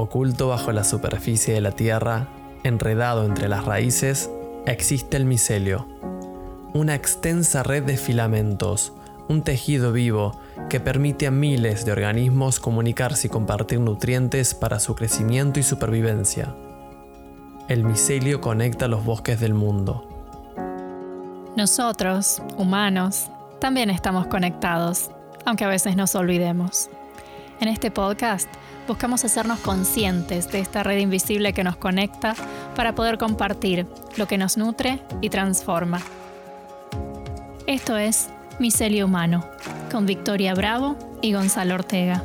Oculto 0.00 0.46
bajo 0.46 0.70
la 0.70 0.84
superficie 0.84 1.52
de 1.52 1.60
la 1.60 1.72
tierra, 1.72 2.28
enredado 2.62 3.24
entre 3.24 3.48
las 3.48 3.64
raíces, 3.64 4.30
existe 4.64 5.16
el 5.16 5.24
micelio, 5.24 5.88
una 6.72 6.94
extensa 6.94 7.64
red 7.64 7.82
de 7.82 7.96
filamentos, 7.96 8.92
un 9.28 9.42
tejido 9.42 9.90
vivo 9.90 10.38
que 10.68 10.78
permite 10.78 11.26
a 11.26 11.32
miles 11.32 11.84
de 11.84 11.90
organismos 11.90 12.60
comunicarse 12.60 13.26
y 13.26 13.30
compartir 13.30 13.80
nutrientes 13.80 14.54
para 14.54 14.78
su 14.78 14.94
crecimiento 14.94 15.58
y 15.58 15.64
supervivencia. 15.64 16.54
El 17.66 17.82
micelio 17.82 18.40
conecta 18.40 18.86
los 18.86 19.04
bosques 19.04 19.40
del 19.40 19.54
mundo. 19.54 20.06
Nosotros, 21.56 22.40
humanos, 22.56 23.32
también 23.60 23.90
estamos 23.90 24.28
conectados, 24.28 25.10
aunque 25.44 25.64
a 25.64 25.68
veces 25.68 25.96
nos 25.96 26.14
olvidemos. 26.14 26.88
En 27.60 27.66
este 27.66 27.90
podcast 27.90 28.48
buscamos 28.86 29.24
hacernos 29.24 29.58
conscientes 29.60 30.50
de 30.52 30.60
esta 30.60 30.84
red 30.84 30.98
invisible 30.98 31.52
que 31.52 31.64
nos 31.64 31.76
conecta 31.76 32.34
para 32.76 32.94
poder 32.94 33.18
compartir 33.18 33.86
lo 34.16 34.28
que 34.28 34.38
nos 34.38 34.56
nutre 34.56 35.02
y 35.20 35.28
transforma. 35.28 36.00
Esto 37.66 37.96
es 37.96 38.30
Micelio 38.60 39.06
Humano, 39.06 39.44
con 39.90 40.06
Victoria 40.06 40.54
Bravo 40.54 40.96
y 41.20 41.32
Gonzalo 41.32 41.74
Ortega. 41.74 42.22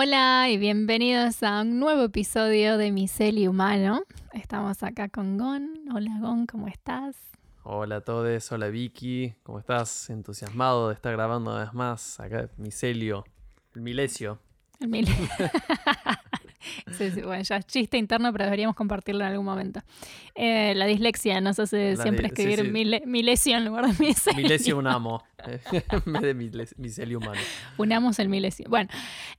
Hola 0.00 0.48
y 0.48 0.58
bienvenidos 0.58 1.42
a 1.42 1.62
un 1.62 1.80
nuevo 1.80 2.04
episodio 2.04 2.78
de 2.78 2.92
Micelio 2.92 3.50
Humano. 3.50 4.04
Estamos 4.32 4.84
acá 4.84 5.08
con 5.08 5.36
Gon. 5.36 5.74
Hola 5.92 6.16
Gon, 6.20 6.46
¿cómo 6.46 6.68
estás? 6.68 7.16
Hola 7.64 7.96
a 7.96 8.00
todos, 8.02 8.52
hola 8.52 8.68
Vicky, 8.68 9.34
¿cómo 9.42 9.58
estás? 9.58 10.08
Entusiasmado 10.08 10.86
de 10.86 10.94
estar 10.94 11.12
grabando 11.12 11.50
una 11.50 11.64
vez 11.64 11.74
más 11.74 12.20
acá 12.20 12.48
Micelio, 12.58 13.24
el 13.74 13.80
Milesio. 13.80 14.38
El 14.78 14.86
Milesio. 14.86 15.26
sí, 16.92 17.10
sí, 17.10 17.22
bueno, 17.22 17.42
ya 17.42 17.56
es 17.56 17.66
chiste 17.66 17.98
interno, 17.98 18.32
pero 18.32 18.44
deberíamos 18.44 18.76
compartirlo 18.76 19.22
en 19.24 19.30
algún 19.30 19.46
momento. 19.46 19.80
Eh, 20.34 20.74
la 20.74 20.86
dislexia 20.86 21.40
nos 21.40 21.58
hace 21.58 21.96
siempre 21.96 22.28
escribir 22.28 22.72
Milesio 23.06 23.56
en 23.56 23.64
lugar 23.64 23.86
de 23.86 23.92
Micelio. 24.04 24.42
Milesio 24.42 24.78
unamo, 24.78 25.22
en 25.46 26.12
vez 26.12 26.22
de 26.22 26.34
Micelio 26.76 27.18
humano. 27.18 27.40
Unamos 27.76 28.18
el 28.18 28.28
Milesio. 28.28 28.66
Bueno, 28.68 28.88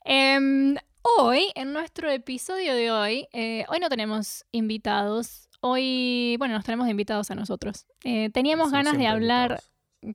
em, 0.03 0.76
hoy, 1.02 1.52
en 1.56 1.73
nuestro 1.73 2.09
episodio 2.09 2.73
de 2.76 2.92
hoy, 2.92 3.28
eh, 3.33 3.66
hoy 3.70 3.80
no 3.80 3.89
tenemos 3.89 4.45
invitados 4.52 5.50
Hoy, 5.61 6.38
bueno, 6.38 6.54
nos 6.56 6.64
tenemos 6.64 6.88
invitados 6.88 7.31
a 7.31 7.36
nosotros. 7.36 7.86
Eh, 8.06 8.30
teníamos 8.30 8.72
ganas 8.72 8.98
de 8.98 9.08
hablar, 9.08 9.61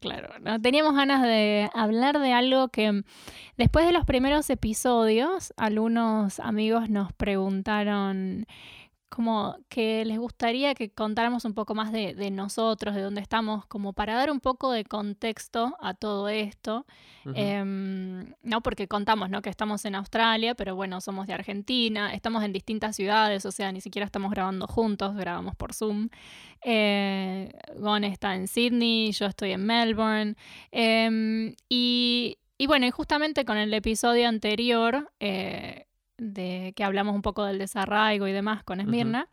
claro, 0.00 0.28
teníamos 0.60 0.94
ganas 0.94 1.22
de 1.22 1.68
hablar 1.74 2.18
de 2.18 2.32
algo 2.32 2.68
que 2.68 3.02
después 3.56 3.86
de 3.86 3.92
los 3.92 4.04
primeros 4.04 4.48
episodios, 4.50 5.52
algunos 5.56 6.40
amigos 6.40 6.88
nos 6.90 7.12
preguntaron 7.12 8.46
como 9.14 9.56
que 9.68 10.04
les 10.04 10.18
gustaría 10.18 10.74
que 10.74 10.90
contáramos 10.90 11.44
un 11.44 11.54
poco 11.54 11.76
más 11.76 11.92
de, 11.92 12.30
nosotros, 12.32 12.96
de 12.96 13.02
dónde 13.02 13.20
estamos, 13.20 13.64
como 13.66 13.92
para 13.92 14.14
dar 14.14 14.28
un 14.28 14.40
poco 14.40 14.72
de 14.72 14.84
contexto 14.84 15.76
a 15.80 15.94
todo 15.94 16.28
esto. 16.28 16.84
Em, 17.36 18.34
no 18.42 18.60
porque 18.60 18.88
contamos 18.88 19.30
¿no? 19.30 19.40
que 19.40 19.50
estamos 19.50 19.84
en 19.84 19.94
Australia, 19.94 20.56
pero 20.56 20.74
bueno, 20.74 21.00
somos 21.00 21.28
de 21.28 21.32
Argentina, 21.32 22.12
estamos 22.12 22.42
en 22.42 22.52
distintas 22.52 22.96
ciudades, 22.96 23.46
o 23.46 23.52
sea, 23.52 23.70
ni 23.70 23.80
siquiera 23.80 24.04
estamos 24.04 24.32
grabando 24.32 24.66
juntos, 24.66 25.14
grabamos 25.14 25.54
por 25.54 25.74
Zoom. 25.74 26.08
Eh, 26.64 27.52
Gon 27.78 28.02
está 28.02 28.34
en 28.34 28.48
Sydney, 28.48 29.12
yo 29.12 29.26
estoy 29.26 29.52
en 29.52 29.64
Melbourne. 29.64 30.34
Em, 30.72 31.54
y, 31.68 32.38
y, 32.58 32.66
bueno, 32.66 32.84
y 32.86 32.90
justamente 32.90 33.44
con 33.44 33.58
el 33.58 33.72
episodio 33.74 34.26
anterior... 34.26 35.12
De 36.16 36.72
que 36.76 36.84
hablamos 36.84 37.14
un 37.14 37.22
poco 37.22 37.44
del 37.44 37.58
desarraigo 37.58 38.28
y 38.28 38.32
demás 38.32 38.62
con 38.62 38.80
Esmirna, 38.80 39.28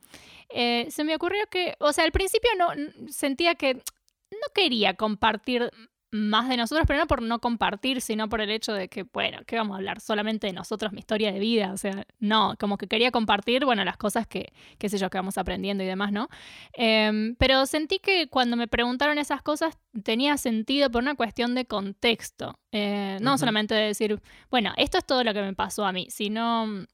eh, 0.49 0.87
se 0.89 1.03
me 1.03 1.15
ocurrió 1.15 1.45
que, 1.49 1.75
o 1.79 1.93
sea, 1.93 2.05
al 2.05 2.11
principio 2.11 2.49
no 2.57 2.69
sentía 3.11 3.55
que 3.55 3.75
no 3.75 4.47
quería 4.53 4.95
compartir 4.95 5.69
más 6.11 6.49
de 6.49 6.57
nosotros, 6.57 6.85
pero 6.85 6.99
no 6.99 7.07
por 7.07 7.21
no 7.21 7.39
compartir, 7.39 8.01
sino 8.01 8.27
por 8.27 8.41
el 8.41 8.51
hecho 8.51 8.73
de 8.73 8.89
que, 8.89 9.03
bueno, 9.03 9.39
¿qué 9.47 9.55
vamos 9.55 9.75
a 9.75 9.77
hablar? 9.77 10.01
Solamente 10.01 10.47
de 10.47 10.53
nosotros, 10.53 10.91
mi 10.91 10.99
historia 10.99 11.31
de 11.31 11.39
vida, 11.39 11.71
o 11.71 11.77
sea, 11.77 12.05
no, 12.19 12.55
como 12.59 12.77
que 12.77 12.87
quería 12.87 13.11
compartir, 13.11 13.63
bueno, 13.63 13.85
las 13.85 13.95
cosas 13.95 14.27
que, 14.27 14.51
qué 14.77 14.89
sé 14.89 14.97
yo, 14.97 15.09
que 15.09 15.17
vamos 15.17 15.37
aprendiendo 15.37 15.83
y 15.83 15.87
demás, 15.87 16.11
¿no? 16.11 16.27
Em, 16.73 17.35
pero 17.35 17.65
sentí 17.65 17.99
que 17.99 18.27
cuando 18.27 18.57
me 18.57 18.67
preguntaron 18.67 19.17
esas 19.17 19.41
cosas 19.41 19.77
tenía 20.03 20.37
sentido 20.37 20.91
por 20.91 21.01
una 21.01 21.15
cuestión 21.15 21.55
de 21.55 21.65
contexto, 21.65 22.59
eh, 22.73 23.17
no 23.21 23.37
solamente 23.37 23.73
de 23.73 23.87
decir, 23.87 24.21
bueno, 24.49 24.73
esto 24.75 24.97
es 24.97 25.05
todo 25.05 25.23
lo 25.23 25.33
que 25.33 25.41
me 25.41 25.53
pasó 25.53 25.85
a 25.85 25.93
mí, 25.93 26.07
sino, 26.09 26.85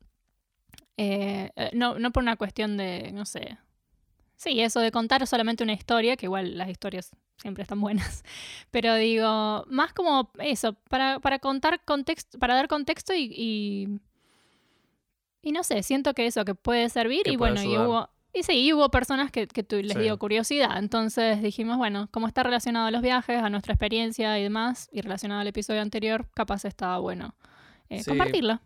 eh, 0.98 1.50
eh, 1.56 1.72
no, 1.74 1.98
no 1.98 2.12
por 2.12 2.22
una 2.22 2.36
cuestión 2.36 2.78
de, 2.78 3.12
no 3.14 3.26
sé, 3.26 3.58
Sí, 4.38 4.62
eso 4.62 4.80
de 4.80 4.92
contar 4.92 5.26
solamente 5.26 5.64
una 5.64 5.74
historia, 5.74 6.16
que 6.16 6.28
igual 6.28 6.58
las 6.58 6.70
historias 6.70 7.12
siempre 7.38 7.64
están 7.64 7.82
buenas. 7.82 8.24
Pero 8.72 8.96
digo, 8.96 9.66
más 9.68 9.94
como 9.94 10.32
eso, 10.38 10.74
para, 10.90 11.20
contar 11.40 11.84
contexto, 11.84 12.38
para 12.38 12.54
dar 12.54 12.68
contexto 12.68 13.16
y, 13.16 14.00
y, 15.42 15.52
no 15.52 15.64
sé, 15.64 15.82
siento 15.82 16.14
que 16.14 16.28
eso, 16.28 16.46
que 16.46 16.54
puede 16.54 16.88
servir 16.90 17.28
y 17.28 17.36
bueno, 17.36 17.64
y 17.64 17.78
hubo, 17.78 18.10
y 18.32 18.44
sí, 18.44 18.72
hubo 18.74 18.90
personas 18.90 19.32
que, 19.32 19.48
que 19.48 19.66
les 19.82 19.98
dio 19.98 20.20
curiosidad. 20.20 20.78
Entonces 20.78 21.42
dijimos, 21.42 21.78
bueno, 21.78 22.08
como 22.12 22.28
está 22.28 22.44
relacionado 22.44 22.86
a 22.86 22.92
los 22.92 23.02
viajes, 23.02 23.42
a 23.42 23.50
nuestra 23.50 23.74
experiencia 23.74 24.38
y 24.38 24.44
demás, 24.44 24.88
y 24.92 25.02
relacionado 25.02 25.42
al 25.42 25.48
episodio 25.48 25.82
anterior, 25.82 26.30
capaz 26.36 26.64
estaba 26.66 27.00
bueno 27.00 27.34
eh, 27.90 28.04
compartirlo. 28.06 28.62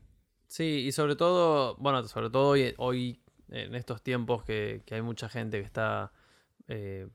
Sí, 0.48 0.84
y 0.86 0.92
sobre 0.92 1.16
todo, 1.16 1.78
bueno, 1.78 2.06
sobre 2.10 2.30
todo 2.30 2.50
hoy, 2.50 2.74
hoy 2.78 3.22
en 3.52 3.76
estos 3.76 4.02
tiempos 4.02 4.44
que, 4.44 4.84
hay 4.90 5.02
mucha 5.02 5.30
gente 5.30 5.60
que 5.60 5.66
está, 5.66 6.12
eh, 6.68 7.08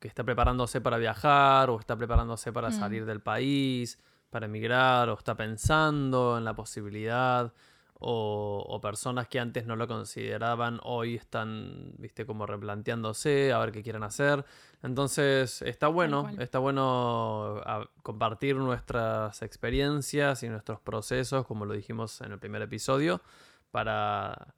que 0.00 0.08
está 0.08 0.24
preparándose 0.24 0.80
para 0.80 0.96
viajar 0.96 1.70
o 1.70 1.78
está 1.78 1.96
preparándose 1.96 2.52
para 2.52 2.70
mm. 2.70 2.72
salir 2.72 3.04
del 3.04 3.20
país, 3.20 3.98
para 4.30 4.46
emigrar 4.46 5.08
o 5.08 5.14
está 5.14 5.36
pensando 5.36 6.38
en 6.38 6.44
la 6.44 6.54
posibilidad 6.54 7.52
o, 7.98 8.78
personas 8.82 9.26
que 9.28 9.40
antes 9.40 9.66
no 9.66 9.74
lo 9.74 9.88
consideraban 9.88 10.80
hoy 10.82 11.14
están, 11.14 11.94
viste, 11.98 12.26
como 12.26 12.46
replanteándose 12.46 13.52
a 13.52 13.58
ver 13.58 13.72
qué 13.72 13.82
quieren 13.82 14.02
hacer. 14.02 14.44
Entonces 14.82 15.62
está 15.62 15.88
bueno, 15.88 16.30
está 16.38 16.58
bueno 16.58 17.62
compartir 18.02 18.56
nuestras 18.56 19.42
experiencias 19.42 20.42
y 20.42 20.48
nuestros 20.48 20.80
procesos, 20.80 21.46
como 21.46 21.64
lo 21.64 21.74
dijimos 21.74 22.20
en 22.20 22.32
el 22.32 22.38
primer 22.38 22.62
episodio, 22.62 23.22
para 23.70 24.54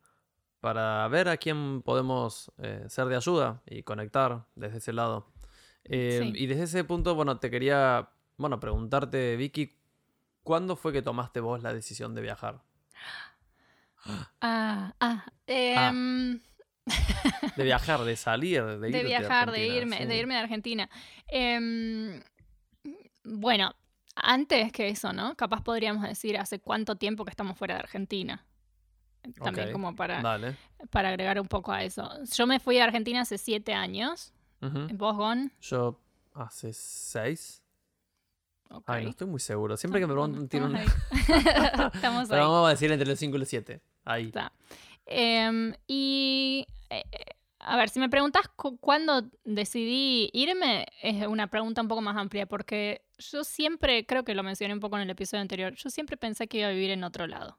para 0.69 1.09
ver 1.09 1.31
a 1.31 1.39
quién 1.39 1.81
podemos 1.81 2.53
eh, 2.59 2.85
ser 2.89 3.07
de 3.07 3.17
ayuda 3.17 3.63
y 3.65 3.85
conectar 3.85 4.45
desde 4.55 4.77
ese 4.77 4.93
lado. 4.93 5.33
Eh, 5.85 6.31
y 6.35 6.47
desde 6.47 6.65
ese 6.65 6.85
punto, 6.85 7.15
bueno, 7.15 7.39
te 7.39 7.51
quería, 7.51 8.11
bueno, 8.37 8.61
preguntarte, 8.61 9.37
Vicky, 9.37 9.79
¿cuándo 10.43 10.77
fue 10.77 10.93
que 10.93 11.01
tomaste 11.01 11.41
vos 11.41 11.63
la 11.63 11.73
decisión 11.73 12.15
de 12.15 12.21
viajar? 12.21 12.61
Ah, 14.43 14.93
ah, 15.01 15.25
em, 15.47 16.39
De 17.57 17.65
viajar, 17.65 18.05
de 18.05 18.17
salir, 18.17 18.63
de, 18.63 18.91
de 18.91 19.05
viajar, 19.05 19.51
de, 19.51 19.69
irme, 19.69 20.05
de 20.05 20.19
irme 20.19 20.35
de 20.35 20.41
Argentina. 20.41 20.91
Em, 21.29 22.21
bueno, 23.25 23.75
antes 24.15 24.71
que 24.73 24.89
eso, 24.91 25.15
¿no? 25.15 25.35
Capaz 25.35 25.63
podríamos 25.63 26.03
decir 26.03 26.37
hace 26.37 26.61
cuánto 26.61 26.97
tiempo 26.97 27.25
que 27.25 27.31
estamos 27.31 27.57
fuera 27.57 27.77
de 27.77 27.81
Argentina 27.81 28.45
también 29.35 29.73
como 29.73 29.95
para, 29.95 30.23
para 30.91 31.09
agregar 31.09 31.41
un 31.41 31.49
poco 31.49 31.73
a 31.73 31.83
eso. 31.83 32.09
Yo 32.35 32.47
me 32.47 32.61
fui 32.61 32.79
a 32.79 32.85
Argentina 32.85 33.23
hace 33.23 33.39
siete 33.39 33.75
años. 33.75 34.33
¿En 34.61 34.99
¿Vos, 34.99 35.17
Gon? 35.17 35.53
Yo 35.61 36.01
hace 36.35 36.73
seis. 36.73 37.63
Ay, 38.87 39.05
no 39.05 39.11
estoy 39.11 39.27
muy 39.27 39.41
seguro. 39.41 39.77
Siempre 39.77 40.01
que 40.01 40.07
me 40.07 40.13
preguntan, 40.13 40.49
tiro 40.49 40.67
una... 40.67 40.83
Estamos 41.95 42.29
Pero 42.29 42.51
vamos 42.51 42.67
a 42.67 42.71
decir 42.71 42.93
entre 42.93 43.09
los 43.09 43.19
5 43.19 43.37
y 43.37 43.39
los 43.39 43.49
7. 43.49 43.81
Ahí. 44.05 44.27
Está. 44.27 44.53
Em, 45.07 45.75
y. 45.87 46.67
Eh, 46.91 47.03
a 47.61 47.77
ver, 47.77 47.89
si 47.89 47.99
me 47.99 48.09
preguntas 48.09 48.49
cuándo 48.81 49.29
decidí 49.45 50.31
irme, 50.33 50.87
es 51.03 51.27
una 51.27 51.49
pregunta 51.49 51.83
un 51.83 51.89
poco 51.89 52.01
más 52.01 52.17
amplia, 52.17 52.47
porque 52.47 53.03
yo 53.19 53.43
siempre, 53.43 54.07
creo 54.07 54.25
que 54.25 54.35
lo 54.35 54.43
mencioné 54.43 54.75
un 54.75 54.81
poco 54.81 54.97
en 54.97 55.03
el 55.03 55.11
episodio 55.11 55.43
anterior, 55.43 55.75
yo 55.75 55.91
siempre 55.91 56.17
pensé 56.17 56.47
que 56.47 56.59
iba 56.59 56.69
a 56.69 56.71
vivir 56.71 56.91
en 56.91 57.03
otro 57.05 57.27
lado. 57.27 57.59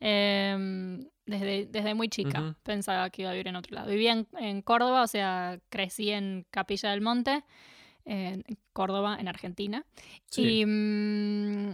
Em, 0.00 1.08
desde, 1.26 1.66
desde 1.66 1.94
muy 1.94 2.08
chica 2.08 2.56
pensaba 2.62 3.10
que 3.10 3.22
iba 3.22 3.30
a 3.30 3.34
vivir 3.34 3.48
en 3.48 3.56
otro 3.56 3.74
lado. 3.74 3.90
Vivía 3.90 4.24
en, 4.38 4.62
Córdoba, 4.62 5.02
o 5.02 5.06
sea, 5.06 5.60
crecí 5.68 6.10
en 6.10 6.46
Capilla 6.50 6.90
del 6.90 7.00
Monte, 7.00 7.44
en 8.04 8.44
Córdoba, 8.72 9.16
en 9.20 9.28
Argentina. 9.28 9.84
Y, 10.36 10.64
mm, 10.64 11.72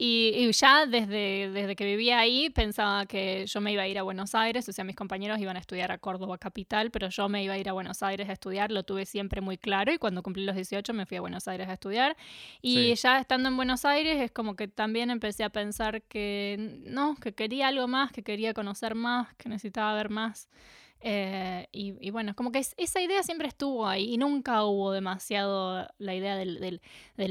Y, 0.00 0.52
ya 0.52 0.86
desde, 0.86 1.50
desde 1.50 1.74
que 1.74 1.84
vivía 1.84 2.20
ahí 2.20 2.50
pensaba 2.50 3.04
que 3.06 3.46
yo 3.46 3.60
me 3.60 3.72
iba 3.72 3.82
a 3.82 3.88
ir 3.88 3.98
a 3.98 4.04
Buenos 4.04 4.32
Aires, 4.36 4.68
o 4.68 4.72
sea, 4.72 4.84
mis 4.84 4.94
compañeros 4.94 5.40
iban 5.40 5.56
a 5.56 5.58
estudiar 5.58 5.90
a 5.90 5.98
Córdoba 5.98 6.38
capital, 6.38 6.92
pero 6.92 7.08
yo 7.08 7.28
me 7.28 7.42
iba 7.42 7.54
a 7.54 7.58
ir 7.58 7.68
a 7.68 7.72
Buenos 7.72 8.04
Aires 8.04 8.28
a 8.28 8.32
estudiar, 8.32 8.70
lo 8.70 8.84
tuve 8.84 9.06
siempre 9.06 9.40
muy 9.40 9.58
claro 9.58 9.92
y 9.92 9.98
cuando 9.98 10.22
cumplí 10.22 10.44
los 10.44 10.54
18 10.54 10.94
me 10.94 11.04
fui 11.04 11.16
a 11.16 11.20
Buenos 11.20 11.48
Aires 11.48 11.68
a 11.68 11.72
estudiar. 11.72 12.16
Y 12.62 12.94
ya 12.94 13.18
estando 13.18 13.48
en 13.48 13.56
Buenos 13.56 13.84
Aires 13.84 14.20
es 14.20 14.30
como 14.30 14.54
que 14.54 14.68
también 14.68 15.10
empecé 15.10 15.42
a 15.42 15.50
pensar 15.50 16.02
que 16.02 16.80
no, 16.84 17.16
que 17.16 17.34
quería 17.34 17.66
algo 17.66 17.88
más, 17.88 18.12
que 18.12 18.22
quería 18.22 18.54
conocer 18.54 18.94
más, 18.94 19.34
que 19.34 19.48
necesitaba 19.48 19.94
ver 19.94 20.10
más. 20.10 20.48
Eh, 21.00 21.68
y, 21.70 22.10
bueno, 22.10 22.34
como 22.34 22.50
que 22.50 22.58
esa 22.58 23.00
idea 23.00 23.22
siempre 23.22 23.48
estuvo 23.48 23.86
ahí 23.86 24.14
y 24.14 24.18
nunca 24.18 24.64
hubo 24.64 24.92
demasiado 24.92 25.88
la 25.98 26.14
idea 26.14 26.36
del, 26.36 26.80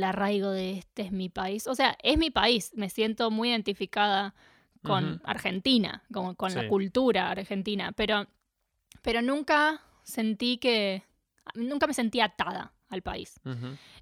arraigo 0.04 0.52
de 0.52 0.78
este 0.80 1.04
es 1.04 1.12
mi 1.12 1.30
país. 1.30 1.68
O 1.68 1.75
sea, 1.75 1.98
es 2.02 2.18
mi 2.18 2.31
país, 2.31 2.72
me 2.75 2.90
siento 2.90 3.30
muy 3.30 3.50
identificada 3.50 4.34
con 4.84 5.22
Argentina, 5.25 6.04
como 6.14 6.36
con 6.36 6.54
la 6.54 6.69
cultura 6.69 7.31
argentina, 7.31 7.92
pero, 7.92 8.25
pero 9.02 9.22
nunca 9.22 9.81
sentí 10.04 10.58
que, 10.58 11.04
nunca 11.56 11.88
me 11.88 11.94
sentí 11.94 12.22
atada 12.22 12.74
al 12.88 13.02
país, 13.02 13.38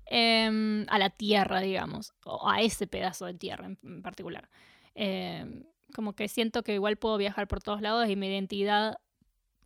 em, 0.06 0.86
a 0.90 1.00
la 1.00 1.10
tierra, 1.10 1.60
digamos, 1.60 2.14
o 2.24 2.48
a 2.48 2.62
ese 2.62 2.86
pedazo 2.86 3.26
de 3.26 3.34
tierra 3.34 3.66
en, 3.66 4.04
particular. 4.04 4.48
Em, 4.94 5.64
como 5.96 6.14
que 6.14 6.28
siento 6.28 6.62
que 6.62 6.76
igual 6.76 6.98
puedo 6.98 7.18
viajar 7.18 7.48
por 7.48 7.64
todos 7.64 7.82
lados 7.82 8.08
y 8.08 8.16
mi 8.16 8.28
identidad 8.28 9.00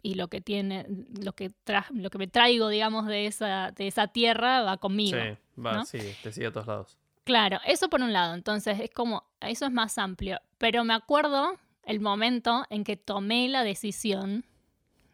y 0.01 0.15
lo 0.15 0.27
que 0.27 0.41
tiene, 0.41 0.85
lo 1.21 1.33
que 1.33 1.51
lo 1.91 2.09
que 2.09 2.17
me 2.17 2.27
traigo, 2.27 2.69
digamos, 2.69 3.05
de 3.05 3.25
esa, 3.25 3.71
de 3.71 3.87
esa 3.87 4.07
tierra 4.07 4.61
va 4.61 4.77
conmigo. 4.77 5.17
Sí, 5.17 5.61
va, 5.61 5.85
sí, 5.85 5.99
te 6.23 6.31
sigue 6.31 6.47
a 6.47 6.51
todos 6.51 6.67
lados. 6.67 6.97
Claro, 7.23 7.59
eso 7.65 7.89
por 7.89 8.01
un 8.01 8.13
lado, 8.13 8.33
entonces 8.33 8.79
es 8.79 8.89
como, 8.89 9.23
eso 9.39 9.65
es 9.65 9.71
más 9.71 9.97
amplio. 9.97 10.39
Pero 10.57 10.83
me 10.83 10.93
acuerdo 10.93 11.57
el 11.83 11.99
momento 11.99 12.65
en 12.69 12.83
que 12.83 12.97
tomé 12.97 13.49
la 13.49 13.63
decisión 13.63 14.45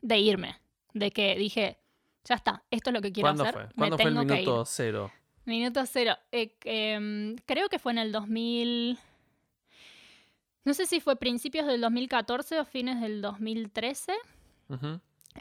de 0.01 0.19
irme, 0.19 0.55
de 0.93 1.11
que 1.11 1.35
dije, 1.35 1.77
ya 2.23 2.35
está, 2.35 2.63
esto 2.71 2.89
es 2.89 2.93
lo 2.93 3.01
que 3.01 3.11
quiero 3.11 3.27
¿Cuándo 3.27 3.43
hacer. 3.43 3.53
Fue? 3.53 3.69
¿Cuándo 3.75 3.97
fue 3.97 4.09
el 4.09 4.15
minuto 4.15 4.65
cero? 4.65 5.11
Minuto 5.45 5.85
cero. 5.85 6.17
Eh, 6.31 6.55
em, 6.63 7.35
creo 7.45 7.69
que 7.69 7.79
fue 7.79 7.91
en 7.91 7.99
el 7.99 8.11
2000. 8.11 8.97
No 10.63 10.73
sé 10.73 10.87
si 10.87 10.99
fue 10.99 11.15
principios 11.15 11.67
del 11.67 11.81
2014 11.81 12.59
o 12.59 12.65
fines 12.65 12.99
del 12.99 13.21
2013. 13.21 14.13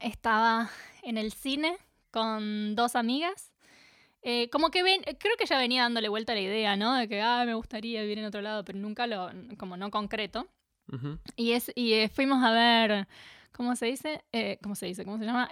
Estaba 0.01 0.71
en 1.03 1.19
el 1.19 1.33
cine 1.33 1.77
con 2.11 2.75
dos 2.75 2.97
amigas. 2.97 3.53
Eh, 4.23 4.49
como 4.51 4.71
que 4.71 4.83
ven, 4.83 5.03
creo 5.19 5.37
que 5.37 5.47
ya 5.47 5.59
venía 5.59 5.83
dándole 5.83 6.09
vuelta 6.09 6.33
a 6.33 6.35
la 6.35 6.41
idea, 6.41 6.77
¿no? 6.77 6.95
De 6.95 7.09
que, 7.09 7.21
ah, 7.21 7.43
me 7.45 7.55
gustaría 7.55 8.01
vivir 8.03 8.19
en 8.19 8.25
otro 8.25 8.41
lado, 8.41 8.65
pero 8.65 8.79
nunca 8.79 9.07
lo, 9.07 9.31
como 9.59 9.77
no 9.77 9.91
concreto. 9.91 10.49
Y, 11.37 11.53
es, 11.53 11.73
y 11.75 11.95
eh, 11.95 12.09
fuimos 12.09 12.43
a 12.43 12.53
ver, 12.53 13.09
¿cómo 13.53 13.75
se 13.75 13.87
dice? 13.87 14.23
Eh, 14.33 14.59
¿Cómo 14.63 14.75
se 14.75 14.87
dice? 14.87 15.05
¿Cómo 15.05 15.19
se 15.19 15.25
llama? 15.25 15.49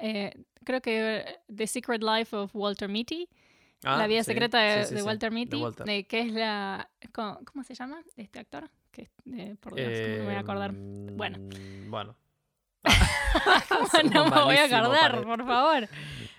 creo 0.65 0.81
que 0.81 1.41
The 1.55 1.67
Secret 1.67 2.03
Life 2.03 2.35
of 2.37 2.55
Walter 2.55 2.89
Mitty. 2.89 3.29
la 3.83 4.05
ah, 4.05 4.07
vida 4.07 4.25
secreta 4.25 4.59
de, 4.61 5.03
Walter 5.03 5.31
Mitty. 5.31 5.61
que 6.09 6.21
es 6.21 6.33
la... 6.33 6.89
¿cómo, 7.13 7.65
se 7.65 7.75
llama 7.75 8.03
este 8.17 8.39
actor? 8.39 8.71
Que, 8.91 9.11
por 9.61 9.75
Dios, 9.75 9.91
no 9.91 10.09
me 10.19 10.25
voy 10.25 10.35
a 10.35 10.41
acordar. 10.41 10.73
Bueno. 10.73 11.39
Bueno. 11.89 12.17
no 14.13 14.25
me 14.27 14.43
voy 14.43 14.57
a 14.57 14.65
acordar, 14.65 15.23
por 15.23 15.47
favor. 15.47 15.89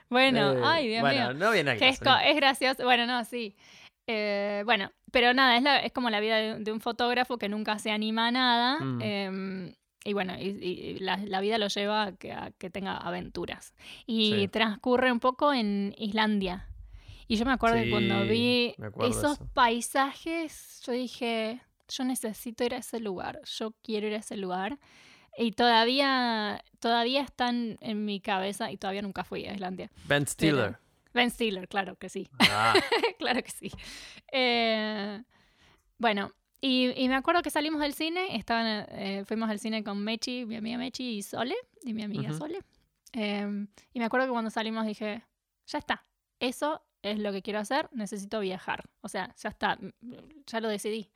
Bueno, 0.10 0.54
eh, 0.54 0.62
ay, 0.64 0.88
Dios 0.90 1.02
bueno, 1.02 1.30
mío. 1.30 1.34
No 1.34 1.52
viene 1.52 1.78
que 1.78 1.90
es, 1.90 2.00
es, 2.02 2.36
gracioso. 2.36 2.84
Bueno, 2.84 3.06
no, 3.08 3.24
sí. 3.26 3.56
Eh, 4.06 4.62
bueno, 4.66 4.92
pero 5.12 5.34
nada, 5.34 5.58
es, 5.58 5.64
la, 5.64 5.80
es 5.80 5.92
como 5.92 6.10
la 6.10 6.20
vida 6.20 6.58
de, 6.58 6.72
un 6.72 6.82
fotógrafo 6.82 7.38
que 7.38 7.50
nunca 7.50 7.80
se 7.80 7.92
anima 7.92 8.28
a 8.28 8.32
nada. 8.32 8.80
Mm. 8.80 9.02
Em, 9.02 9.74
y 10.06 10.14
bueno, 10.14 10.34
y, 10.38 11.00
la, 11.00 11.42
vida 11.42 11.58
lo 11.58 11.68
lleva 11.68 12.04
a 12.04 12.12
que, 12.12 12.70
tenga 12.70 12.98
aventuras. 12.98 13.74
Y 14.06 14.48
transcurre 14.50 15.12
un 15.12 15.20
poco 15.20 15.54
en 15.54 15.96
Islandia. 15.98 16.68
Y 17.28 17.38
yo 17.38 17.46
me 17.46 17.54
acuerdo 17.54 17.78
que 17.78 17.90
cuando 17.90 18.24
vi 18.26 18.76
esos 19.02 19.40
paisajes, 19.54 20.82
yo 20.86 20.92
dije, 20.92 21.62
yo 21.88 22.04
necesito 22.04 22.66
ir 22.66 22.74
a 22.74 22.78
ese 22.78 23.00
lugar, 23.00 23.40
yo 23.46 23.74
quiero 23.82 24.08
ir 24.08 24.16
a 24.16 24.18
ese 24.18 24.36
lugar. 24.36 24.78
Y 25.38 25.54
todavía, 25.54 26.64
todavía 26.80 27.22
están 27.22 27.78
en 27.82 28.06
mi 28.06 28.20
cabeza 28.20 28.72
y 28.72 28.78
todavía 28.78 29.02
nunca 29.02 29.24
fui 29.24 29.46
a 29.46 29.54
Islandia. 29.54 29.90
Ben 30.06 30.28
Stiller. 30.28 30.78
ben 31.14 31.32
Stiller, 31.32 31.68
claro 31.68 31.96
que 31.96 32.10
sí. 32.10 32.30
Ah. 32.40 32.74
claro 33.20 33.42
que 33.42 33.52
sí. 33.52 33.72
Eh, 34.32 35.24
bueno, 35.98 36.32
y, 36.66 36.94
me 37.10 37.16
acuerdo 37.16 37.42
que 37.42 37.50
salimos 37.50 37.82
del 37.82 37.94
cine, 37.94 38.38
estaban, 38.38 38.86
eh, 38.90 39.24
fuimos 39.26 39.50
al 39.50 39.60
cine 39.60 39.84
con 39.84 40.02
Mechi, 40.02 40.46
mi 40.46 40.56
amiga 40.56 40.78
Mechi 40.78 41.18
y 41.18 41.22
Sole, 41.22 41.56
y 41.84 41.94
mi 41.94 42.04
amiga 42.04 42.32
Sole. 42.32 42.60
Em, 43.12 43.68
y 43.92 44.00
me 44.00 44.06
acuerdo 44.06 44.28
que 44.28 44.32
cuando 44.32 44.50
salimos 44.50 44.86
dije, 44.86 45.24
ya 45.68 45.78
está, 45.78 46.06
eso 46.40 46.82
es 47.02 47.20
lo 47.20 47.34
que 47.34 47.42
quiero 47.42 47.60
hacer, 47.60 47.90
necesito 47.92 48.40
viajar. 48.40 48.86
O 49.02 49.10
sea, 49.10 49.36
ya 49.38 49.50
está, 49.50 49.78
ya 50.48 50.60
lo 50.62 50.70
decidí. 50.70 51.12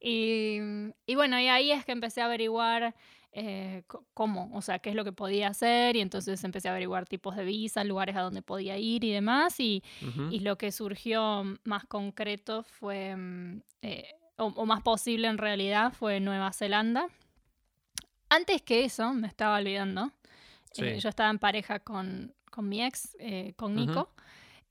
Y, 0.00 0.60
y 1.04 1.14
bueno, 1.14 1.38
y 1.38 1.48
ahí 1.48 1.72
es 1.72 1.84
que 1.84 1.92
empecé 1.92 2.22
a 2.22 2.24
averiguar 2.24 2.94
eh, 3.38 3.82
cómo, 4.14 4.50
o 4.54 4.62
sea, 4.62 4.78
qué 4.78 4.88
es 4.88 4.96
lo 4.96 5.04
que 5.04 5.12
podía 5.12 5.48
hacer 5.48 5.94
y 5.94 6.00
entonces 6.00 6.42
empecé 6.42 6.68
a 6.68 6.70
averiguar 6.70 7.04
tipos 7.04 7.36
de 7.36 7.44
visa, 7.44 7.84
lugares 7.84 8.16
a 8.16 8.22
donde 8.22 8.40
podía 8.40 8.78
ir 8.78 9.04
y 9.04 9.12
demás 9.12 9.60
y, 9.60 9.82
y 10.30 10.40
lo 10.40 10.56
que 10.56 10.72
surgió 10.72 11.44
más 11.62 11.84
concreto 11.84 12.62
fue, 12.62 13.14
mm, 13.14 13.60
eh, 13.82 14.08
o, 14.38 14.64
más 14.64 14.80
posible 14.80 15.28
en 15.28 15.36
realidad, 15.36 15.92
fue 15.92 16.18
Nueva 16.18 16.50
Zelanda. 16.54 17.08
Antes 18.30 18.62
que 18.62 18.84
eso, 18.84 19.12
me 19.12 19.28
estaba 19.28 19.58
olvidando, 19.58 20.12
eh, 20.78 20.98
yo 20.98 21.10
estaba 21.10 21.28
en 21.28 21.38
pareja 21.38 21.80
con, 21.80 22.34
con 22.50 22.70
mi 22.70 22.82
ex, 22.82 23.18
con 23.56 23.74
Nico, 23.74 24.08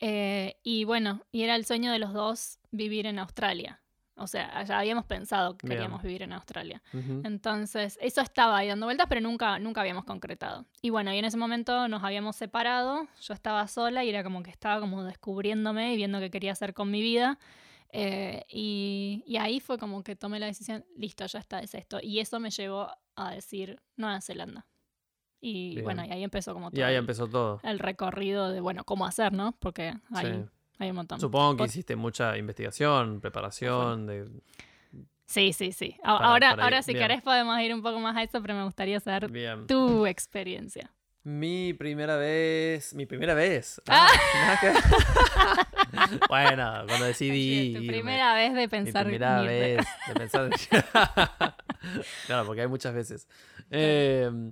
y 0.02 0.84
bueno, 0.86 1.22
y 1.32 1.44
era 1.44 1.56
el 1.56 1.68
sueño 1.68 1.92
de 1.92 2.00
los 2.00 2.14
dos 2.14 2.58
vivir 2.72 3.06
en 3.06 3.20
Australia. 3.20 3.80
O 4.18 4.28
sea, 4.28 4.64
ya 4.64 4.80
habíamos 4.80 5.06
pensado 5.06 5.58
que 5.58 5.68
queríamos 5.68 6.02
vivir 6.02 6.22
en 6.22 6.32
Australia. 6.32 6.82
Entonces, 7.24 8.00
eso 8.02 8.22
estaba 8.22 8.58
ahí 8.58 8.70
dando 8.70 8.86
vueltas, 8.86 9.08
pero 9.10 9.20
nunca, 9.20 9.60
nunca 9.60 9.82
habíamos 9.82 10.06
concretado. 10.06 10.66
Y 10.82 10.90
bueno, 10.90 11.14
y 11.14 11.18
en 11.18 11.26
ese 11.26 11.38
momento 11.38 11.90
nos 11.90 12.02
habíamos 12.02 12.38
separado, 12.38 13.08
yo 13.22 13.34
estaba 13.34 13.68
sola 13.68 14.06
y 14.06 14.10
era 14.10 14.24
como 14.24 14.42
que 14.42 14.52
estaba 14.52 14.80
como 14.80 15.04
descubriéndome 15.04 15.94
y 15.94 15.98
viendo 15.98 16.20
qué 16.20 16.32
quería 16.32 16.54
hacer 16.54 16.74
con 16.74 16.90
mi 16.92 17.02
vida. 17.02 17.38
Eh, 17.92 18.46
y, 18.50 19.36
ahí 19.38 19.60
fue 19.60 19.78
como 19.78 20.04
que 20.04 20.16
tomé 20.16 20.40
la 20.40 20.46
decisión, 20.46 20.86
listo, 20.98 21.26
ya 21.26 21.40
está, 21.40 21.60
es 21.60 21.76
esto. 21.76 22.00
Y 22.02 22.20
eso 22.20 22.40
me 22.40 22.52
llevó 22.52 22.90
a 23.16 23.32
decir 23.32 23.82
Nueva 23.98 24.22
Zelanda. 24.22 24.66
Y 25.42 25.82
bueno, 25.82 26.06
y 26.06 26.12
ahí 26.12 26.24
empezó 26.24 26.54
como 26.54 26.72
todo. 26.72 26.80
Y 26.80 26.84
ahí 26.84 26.96
empezó 26.96 27.28
todo. 27.28 27.60
El 27.64 27.80
recorrido 27.80 28.50
de, 28.50 28.62
bueno, 28.62 28.84
cómo 28.86 29.06
hacer, 29.06 29.34
¿no? 29.34 29.52
Porque 29.60 29.94
ahí 30.12 30.46
hay 30.80 30.90
un 30.90 30.96
montón. 30.98 31.20
Supongo 31.20 31.58
que 31.58 31.64
hiciste 31.66 31.96
mucha 31.96 32.38
investigación, 32.38 33.22
preparación 33.22 34.08
de... 34.08 34.30
Sí, 35.26 35.54
sí, 35.54 35.72
sí. 35.72 35.98
ahora, 36.04 36.52
ahora 36.52 36.82
si 36.84 36.94
querés 36.94 37.22
podemos 37.22 37.60
ir 37.60 37.74
un 37.74 37.82
poco 37.82 38.00
más 38.00 38.16
a 38.16 38.24
eso, 38.24 38.42
pero 38.42 38.54
me 38.54 38.64
gustaría 38.64 39.00
saber 39.00 39.30
tu 39.68 40.06
experiencia. 40.06 40.92
Mi 41.26 41.74
primera 41.74 42.18
vez. 42.18 42.94
Mi 42.94 43.08
primera 43.08 43.34
vez. 43.34 43.82
Ah, 43.90 44.08
ah. 44.14 45.68
bueno, 46.30 46.84
cuando 46.88 47.06
decidí. 47.06 47.74
tu 47.74 47.88
primera 47.88 48.36
vez 48.36 48.54
de 48.54 48.70
pensar. 48.70 49.06
Mi 49.06 49.14
primera 49.14 49.42
vez 49.42 49.86
de 50.08 50.14
pensar. 50.14 50.50
claro, 52.28 52.46
porque 52.46 52.62
hay 52.62 52.68
muchas 52.68 52.94
veces. 52.94 53.28
Em, 53.72 54.52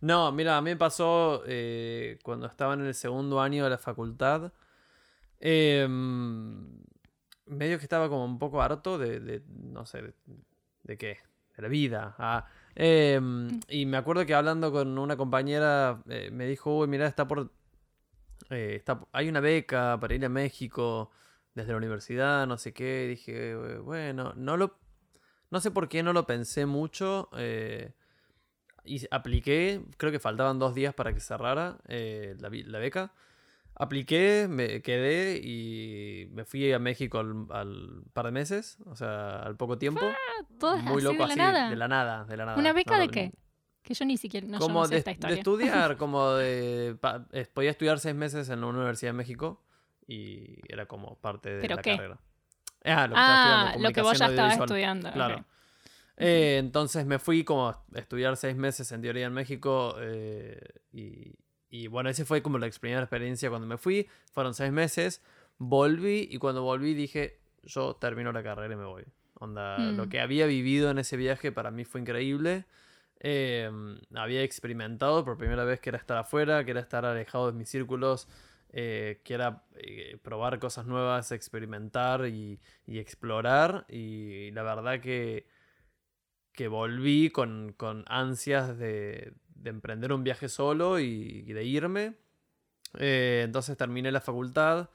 no, 0.00 0.32
mira, 0.32 0.56
a 0.56 0.62
mí 0.62 0.70
me 0.70 0.76
pasó 0.76 1.42
eh, 1.46 2.18
cuando 2.22 2.46
estaba 2.46 2.74
en 2.74 2.86
el 2.86 2.94
segundo 2.94 3.40
año 3.40 3.64
de 3.64 3.70
la 3.70 3.78
facultad. 3.78 4.52
Em, 5.40 6.78
medio 7.46 7.78
que 7.78 7.84
estaba 7.84 8.08
como 8.08 8.24
un 8.24 8.38
poco 8.38 8.60
harto 8.60 8.98
de, 8.98 9.42
no 9.48 9.86
sé, 9.86 10.14
de, 10.82 10.98
qué, 10.98 11.18
de 11.56 11.62
la 11.62 11.68
vida. 11.68 12.14
Ah, 12.18 12.46
em, 12.74 13.46
mm. 13.46 13.60
y 13.68 13.86
me 13.86 13.96
acuerdo 13.96 14.26
que 14.26 14.34
hablando 14.34 14.72
con 14.72 14.98
una 14.98 15.16
compañera 15.16 16.02
eh, 16.08 16.30
me 16.32 16.46
dijo, 16.46 16.76
uy, 16.76 16.88
mira, 16.88 17.06
está 17.06 17.26
por... 17.28 17.50
Eh, 18.50 18.74
está, 18.76 19.00
hay 19.12 19.28
una 19.28 19.40
beca 19.40 19.98
para 20.00 20.14
ir 20.14 20.24
a 20.24 20.28
México 20.28 21.10
desde 21.54 21.72
la 21.72 21.78
universidad, 21.78 22.46
no 22.46 22.58
sé 22.58 22.72
qué. 22.72 23.06
dije, 23.08 23.54
bueno, 23.78 24.32
no 24.36 24.56
lo... 24.56 24.78
No 25.50 25.60
sé 25.60 25.70
por 25.70 25.88
qué 25.88 26.02
no 26.02 26.12
lo 26.12 26.26
pensé 26.26 26.66
mucho. 26.66 27.30
Eh, 27.36 27.92
y 28.84 29.06
apliqué, 29.10 29.82
creo 29.96 30.12
que 30.12 30.18
faltaban 30.18 30.58
dos 30.58 30.74
días 30.74 30.94
para 30.94 31.12
que 31.12 31.20
cerrara 31.20 31.78
la, 31.86 32.50
la 32.50 32.78
beca. 32.78 33.12
Apliqué, 33.80 34.48
me 34.50 34.82
quedé 34.82 35.38
y 35.38 36.26
me 36.32 36.44
fui 36.44 36.72
a 36.72 36.80
México 36.80 37.20
al, 37.20 38.02
par 38.12 38.26
de 38.26 38.32
meses, 38.32 38.78
o 38.86 38.96
sea, 38.96 39.38
al 39.38 39.56
poco 39.56 39.78
tiempo. 39.78 40.00
Ah, 40.04 40.76
Muy 40.82 41.00
loco, 41.00 41.22
de 41.22 41.28
la 41.28 41.36
nada. 41.36 41.70
De 41.70 41.76
la 41.76 41.86
nada, 41.86 42.24
de 42.24 42.36
la 42.36 42.44
nada. 42.44 42.58
¿Una 42.58 42.72
beca 42.72 42.98
de 42.98 43.08
qué? 43.08 43.32
Que 43.82 43.94
yo 43.94 44.04
ni 44.04 44.16
siquiera 44.16 44.46
no, 44.48 44.58
como 44.58 44.84
sé 44.84 44.94
de, 44.94 44.98
esta 44.98 45.12
historia. 45.12 45.34
de 45.36 45.40
estudiar, 45.40 45.96
como 45.98 46.32
de... 46.32 46.96
podía 47.54 47.70
estudiar 47.70 48.00
seis 48.00 48.16
meses 48.16 48.48
en 48.48 48.60
la 48.60 48.66
Universidad 48.66 49.10
de 49.10 49.16
México 49.16 49.62
y 50.08 50.58
era 50.68 50.86
como 50.86 51.16
parte 51.20 51.56
de 51.56 51.68
la 51.68 51.80
carrera. 51.80 52.18
Ah, 52.84 53.06
lo 53.06 53.14
que, 53.14 53.20
Ah, 53.20 53.74
lo 53.78 53.90
que 53.92 54.02
vos 54.02 54.18
ya 54.18 54.26
estabas 54.26 54.58
estudiando. 54.58 55.12
Claro. 55.12 55.44
Eh, 56.16 56.56
entonces 56.58 57.06
me 57.06 57.20
fui 57.20 57.44
como 57.44 57.68
a 57.68 57.84
estudiar 57.94 58.36
seis 58.36 58.56
meses 58.56 58.90
en 58.90 59.02
teoría 59.02 59.26
en 59.26 59.32
México 59.32 59.94
eh, 60.00 60.60
y, 60.92 61.32
y 61.70 61.86
bueno, 61.88 62.08
esa 62.10 62.24
fue 62.24 62.42
como 62.42 62.58
la 62.58 62.68
primera 62.70 63.02
experiencia 63.02 63.48
cuando 63.50 63.66
me 63.66 63.76
fui. 63.78 64.08
Fueron 64.32 64.54
seis 64.54 64.72
meses, 64.72 65.22
volví 65.58 66.28
y 66.30 66.38
cuando 66.38 66.62
volví 66.62 66.94
dije, 66.94 67.38
yo 67.62 67.94
termino 67.96 68.32
la 68.32 68.42
carrera 68.42 68.74
y 68.74 68.76
me 68.76 68.84
voy. 68.86 69.04
Onda, 69.34 69.92
lo 69.92 70.06
Mm. 70.06 70.08
que 70.08 70.20
había 70.20 70.46
vivido 70.46 70.90
en 70.90 70.98
ese 70.98 71.16
viaje 71.16 71.52
para 71.52 71.70
mí 71.70 71.84
fue 71.84 72.00
increíble. 72.00 72.64
Eh, 73.20 73.70
había 74.14 74.42
experimentado 74.42 75.24
por 75.24 75.36
primera 75.38 75.64
vez 75.64 75.80
que 75.80 75.90
era 75.90 75.98
estar 75.98 76.16
afuera, 76.18 76.64
que 76.64 76.70
era 76.72 76.80
estar 76.80 77.04
alejado 77.04 77.46
de 77.50 77.58
mis 77.58 77.68
círculos, 77.68 78.28
eh, 78.70 79.20
que 79.24 79.34
era 79.34 79.64
eh, 79.76 80.18
probar 80.22 80.58
cosas 80.58 80.86
nuevas, 80.86 81.32
experimentar 81.32 82.26
y, 82.28 82.60
y 82.86 82.98
explorar. 82.98 83.86
Y 83.88 84.50
la 84.52 84.62
verdad 84.62 85.00
que, 85.00 85.46
que 86.52 86.68
volví 86.68 87.30
con, 87.30 87.72
con 87.76 88.04
ansias 88.08 88.76
de, 88.78 89.32
de 89.58 89.70
emprender 89.70 90.12
un 90.12 90.24
viaje 90.24 90.48
solo 90.48 90.98
y, 91.00 91.42
de 91.42 91.64
irme. 91.64 92.16
Eh, 92.98 93.42
entonces 93.44 93.76
terminé 93.76 94.12
la 94.12 94.20
facultad. 94.20 94.90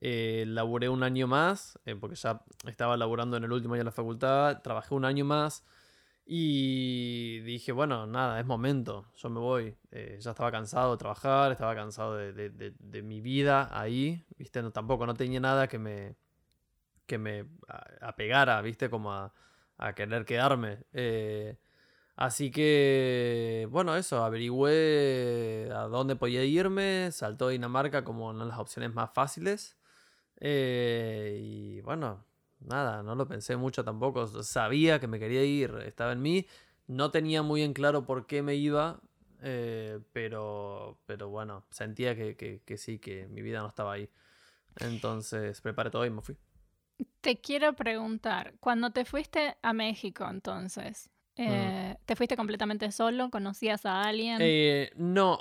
eh, 0.00 0.44
laburé 0.48 0.88
un 0.88 1.02
año 1.02 1.26
más, 1.28 1.78
eh, 1.86 1.94
porque 1.96 2.16
ya 2.16 2.42
estaba 2.66 2.96
laburando 2.96 3.36
en 3.36 3.44
el 3.44 3.52
último 3.52 3.74
año 3.74 3.80
de 3.82 3.84
la 3.86 3.92
facultad. 3.92 4.62
Trabajé 4.62 4.94
un 4.94 5.04
año 5.04 5.24
más. 5.24 5.64
Y 6.26 7.40
dije, 7.40 7.72
bueno, 7.72 8.06
nada, 8.06 8.40
es 8.40 8.46
momento, 8.46 9.06
yo 9.16 9.30
me 9.30 9.40
voy. 9.40 9.76
Eh, 9.92 10.18
ya 10.20 10.30
estaba 10.32 10.50
cansado 10.52 10.92
de 10.92 10.98
trabajar, 10.98 11.52
estaba 11.52 11.74
cansado 11.74 12.16
de, 12.16 12.32
de- 12.34 12.74
de- 12.78 13.02
mi 13.02 13.20
vida 13.20 13.68
ahí, 13.72 14.24
¿viste? 14.38 14.62
No, 14.62 14.72
tampoco, 14.72 15.06
no 15.06 15.14
tenía 15.14 15.40
nada 15.40 15.68
que 15.68 15.78
me, 15.78 16.16
que 17.06 17.18
me 17.18 17.46
apegara, 18.00 18.60
¿viste? 18.62 18.90
Como 18.90 19.12
a, 19.12 19.32
a 19.78 19.94
querer 19.94 20.24
quedarme. 20.24 20.84
Eh, 20.92 21.56
así 22.20 22.50
que, 22.52 23.66
bueno, 23.70 23.96
eso, 23.96 24.24
averigüé 24.24 25.70
a 25.74 25.82
dónde 25.88 26.16
podía 26.16 26.44
irme, 26.44 27.10
saltó 27.12 27.48
Dinamarca 27.48 28.04
como 28.04 28.28
una 28.28 28.44
de 28.44 28.50
las 28.50 28.58
opciones 28.60 28.94
más 28.94 29.10
fáciles. 29.14 29.76
Eh, 30.40 31.38
y 31.42 31.80
bueno, 31.82 32.24
nada, 32.60 33.02
no 33.02 33.14
lo 33.16 33.28
pensé 33.28 33.56
mucho 33.56 33.84
tampoco. 33.84 34.26
Sabía 34.44 35.00
que 35.00 35.06
me 35.08 35.18
quería 35.20 35.44
ir, 35.44 35.72
estaba 35.86 36.12
en 36.12 36.22
mí. 36.22 36.46
No 36.88 37.10
tenía 37.10 37.42
muy 37.42 37.62
en 37.62 37.72
claro 37.74 38.04
por 38.06 38.26
qué 38.26 38.42
me 38.42 38.56
iba, 38.56 39.00
eh, 39.42 40.00
pero, 40.12 40.98
pero 41.06 41.28
bueno, 41.30 41.64
sentía 41.70 42.16
que, 42.16 42.36
que- 42.36 42.62
que 42.64 42.76
sí, 42.78 42.98
que 43.00 43.28
mi 43.28 43.42
vida 43.42 43.60
no 43.60 43.68
estaba 43.68 43.92
ahí. 43.94 44.10
Entonces 44.76 45.60
preparé 45.62 45.90
todo 45.90 46.06
y 46.06 46.10
me 46.10 46.22
fui. 46.22 46.36
Te 47.20 47.40
quiero 47.40 47.74
preguntar, 47.74 48.54
cuando 48.60 48.90
te 48.92 49.04
fuiste 49.04 49.56
a 49.62 49.72
México 49.72 50.26
entonces, 50.28 51.10
eh, 51.36 51.89
¿te 52.10 52.16
fuiste 52.16 52.36
completamente 52.36 52.90
solo? 52.90 53.30
¿Conocías 53.30 53.86
a 53.86 54.02
alguien? 54.02 54.38
Eh, 54.40 54.90
no, 54.96 55.38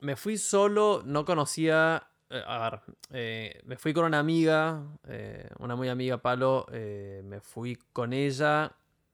me 0.00 0.14
fui 0.14 0.36
solo, 0.36 1.02
no 1.06 1.24
conocía. 1.24 2.06
eh, 2.28 2.42
a 2.46 2.58
ver, 2.58 2.80
eh, 3.12 3.62
me 3.64 3.78
fui 3.78 3.94
con 3.94 4.04
una 4.04 4.18
amiga, 4.18 4.82
eh, 5.08 5.48
una 5.58 5.74
muy 5.74 5.88
amiga 5.88 6.18
Palo, 6.18 6.66
me 6.70 7.40
fui 7.40 7.78
con 7.94 8.12
ella, 8.12 8.72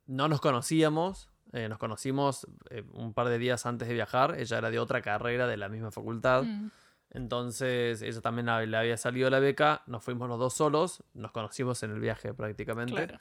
no 0.08 0.26
nos 0.26 0.40
conocíamos, 0.40 1.28
nos 1.52 1.78
conocimos 1.78 2.48
un 2.94 3.14
par 3.14 3.28
de 3.28 3.38
días 3.38 3.64
antes 3.64 3.86
de 3.86 3.94
viajar, 3.94 4.34
ella 4.36 4.58
era 4.58 4.68
de 4.68 4.80
otra 4.80 5.00
carrera 5.00 5.46
de 5.46 5.56
la 5.56 5.68
misma 5.68 5.92
facultad, 5.92 6.42
Mm, 6.42 6.70
entonces 7.10 8.02
ella 8.02 8.20
también 8.20 8.46
le 8.70 8.76
había 8.76 8.96
salido 8.96 9.30
la 9.30 9.38
beca, 9.38 9.82
nos 9.86 10.02
fuimos 10.02 10.28
los 10.28 10.40
dos 10.40 10.54
solos, 10.54 11.04
nos 11.14 11.30
conocimos 11.30 11.80
en 11.84 11.92
el 11.92 12.00
viaje 12.00 12.34
prácticamente. 12.34 13.06
claro. 13.06 13.20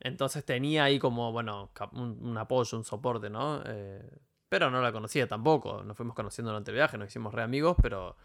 Entonces 0.00 0.44
tenía 0.44 0.84
ahí 0.84 0.98
como, 0.98 1.32
bueno, 1.32 1.70
un, 1.92 2.18
un 2.22 2.38
apoyo, 2.38 2.76
un 2.76 2.84
soporte, 2.84 3.30
¿no? 3.30 3.62
Eh, 3.64 4.02
pero 4.48 4.70
no 4.70 4.80
la 4.80 4.92
conocía 4.92 5.26
tampoco. 5.26 5.82
Nos 5.82 5.96
fuimos 5.96 6.14
conociendo 6.14 6.50
durante 6.50 6.70
el 6.70 6.76
viaje, 6.76 6.98
nos 6.98 7.08
hicimos 7.08 7.34
re 7.34 7.42
amigos, 7.42 7.76
pero 7.82 8.16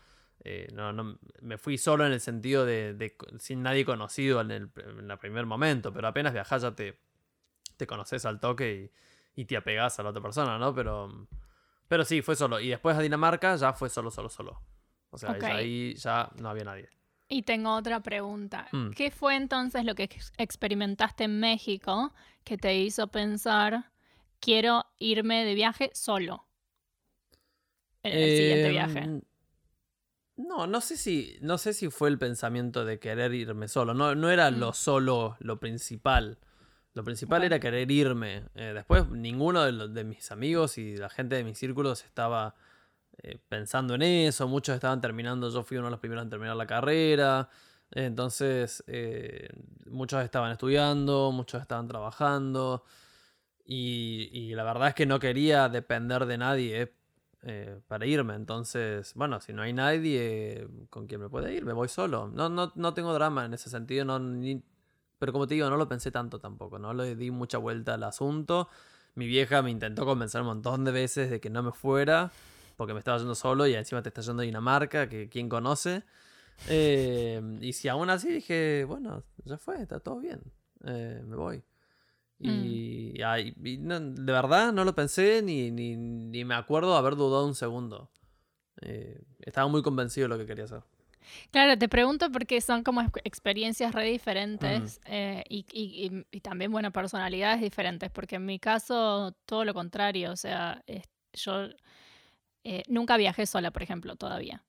eh, 0.44 0.68
no, 0.74 0.92
no, 0.92 1.18
me 1.42 1.58
fui 1.58 1.78
solo 1.78 2.06
en 2.06 2.12
el 2.12 2.20
sentido 2.20 2.66
de, 2.66 2.94
de 2.94 3.16
sin 3.40 3.64
nadie 3.64 3.86
conocido 3.86 4.42
en 4.42 4.52
el, 4.52 4.72
en 4.76 5.10
el 5.10 5.18
primer 5.18 5.46
momento, 5.46 5.94
pero 5.94 6.08
apenas 6.08 6.34
viajás 6.34 6.64
ya 6.64 6.76
te, 6.76 7.00
te 7.78 7.88
conoces 7.88 8.26
al 8.26 8.40
toque 8.40 8.92
y, 9.36 9.42
y 9.42 9.46
te 9.46 9.58
apegás 9.58 10.00
a 10.00 10.04
la 10.04 10.10
otra 10.10 10.22
persona, 10.22 10.58
¿no? 10.58 10.74
Pero, 10.74 11.28
pero 11.88 12.06
sí, 12.06 12.22
fue 12.22 12.36
solo. 12.36 12.60
Y 12.60 12.70
después 12.70 12.98
a 12.98 13.02
Dinamarca 13.02 13.56
ya 13.56 13.74
fue 13.74 13.90
solo, 13.90 14.12
solo, 14.12 14.30
solo. 14.30 14.62
O 15.10 15.18
sea, 15.18 15.38
ahí 15.42 15.94
ya 15.96 16.30
no 16.40 16.50
había 16.50 16.64
nadie. 16.64 16.90
Y 17.34 17.44
tengo 17.44 17.74
otra 17.74 18.02
pregunta. 18.02 18.68
Mm. 18.74 18.90
¿Qué 18.92 19.10
fue 19.10 19.38
entonces 19.38 19.86
lo 19.86 19.96
que 19.96 20.04
ex- 20.04 20.34
experimentaste 20.38 21.24
en 21.24 21.40
México 21.40 22.14
que 22.44 22.58
te 22.58 22.76
hizo 22.78 23.08
pensar, 23.08 23.90
quiero 24.42 24.86
irme 25.00 25.46
de 25.46 25.54
viaje 25.56 25.92
solo? 25.94 26.46
En 28.04 28.18
el 28.18 28.38
siguiente 28.38 28.70
viaje. 28.70 29.00
Em, 29.00 29.22
No, 30.36 30.66
no 30.66 30.82
sé 30.82 30.98
si, 30.98 31.38
no 31.42 31.58
sé 31.58 31.72
si 31.74 31.90
fue 31.90 32.10
el 32.10 32.18
pensamiento 32.18 32.84
de 32.84 33.00
querer 33.00 33.34
irme 33.34 33.68
solo. 33.68 33.94
No, 33.94 34.16
no 34.16 34.30
era 34.30 34.50
Mm. 34.50 34.60
lo 34.60 34.74
solo 34.74 35.38
lo 35.40 35.60
principal. 35.60 36.40
Lo 36.94 37.04
principal 37.04 37.44
era 37.44 37.60
querer 37.60 37.90
irme. 37.92 38.44
Eh, 38.56 38.72
después, 38.74 39.08
ninguno 39.10 39.64
de, 39.64 39.72
los- 39.72 39.94
de 39.94 40.04
mis 40.04 40.32
amigos 40.32 40.78
y 40.78 40.98
la 40.98 41.10
gente 41.10 41.36
de 41.36 41.44
mis 41.44 41.58
círculos 41.60 42.04
estaba 42.04 42.56
eh, 43.24 43.40
pensando 43.48 43.96
en 43.96 44.02
eso. 44.04 44.48
Muchos 44.48 44.76
estaban 44.76 45.02
terminando. 45.02 45.50
Yo 45.50 45.64
fui 45.64 45.78
uno 45.78 45.88
de 45.88 45.92
los 45.92 46.00
primeros 46.00 46.24
en 46.24 46.30
terminar 46.30 46.56
la 46.56 46.68
carrera. 46.68 47.50
Entonces, 47.92 48.84
eh, 48.88 49.50
muchos 49.90 50.24
estaban 50.24 50.52
estudiando, 50.52 51.32
muchos 51.32 51.62
estaban 51.62 51.88
trabajando. 51.88 52.84
Y, 53.66 54.54
la 54.56 54.64
verdad 54.64 54.90
es 54.90 54.96
que 54.96 55.06
no 55.06 55.20
quería 55.20 55.70
depender 55.70 56.26
de 56.26 56.38
nadie 56.38 56.94
eh, 57.44 57.80
para 57.88 58.06
irme. 58.06 58.36
Entonces, 58.36 59.14
bueno, 59.16 59.40
si 59.42 59.54
no 59.54 59.62
hay 59.62 59.74
nadie 59.74 60.68
con 60.90 61.08
quien 61.08 61.22
me 61.22 61.30
pueda 61.30 61.52
ir, 61.52 61.66
me 61.66 61.74
voy 61.74 61.88
solo. 61.88 62.28
No, 62.28 62.50
no, 62.50 62.72
no 62.76 62.94
tengo 62.94 63.14
drama 63.14 63.46
en 63.46 63.54
ese 63.54 63.70
sentido. 63.70 64.06
No, 64.06 64.20
ni- 64.20 64.64
pero 65.20 65.32
como 65.34 65.48
te 65.48 65.54
digo, 65.54 65.70
no 65.70 65.78
lo 65.78 65.88
pensé 65.88 66.12
tanto 66.12 66.40
tampoco. 66.40 66.80
No 66.80 66.94
le 66.94 67.16
di 67.16 67.32
mucha 67.32 67.58
vuelta 67.60 67.94
al 67.94 68.04
asunto. 68.04 68.70
Mi 69.16 69.28
vieja 69.28 69.62
me 69.62 69.72
intentó 69.72 70.06
convencer 70.06 70.42
un 70.42 70.48
montón 70.48 70.84
de 70.84 70.92
veces 70.92 71.30
de 71.30 71.40
que 71.40 71.50
no 71.50 71.64
me 71.64 71.72
fuera. 71.72 72.32
Porque 72.78 72.94
me 72.94 73.00
estaba 73.00 73.18
yendo 73.18 73.36
solo 73.36 73.68
y 73.68 73.74
encima 73.76 74.02
te 74.02 74.10
está 74.10 74.22
yendo 74.22 74.42
a 74.42 74.46
Dinamarca, 74.46 75.08
que 75.10 75.30
quién 75.30 75.50
conoce. 75.50 76.04
Eh, 76.68 77.42
y 77.62 77.74
si 77.74 77.88
aún 77.88 78.10
así 78.10 78.30
dije, 78.30 78.86
bueno, 78.86 79.24
ya 79.46 79.58
fue, 79.58 79.82
está 79.82 80.00
todo 80.00 80.20
bien. 80.20 80.42
eh, 80.86 81.22
me 81.26 81.36
voy. 81.36 81.64
Y, 82.40 83.22
ay, 83.22 83.54
y 83.64 83.78
no- 83.78 84.00
de 84.00 84.32
verdad 84.32 84.74
no 84.74 84.84
lo 84.84 84.96
pensé 84.96 85.42
ni, 85.44 85.70
ni, 85.70 85.96
ni 85.96 86.44
me 86.44 86.56
acuerdo 86.56 86.96
haber 86.98 87.16
dudado 87.16 87.46
un 87.46 87.54
segundo. 87.54 88.10
Eh, 88.82 89.22
estaba 89.42 89.68
muy 89.68 89.84
convencido 89.84 90.26
de 90.26 90.30
lo 90.30 90.38
que 90.40 90.48
quería 90.48 90.64
hacer. 90.66 90.82
Claro, 91.52 91.78
te 91.78 91.88
pregunto 91.88 92.32
porque 92.32 92.60
son 92.62 92.84
como 92.84 93.02
ex- 93.02 93.22
experiencias 93.26 93.94
re 93.94 94.06
diferentes 94.06 95.00
eh, 95.06 95.44
y, 95.50 95.66
y- 95.72 96.08
y- 96.08 96.26
y 96.32 96.42
también, 96.42 96.72
bueno, 96.72 96.92
personalidades 96.92 97.62
diferentes, 97.62 98.10
porque 98.10 98.38
en 98.38 98.46
mi 98.46 98.58
caso 98.58 99.36
todo 99.46 99.64
lo 99.64 99.74
contrario, 99.76 100.32
o 100.32 100.36
sea, 100.36 100.82
es- 100.88 101.08
yo 101.34 101.68
eh, 102.64 102.84
nunca 102.88 103.18
viajé 103.18 103.46
sola, 103.46 103.72
por 103.72 103.84
ejemplo, 103.84 104.16
todavía. 104.16 104.64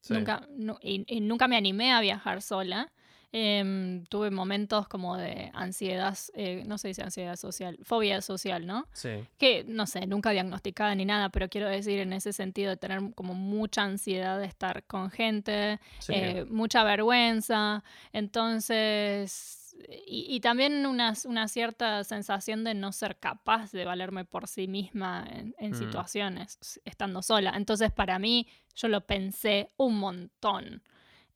Sí. 0.00 0.14
Nunca, 0.14 0.46
nu- 0.50 0.78
y, 0.82 1.04
y 1.08 1.20
nunca 1.20 1.48
me 1.48 1.56
animé 1.56 1.92
a 1.92 2.00
viajar 2.00 2.42
sola. 2.42 2.92
Em, 3.32 4.04
tuve 4.06 4.30
momentos 4.30 4.86
como 4.88 5.16
de 5.16 5.50
ansiedad, 5.52 6.16
eh, 6.34 6.62
no 6.64 6.78
se 6.78 6.88
dice 6.88 7.02
ansiedad 7.02 7.34
social, 7.36 7.76
fobia 7.82 8.22
social, 8.22 8.64
¿no? 8.66 8.86
Sí. 8.92 9.10
que 9.36 9.64
no 9.66 9.86
sé, 9.86 10.06
nunca 10.06 10.30
diagnosticada 10.30 10.94
ni 10.94 11.04
nada, 11.04 11.28
pero 11.28 11.48
quiero 11.48 11.68
decir 11.68 11.98
en 11.98 12.12
ese 12.14 12.32
sentido 12.32 12.70
de 12.70 12.76
tener 12.76 13.00
como 13.14 13.34
mucha 13.34 13.82
ansiedad 13.82 14.38
de 14.38 14.46
estar 14.46 14.84
con 14.84 15.10
gente, 15.10 15.80
sí. 15.98 16.12
eh, 16.14 16.46
mucha 16.48 16.82
vergüenza, 16.84 17.82
entonces, 18.12 19.65
y, 20.06 20.26
y 20.28 20.40
también 20.40 20.86
una, 20.86 21.12
una 21.26 21.48
cierta 21.48 22.02
sensación 22.04 22.64
de 22.64 22.74
no 22.74 22.92
ser 22.92 23.18
capaz 23.18 23.72
de 23.72 23.84
valerme 23.84 24.24
por 24.24 24.48
sí 24.48 24.68
misma 24.68 25.26
en, 25.30 25.54
en 25.58 25.72
Mm. 25.72 25.74
situaciones, 25.74 26.80
estando 26.84 27.22
sola. 27.22 27.52
Entonces, 27.56 27.92
para 27.92 28.18
mí, 28.18 28.46
yo 28.74 28.88
lo 28.88 29.06
pensé 29.06 29.70
un 29.76 29.98
montón. 29.98 30.82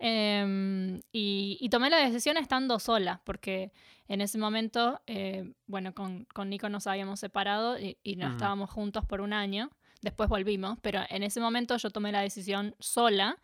Em, 0.03 1.01
y, 1.13 1.59
y 1.61 1.69
tomé 1.69 1.91
la 1.91 1.99
decisión 1.99 2.37
estando 2.39 2.79
sola, 2.79 3.21
porque 3.25 3.71
en 4.09 4.23
ese 4.23 4.39
momento, 4.39 5.01
eh, 5.07 5.53
bueno, 5.67 5.95
con, 5.95 6.25
con 6.33 6.49
Nico 6.49 6.69
nos 6.71 6.87
habíamos 6.87 7.21
separado 7.21 7.79
y, 7.79 7.99
y 8.03 8.17
no 8.17 8.27
estábamos 8.29 8.71
juntos 8.71 9.05
por 9.05 9.21
un 9.21 9.33
año. 9.35 9.71
Después 10.01 10.31
volvimos, 10.31 10.79
pero 10.81 11.03
en 11.11 11.23
ese 11.23 11.41
momento 11.41 11.77
yo 11.77 11.91
tomé 11.91 12.11
la 12.13 12.23
decisión 12.23 12.75
sola 12.79 13.37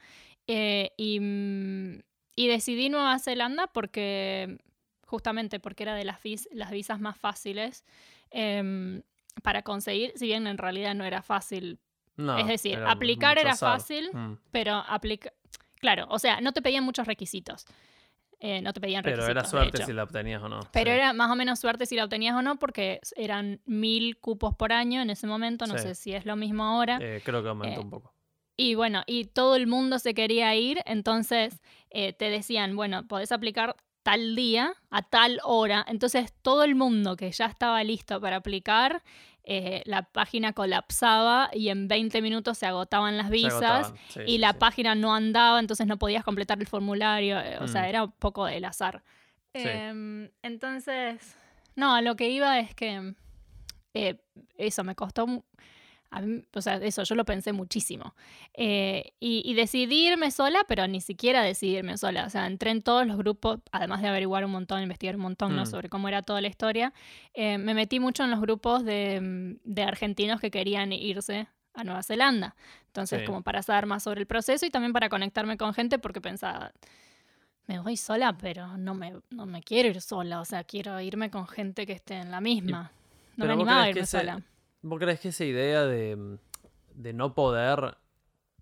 eh, 0.46 0.92
y, 0.96 1.20
mm, 1.20 2.00
y 2.36 2.48
decidí 2.48 2.88
Nueva 2.88 3.18
Zelanda 3.18 3.66
porque, 3.66 4.56
justamente 5.06 5.58
porque 5.60 5.82
era 5.84 5.94
de 5.94 6.04
las, 6.04 6.22
vis- 6.22 6.48
las 6.52 6.70
visas 6.70 7.00
más 7.00 7.16
fáciles 7.16 7.84
em, 8.30 9.02
para 9.42 9.62
conseguir, 9.62 10.12
si 10.16 10.26
bien 10.26 10.46
en 10.46 10.58
realidad 10.58 10.94
no 10.94 11.04
era 11.04 11.22
fácil 11.22 11.78
No, 12.16 12.36
es 12.38 12.46
decir, 12.46 12.74
era 12.74 12.90
aplicar 12.90 13.38
era 13.38 13.52
azar. 13.52 13.78
fácil. 13.78 14.10
Mm. 14.12 14.34
pero 14.50 14.74
aplica... 14.86 15.32
Claro, 15.80 16.06
o 16.10 16.18
sea, 16.18 16.40
no 16.40 16.52
te 16.52 16.62
pedían 16.62 16.84
muchos 16.84 17.06
requisitos. 17.06 17.66
Eh, 18.40 18.60
no 18.60 18.72
te 18.72 18.80
pedían 18.80 19.02
Pero 19.02 19.16
requisitos. 19.16 19.30
era 19.30 19.42
de 19.42 19.48
suerte 19.48 19.84
si 19.86 19.92
la 19.92 20.02
obtenías 20.02 20.42
o 20.42 20.48
no. 20.48 20.60
Pero 20.72 20.90
Sí. 20.90 20.96
era 20.96 21.12
más 21.12 21.30
o 21.30 21.36
menos 21.36 21.58
suerte 21.58 21.86
si 21.86 21.96
la 21.96 22.04
obtenías 22.04 22.34
o 22.34 22.42
no, 22.42 22.58
porque 22.58 23.00
eran 23.16 23.60
mil 23.66 24.18
cupos 24.18 24.54
por 24.54 24.72
año 24.72 25.00
en 25.02 25.10
ese 25.10 25.26
momento, 25.26 25.66
no 25.66 25.76
Sí. 25.78 25.82
sé 25.84 25.94
si 25.94 26.12
es 26.12 26.26
lo 26.26 26.36
mismo 26.36 26.64
ahora. 26.64 26.98
Eh, 27.00 27.22
creo 27.24 27.42
que 27.42 27.48
aumentó 27.50 27.80
eh, 27.80 27.84
un 27.84 27.90
poco. 27.90 28.12
Y 28.58 28.74
bueno, 28.74 29.02
y 29.06 29.26
todo 29.26 29.54
el 29.56 29.66
mundo 29.66 29.98
se 29.98 30.14
quería 30.14 30.54
ir, 30.54 30.80
entonces 30.86 31.60
eh, 31.90 32.12
te 32.14 32.30
decían, 32.30 32.74
bueno, 32.74 33.06
podés 33.06 33.32
aplicar 33.32 33.76
tal 34.06 34.36
día, 34.36 34.72
a 34.90 35.02
tal 35.02 35.40
hora. 35.42 35.84
Entonces 35.88 36.32
todo 36.42 36.62
el 36.62 36.76
mundo 36.76 37.16
que 37.16 37.30
ya 37.32 37.46
estaba 37.46 37.82
listo 37.82 38.20
para 38.20 38.36
aplicar, 38.36 39.02
eh, 39.42 39.82
la 39.84 40.02
página 40.02 40.52
colapsaba 40.52 41.50
y 41.52 41.70
en 41.70 41.88
20 41.88 42.22
minutos 42.22 42.56
se 42.58 42.66
agotaban 42.66 43.16
las 43.16 43.30
visas 43.30 43.52
agotaban, 43.62 43.94
sí, 44.08 44.20
y 44.26 44.38
la 44.38 44.52
sí. 44.52 44.58
página 44.60 44.94
no 44.94 45.12
andaba, 45.12 45.58
entonces 45.58 45.86
no 45.88 45.98
podías 45.98 46.22
completar 46.22 46.58
el 46.60 46.66
formulario. 46.68 47.38
eh, 47.40 47.58
O 47.60 47.66
sea, 47.66 47.82
Mm. 47.82 47.86
era 47.86 48.04
un 48.04 48.12
poco 48.12 48.46
el 48.46 48.64
azar. 48.64 49.02
Sí. 49.54 49.62
Em, 49.68 50.30
entonces, 50.42 51.36
no, 51.74 52.00
lo 52.00 52.14
que 52.14 52.28
iba 52.30 52.60
es 52.60 52.74
que 52.76 53.14
eh, 53.94 54.20
eso 54.56 54.84
me 54.84 54.94
costó. 54.94 55.26
A 56.16 56.20
mí, 56.22 56.42
o 56.54 56.60
sea, 56.62 56.76
eso 56.76 57.02
yo 57.02 57.14
lo 57.14 57.24
pensé 57.24 57.52
muchísimo. 57.52 58.14
Eh, 58.54 59.12
y, 59.20 59.42
y 59.44 59.54
decidí 59.54 60.06
irme 60.08 60.30
sola, 60.30 60.60
pero 60.66 60.86
ni 60.86 61.00
siquiera 61.00 61.42
decidirme 61.42 61.98
sola. 61.98 62.24
O 62.26 62.30
sea, 62.30 62.46
entré 62.46 62.70
en 62.70 62.82
todos 62.82 63.06
los 63.06 63.16
grupos, 63.16 63.60
además 63.72 64.02
de 64.02 64.08
averiguar 64.08 64.44
un 64.44 64.50
montón, 64.52 64.82
investigar 64.82 65.16
un 65.16 65.22
montón 65.22 65.54
¿no? 65.54 65.62
Mm. 65.62 65.66
sobre 65.66 65.88
cómo 65.88 66.08
era 66.08 66.22
toda 66.22 66.40
la 66.40 66.48
historia. 66.48 66.92
eh, 67.34 67.58
me 67.58 67.74
metí 67.74 68.00
mucho 68.00 68.24
en 68.24 68.30
los 68.30 68.40
grupos 68.40 68.84
de, 68.84 69.20
mm, 69.20 69.58
de 69.64 69.82
argentinos 69.82 70.40
que 70.40 70.50
querían 70.50 70.92
irse 70.92 71.48
a 71.74 71.84
Nueva 71.84 72.02
Zelanda. 72.02 72.56
Entonces, 72.86 73.20
Sí. 73.20 73.26
como 73.26 73.42
para 73.42 73.62
saber 73.62 73.84
más 73.86 74.02
sobre 74.02 74.20
el 74.22 74.26
proceso 74.26 74.64
y 74.64 74.70
también 74.70 74.94
para 74.94 75.08
conectarme 75.10 75.58
con 75.58 75.74
gente, 75.74 75.98
porque 75.98 76.22
pensaba, 76.22 76.72
me 77.66 77.78
voy 77.80 77.96
sola, 77.98 78.36
pero 78.38 78.78
no 78.78 78.94
me, 78.94 79.12
no 79.30 79.44
me 79.44 79.60
quiero 79.62 79.88
ir 79.90 80.00
sola. 80.00 80.40
O 80.40 80.44
sea, 80.46 80.64
quiero 80.64 80.98
irme 81.00 81.30
con 81.30 81.46
gente 81.46 81.84
que 81.84 81.92
esté 81.92 82.14
en 82.14 82.30
la 82.30 82.40
misma. 82.40 82.92
No 83.36 83.44
me 83.44 83.48
pero 83.48 83.52
animaba 83.52 83.82
a 83.82 83.90
irme 83.90 84.00
ese- 84.02 84.18
sola. 84.20 84.40
¿Vos 84.88 85.00
crees 85.00 85.18
que 85.18 85.28
esa 85.28 85.44
idea 85.44 85.84
de, 85.84 86.38
de 86.94 87.12
no 87.12 87.34
poder 87.34 87.96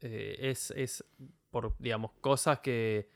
eh, 0.01 0.37
es, 0.41 0.71
es 0.71 1.05
por, 1.51 1.77
digamos, 1.79 2.13
cosas 2.23 2.61
que, 2.61 3.11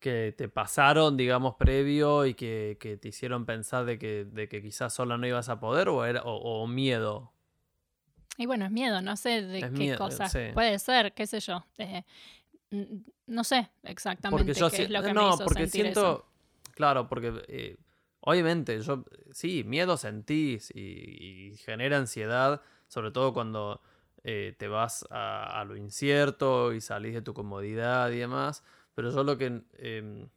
que 0.00 0.34
te 0.36 0.48
pasaron, 0.48 1.16
digamos, 1.16 1.54
previo 1.54 2.26
y 2.26 2.34
que, 2.34 2.78
que 2.80 2.96
te 2.96 3.08
hicieron 3.08 3.46
pensar 3.46 3.84
de 3.84 3.96
que, 3.96 4.24
de 4.24 4.48
que 4.48 4.60
quizás 4.60 4.92
sola 4.92 5.16
no 5.16 5.26
ibas 5.26 5.48
a 5.50 5.60
poder 5.60 5.88
o, 5.88 6.04
era, 6.04 6.22
o, 6.24 6.62
o 6.62 6.66
miedo? 6.66 7.32
Y 8.36 8.46
bueno, 8.46 8.64
es 8.64 8.72
miedo, 8.72 9.00
no 9.02 9.16
sé 9.16 9.42
de 9.42 9.58
Es 9.60 9.64
qué 9.66 9.70
miedo, 9.70 9.98
cosas. 9.98 10.32
sí. 10.32 10.40
Puede 10.52 10.78
ser, 10.80 11.12
qué 11.12 11.28
sé 11.28 11.38
yo. 11.38 11.64
eh, 11.78 12.02
no 13.26 13.44
sé 13.44 13.70
exactamente 13.84 14.46
Porque 14.48 14.60
yo 14.60 14.68
qué 14.70 14.76
si- 14.78 14.82
es 14.82 14.90
lo 14.90 15.02
que 15.04 15.14
no, 15.14 15.22
me 15.28 15.28
hizo 15.28 15.44
porque 15.44 15.60
sentir 15.60 15.82
siento, 15.84 16.00
eso. 16.00 16.26
claro, 16.74 17.08
porque 17.08 17.32
eh, 17.46 17.76
obviamente 18.22 18.80
yo 18.80 19.04
sí, 19.32 19.62
miedo 19.64 19.96
sentís 19.96 20.70
y, 20.74 20.80
y 21.50 21.56
genera 21.58 21.98
ansiedad, 21.98 22.62
sobre 22.88 23.10
todo 23.10 23.32
cuando 23.32 23.80
eh, 24.24 24.54
te 24.58 24.68
vas 24.68 25.06
a, 25.10 25.60
a 25.60 25.64
lo 25.64 25.76
incierto 25.76 26.72
y 26.72 26.80
salís 26.80 27.14
de 27.14 27.22
tu 27.22 27.34
comodidad 27.34 28.10
y 28.10 28.18
demás. 28.18 28.64
Pero 28.94 29.10
yo 29.10 29.24
lo 29.24 29.38
que 29.38 29.62
em, 29.78 30.28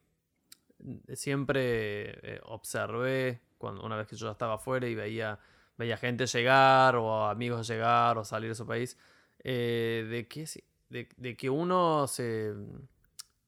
siempre 1.13 2.35
eh, 2.35 2.39
observé 2.43 3.41
cuando 3.57 3.83
una 3.83 3.97
vez 3.97 4.07
que 4.07 4.15
yo 4.15 4.27
ya 4.27 4.31
estaba 4.31 4.55
afuera 4.55 4.87
y 4.87 4.95
veía 4.95 5.39
veía 5.77 5.97
gente 5.97 6.25
llegar 6.25 6.95
o 6.95 7.25
amigos 7.27 7.67
llegar 7.67 8.17
o 8.17 8.23
salir 8.23 8.49
de 8.49 8.55
su 8.55 8.65
país, 8.65 8.97
eh, 9.43 10.07
de, 10.09 10.27
que, 10.27 10.45
de, 10.89 11.09
de 11.17 11.35
que 11.35 11.49
uno 11.49 12.07
se, 12.07 12.53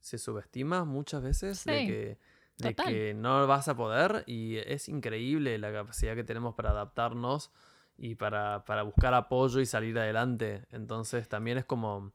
se 0.02 0.18
subestima 0.18 0.84
muchas 0.84 1.24
veces, 1.24 1.64
de, 1.64 1.80
Sí, 1.80 1.88
que, 1.88 2.18
de 2.58 2.74
total. 2.74 2.88
que 2.94 3.14
no 3.14 3.46
vas 3.48 3.68
a 3.68 3.76
poder 3.78 4.24
y 4.28 4.58
es 4.58 4.90
increíble 4.90 5.58
la 5.58 5.72
capacidad 5.72 6.16
que 6.16 6.24
tenemos 6.24 6.56
para 6.56 6.72
adaptarnos 6.72 7.52
y 7.98 8.16
para, 8.16 8.64
para 8.66 8.84
buscar 8.84 9.14
apoyo 9.14 9.60
y 9.60 9.66
salir 9.66 9.98
adelante. 9.98 10.66
Entonces 10.72 11.28
también 11.30 11.58
es 11.58 11.66
como 11.66 12.12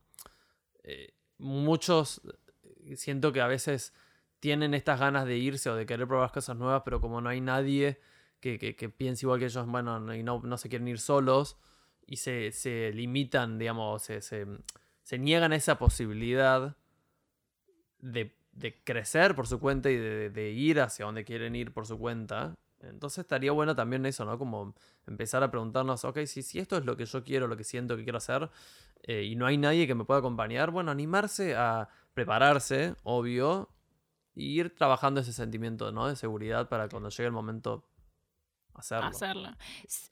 eh, 0.83 1.13
muchos, 1.37 2.21
eh, 2.85 2.95
siento 2.97 3.31
que 3.31 3.41
a 3.41 3.47
veces 3.47 3.93
tienen 4.39 4.73
estas 4.73 4.99
ganas 4.99 5.25
de 5.25 5.37
irse 5.37 5.69
o 5.69 5.75
de 5.75 5.85
querer 5.85 6.07
probar 6.07 6.31
cosas 6.31 6.57
nuevas, 6.57 6.81
pero 6.83 6.99
como 6.99 7.21
no 7.21 7.29
hay 7.29 7.39
nadie 7.41 7.99
que, 8.41 8.59
que, 8.59 8.75
que 8.75 8.89
piense 8.89 9.25
igual 9.25 9.39
que 9.39 9.45
ellos, 9.45 9.65
bueno, 9.67 9.99
no- 10.01 10.13
y 10.13 10.23
no, 10.23 10.41
no 10.43 10.57
se 10.57 10.67
quieren 10.67 10.87
ir 10.89 10.99
solos 10.99 11.57
y 12.05 12.17
se, 12.17 12.51
se 12.51 12.91
limitan, 12.93 13.57
digamos, 13.57 14.03
se, 14.03 14.21
se, 14.21 14.45
se 15.03 15.17
niegan 15.17 15.53
a 15.53 15.55
esa 15.55 15.77
posibilidad 15.77 16.75
de, 17.99 18.35
de 18.53 18.81
crecer 18.83 19.35
por 19.35 19.47
su 19.47 19.59
cuenta 19.59 19.89
y 19.89 19.97
de, 19.97 20.29
de 20.29 20.51
ir 20.51 20.79
hacia 20.79 21.05
donde 21.05 21.25
quieren 21.25 21.55
ir 21.55 21.73
por 21.73 21.85
su 21.85 21.97
cuenta. 21.97 22.53
Entonces 22.81 23.19
estaría 23.19 23.51
bueno 23.51 23.75
también 23.75 24.05
eso, 24.05 24.25
¿no? 24.25 24.37
Como 24.37 24.75
empezar 25.07 25.43
a 25.43 25.49
preguntarnos, 25.49 26.03
ok, 26.05 26.19
si, 26.25 26.43
si 26.43 26.59
esto 26.59 26.77
es 26.77 26.85
lo 26.85 26.97
que 26.97 27.05
yo 27.05 27.23
quiero, 27.23 27.47
lo 27.47 27.57
que 27.57 27.63
siento 27.63 27.95
que 27.95 28.03
quiero 28.03 28.17
hacer, 28.17 28.49
eh, 29.03 29.23
y 29.23 29.35
no 29.35 29.45
hay 29.45 29.57
nadie 29.57 29.87
que 29.87 29.95
me 29.95 30.05
pueda 30.05 30.19
acompañar, 30.19 30.71
bueno, 30.71 30.91
animarse 30.91 31.55
a 31.55 31.89
prepararse, 32.13 32.95
obvio, 33.03 33.69
y 34.35 34.59
ir 34.59 34.75
trabajando 34.75 35.21
ese 35.21 35.33
sentimiento, 35.33 35.91
¿no? 35.91 36.07
De 36.07 36.15
seguridad 36.15 36.67
para 36.69 36.89
cuando 36.89 37.09
llegue 37.09 37.25
el 37.25 37.31
momento 37.31 37.85
hacerlo. 39.07 39.49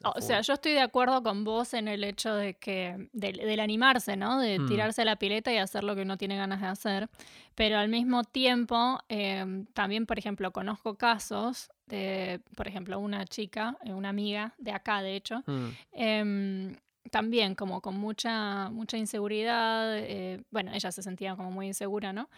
O 0.03 0.21
sea, 0.21 0.41
yo 0.41 0.53
estoy 0.53 0.73
de 0.73 0.81
acuerdo 0.81 1.21
con 1.23 1.43
vos 1.43 1.73
en 1.73 1.87
el 1.87 2.03
hecho 2.03 2.33
de 2.35 2.53
que 2.55 3.09
del, 3.13 3.37
del 3.37 3.59
animarse, 3.59 4.15
¿no? 4.15 4.39
De 4.39 4.59
Mm. 4.59 4.67
tirarse 4.67 5.01
a 5.01 5.05
la 5.05 5.15
pileta 5.15 5.51
y 5.51 5.57
hacer 5.57 5.83
lo 5.83 5.95
que 5.95 6.01
uno 6.03 6.17
tiene 6.17 6.37
ganas 6.37 6.61
de 6.61 6.67
hacer. 6.67 7.09
Pero 7.55 7.77
al 7.77 7.89
mismo 7.89 8.23
tiempo, 8.23 8.99
eh, 9.09 9.65
también, 9.73 10.05
por 10.05 10.17
ejemplo, 10.19 10.51
conozco 10.51 10.95
casos 10.97 11.69
de, 11.87 12.39
por 12.55 12.67
ejemplo, 12.67 12.99
una 12.99 13.25
chica, 13.25 13.77
eh, 13.83 13.93
una 13.93 14.09
amiga 14.09 14.53
de 14.57 14.71
acá, 14.71 15.01
de 15.01 15.15
hecho, 15.15 15.43
Mm, 15.47 15.69
em, 15.91 16.75
también 17.09 17.55
como 17.55 17.81
con 17.81 17.95
mucha, 17.99 18.69
mucha 18.69 18.95
inseguridad, 18.97 19.97
eh, 19.97 20.43
bueno, 20.51 20.71
ella 20.73 20.91
se 20.91 21.01
sentía 21.01 21.35
como 21.35 21.51
muy 21.51 21.67
insegura, 21.67 22.13
¿no? 22.13 22.29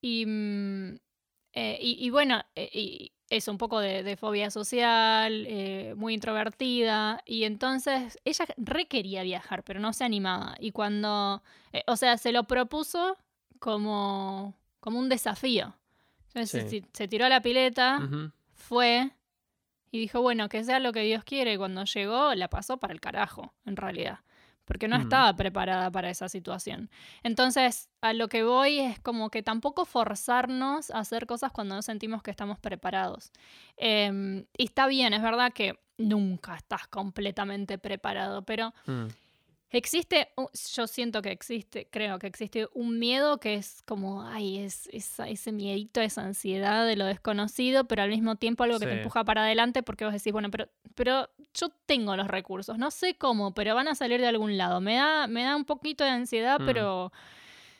Y, 0.00 0.24
mm, 0.26 0.98
eh, 1.56 1.78
y, 1.80 1.96
y 2.06 2.10
bueno, 2.10 2.44
eh, 2.54 2.70
y 2.72 3.12
eso, 3.28 3.50
un 3.50 3.58
poco 3.58 3.80
de, 3.80 4.04
de 4.04 4.16
fobia 4.16 4.50
social, 4.52 5.44
eh, 5.48 5.94
muy 5.96 6.14
introvertida, 6.14 7.22
y 7.26 7.42
entonces 7.42 8.18
ella 8.24 8.44
re 8.56 8.86
quería 8.86 9.24
viajar, 9.24 9.64
pero 9.64 9.80
no 9.80 9.92
se 9.92 10.04
animaba. 10.04 10.54
Y 10.60 10.70
cuando, 10.70 11.42
eh, 11.72 11.82
o 11.88 11.96
sea, 11.96 12.18
se 12.18 12.30
lo 12.30 12.44
propuso 12.44 13.16
como, 13.58 14.54
como 14.78 15.00
un 15.00 15.08
desafío. 15.08 15.74
Entonces 16.28 16.70
Sí. 16.70 16.80
se, 16.82 16.86
se 16.92 17.08
tiró 17.08 17.24
a 17.24 17.28
la 17.30 17.40
pileta, 17.40 17.98
fue 18.52 19.10
y 19.90 19.98
dijo, 19.98 20.20
bueno, 20.20 20.48
que 20.48 20.62
sea 20.62 20.78
lo 20.78 20.92
que 20.92 21.00
Dios 21.00 21.24
quiere. 21.24 21.54
Y 21.54 21.56
cuando 21.56 21.82
llegó, 21.84 22.34
la 22.34 22.48
pasó 22.48 22.76
para 22.76 22.92
el 22.92 23.00
carajo, 23.00 23.54
en 23.64 23.76
realidad. 23.76 24.20
Porque 24.66 24.88
no 24.88 24.96
estaba 24.96 25.34
preparada 25.34 25.90
para 25.90 26.10
esa 26.10 26.28
situación. 26.28 26.90
Entonces, 27.22 27.88
a 28.02 28.12
lo 28.12 28.28
que 28.28 28.42
voy 28.42 28.80
es 28.80 28.98
como 29.00 29.30
que 29.30 29.42
tampoco 29.42 29.84
forzarnos 29.86 30.90
a 30.90 30.98
hacer 30.98 31.26
cosas 31.26 31.52
cuando 31.52 31.76
no 31.76 31.82
sentimos 31.82 32.22
que 32.22 32.30
estamos 32.30 32.58
preparados. 32.58 33.32
Em, 33.78 34.44
y 34.58 34.64
está 34.64 34.86
bien, 34.86 35.14
es 35.14 35.22
verdad 35.22 35.52
que 35.52 35.78
nunca 35.98 36.56
estás 36.56 36.86
completamente 36.88 37.78
preparado, 37.78 38.44
pero 38.44 38.74
Mm, 38.86 39.06
Existe, 39.70 40.28
yo 40.74 40.86
siento 40.86 41.22
que 41.22 41.32
existe, 41.32 41.88
creo 41.90 42.20
que 42.20 42.28
existe 42.28 42.68
un 42.72 43.00
miedo 43.00 43.38
que 43.38 43.54
es 43.54 43.82
como, 43.84 44.22
ay, 44.22 44.58
es, 44.58 44.88
ese 44.92 45.52
miedito, 45.52 46.00
esa 46.00 46.22
ansiedad 46.22 46.86
de 46.86 46.94
lo 46.94 47.04
desconocido, 47.04 47.84
pero 47.86 48.02
al 48.02 48.10
mismo 48.10 48.36
tiempo 48.36 48.62
algo 48.62 48.78
que 48.78 48.86
te 48.86 48.92
empuja 48.98 49.24
para 49.24 49.42
adelante 49.42 49.82
porque 49.82 50.04
vos 50.04 50.14
decís, 50.14 50.32
bueno, 50.32 50.50
pero, 50.52 50.68
pero 50.94 51.28
yo 51.52 51.68
tengo 51.86 52.14
los 52.16 52.28
recursos, 52.28 52.78
no 52.78 52.92
sé 52.92 53.16
cómo, 53.16 53.54
pero 53.54 53.74
van 53.74 53.88
a 53.88 53.96
salir 53.96 54.20
de 54.20 54.28
algún 54.28 54.56
lado. 54.56 54.80
Me 54.80 54.94
da, 54.94 55.26
me 55.26 55.42
da 55.42 55.56
un 55.56 55.64
poquito 55.64 56.04
de 56.04 56.10
ansiedad, 56.10 56.60
Mm. 56.60 56.66
pero, 56.66 57.12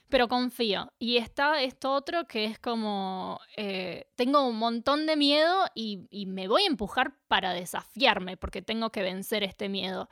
pero 0.09 0.27
confío. 0.29 0.93
Y 0.99 1.19
está 1.19 1.63
esto 1.63 1.93
otro 1.93 2.27
que 2.27 2.47
es 2.47 2.59
como, 2.59 3.39
eh, 3.57 4.09
tengo 4.17 4.45
un 4.47 4.57
montón 4.59 5.07
de 5.07 5.17
miedo 5.17 5.65
y, 5.75 6.07
y 6.11 6.27
me 6.27 6.49
voy 6.49 6.63
a 6.63 6.67
empujar 6.67 7.15
para 7.29 7.53
desafiarme 7.53 8.37
porque 8.37 8.61
tengo 8.61 8.91
que 8.91 9.03
vencer 9.03 9.45
este 9.45 9.69
miedo. 9.69 10.09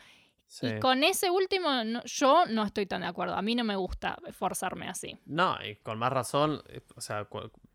Sí. 0.46 0.66
Y 0.66 0.80
con 0.80 1.02
ese 1.04 1.30
último, 1.30 1.85
no- 1.85 2.02
yo 2.04 2.44
no 2.46 2.64
estoy 2.64 2.87
tan 2.87 3.00
de 3.02 3.07
acuerdo. 3.09 3.35
A 3.35 3.42
mí 3.42 3.54
no 3.54 3.64
me 3.64 3.76
gusta 3.76 4.16
forzarme 4.33 4.88
así. 4.88 5.18
No, 5.26 5.57
y 5.64 5.76
con 5.76 5.98
más 5.98 6.12
razón, 6.12 6.62
eh, 6.68 6.80
o 6.96 7.00
sea, 7.00 7.28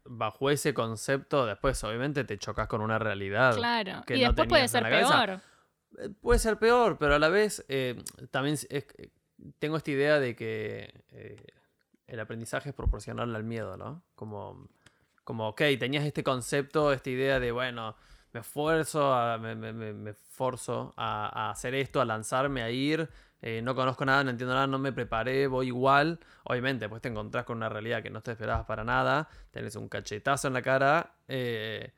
bajo 0.05 0.49
ese 0.49 0.73
concepto, 0.73 1.45
después 1.45 1.83
obviamente 1.83 2.23
te 2.23 2.37
chocas 2.37 2.67
con 2.67 2.81
una 2.81 2.97
realidad. 2.99 3.55
Claro. 3.55 4.01
que 4.05 4.17
Y 4.17 4.21
no 4.21 4.27
después 4.27 4.47
puede 4.49 4.67
ser 4.67 4.83
peor. 4.83 5.41
Eh, 5.99 6.09
Puede 6.21 6.39
ser 6.39 6.57
peor, 6.59 6.97
pero 6.99 7.15
a 7.15 7.19
la 7.19 7.29
vez 7.29 7.65
eh, 7.67 8.01
también 8.31 8.53
es- 8.53 8.67
es- 8.69 8.85
tengo 9.57 9.77
esta 9.77 9.89
idea 9.91 10.19
de 10.19 10.35
que 10.35 11.03
eh, 11.09 11.43
el 12.07 12.19
aprendizaje 12.19 12.69
es 12.69 12.75
proporcional 12.75 13.35
al 13.35 13.43
miedo, 13.43 13.75
¿no? 13.77 14.03
Como, 14.15 14.67
como, 15.23 15.47
ok, 15.49 15.61
tenías 15.79 16.05
este 16.05 16.23
concepto, 16.23 16.91
esta 16.93 17.09
idea 17.09 17.39
de, 17.39 17.51
bueno, 17.51 17.95
me 18.33 18.41
esfuerzo, 18.41 19.13
a- 19.13 19.37
me, 19.37 19.55
a, 20.97 21.49
hacer 21.49 21.75
esto, 21.75 22.01
a 22.01 22.05
lanzarme, 22.05 22.61
a 22.61 22.69
ir, 22.69 23.09
eh, 23.41 23.61
no 23.61 23.75
conozco 23.75 24.05
nada, 24.05 24.23
no 24.23 24.29
entiendo 24.31 24.53
nada, 24.53 24.67
no 24.67 24.79
me 24.79 24.91
preparé, 24.91 25.47
voy 25.47 25.67
igual. 25.67 26.19
Obviamente, 26.43 26.89
pues 26.89 27.01
te 27.01 27.09
encontrás 27.09 27.45
con 27.45 27.57
una 27.57 27.69
realidad 27.69 28.03
que 28.03 28.09
no 28.09 28.21
te 28.21 28.31
esperabas 28.31 28.65
para 28.65 28.83
nada, 28.83 29.29
tenés 29.51 29.75
un 29.75 29.89
cachetazo 29.89 30.47
en 30.47 30.53
la 30.53 30.61
cara 30.61 31.15
eh, 31.27 31.93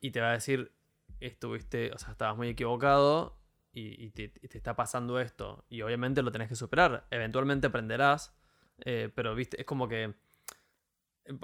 y 0.00 0.10
te 0.10 0.20
va 0.20 0.30
a 0.30 0.32
decir, 0.32 0.72
estuviste, 1.20 1.92
o 1.92 1.98
sea, 1.98 2.12
estabas 2.12 2.36
muy 2.36 2.48
equivocado 2.48 3.38
y, 3.72 4.10
te, 4.10 4.32
está 4.56 4.76
pasando 4.76 5.18
esto. 5.18 5.64
Y 5.68 5.82
obviamente 5.82 6.22
lo 6.22 6.30
tenés 6.30 6.48
que 6.48 6.56
superar. 6.56 7.06
Eventualmente 7.10 7.68
aprenderás, 7.68 8.36
eh, 8.84 9.10
pero 9.14 9.34
viste, 9.34 9.60
es 9.60 9.66
como 9.66 9.88
que... 9.88 10.14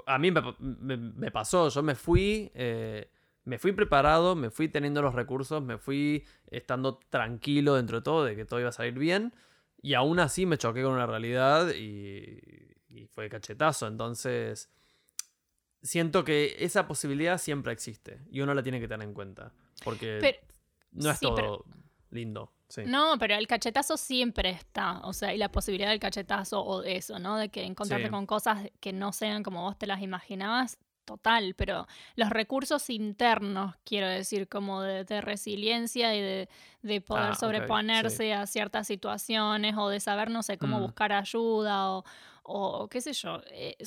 A 0.05 0.19
mí 0.19 0.29
me, 0.29 1.31
pasó, 1.31 1.69
yo 1.69 1.81
me 1.81 1.95
fui 1.95 2.51
me 3.49 3.57
fui 3.57 3.71
preparado, 3.71 4.35
me 4.35 4.51
fui 4.51 4.69
teniendo 4.69 5.01
los 5.01 5.15
recursos, 5.15 5.59
me 5.63 5.79
fui 5.79 6.23
estando 6.51 6.99
tranquilo 7.09 7.73
dentro 7.73 7.97
de 7.97 8.03
todo, 8.03 8.23
de 8.23 8.35
que 8.35 8.45
todo 8.45 8.59
iba 8.59 8.69
a 8.69 8.71
salir 8.71 8.93
bien. 8.93 9.33
Y 9.81 9.95
aún 9.95 10.19
así 10.19 10.45
me 10.45 10.59
choqué 10.59 10.83
con 10.83 10.93
una 10.93 11.07
realidad 11.07 11.73
y, 11.73 12.39
fue 13.11 13.27
cachetazo. 13.27 13.87
Entonces, 13.87 14.69
siento 15.81 16.23
que 16.23 16.57
esa 16.59 16.87
posibilidad 16.87 17.39
siempre 17.39 17.73
existe 17.73 18.21
y 18.29 18.41
uno 18.41 18.53
la 18.53 18.61
tiene 18.61 18.79
que 18.79 18.87
tener 18.87 19.07
en 19.07 19.15
cuenta. 19.15 19.51
Porque 19.83 20.39
no 20.91 21.09
es 21.09 21.19
todo 21.19 21.65
lindo. 22.11 22.53
No, 22.85 23.17
pero 23.17 23.33
el 23.33 23.47
cachetazo 23.47 23.97
siempre 23.97 24.51
está, 24.51 24.99
o 24.99 25.11
sea, 25.11 25.33
y 25.33 25.39
la 25.39 25.51
posibilidad 25.51 25.89
del 25.89 25.99
cachetazo 25.99 26.63
o 26.63 26.83
de 26.83 26.97
eso, 26.97 27.17
¿no? 27.17 27.35
De 27.35 27.49
que 27.49 27.63
encontrarte 27.63 28.11
con 28.11 28.27
cosas 28.27 28.69
que 28.79 28.93
no 28.93 29.11
sean 29.11 29.41
como 29.41 29.63
vos 29.63 29.75
te 29.75 29.87
las 29.87 30.03
imaginabas, 30.03 30.77
total, 31.09 31.55
pero 31.55 31.87
los 32.15 32.29
recursos 32.29 32.87
internos, 32.91 33.75
quiero 33.83 34.07
decir, 34.07 34.47
como 34.47 34.83
de, 34.83 35.21
resiliencia 35.21 36.15
y 36.15 36.47
de, 36.83 37.01
poder 37.01 37.31
ah, 37.31 37.35
sobreponerse 37.35 38.31
a 38.31 38.45
ciertas 38.45 38.85
situaciones 38.85 39.75
o 39.75 39.89
de 39.89 39.99
saber, 39.99 40.29
no 40.29 40.43
sé, 40.43 40.59
cómo 40.59 40.77
mm. 40.77 40.81
buscar 40.83 41.11
ayuda 41.11 41.89
o, 41.89 42.03
o 42.51 42.87
qué 42.87 42.99
sé 42.99 43.13
yo, 43.13 43.41
eh, 43.51 43.77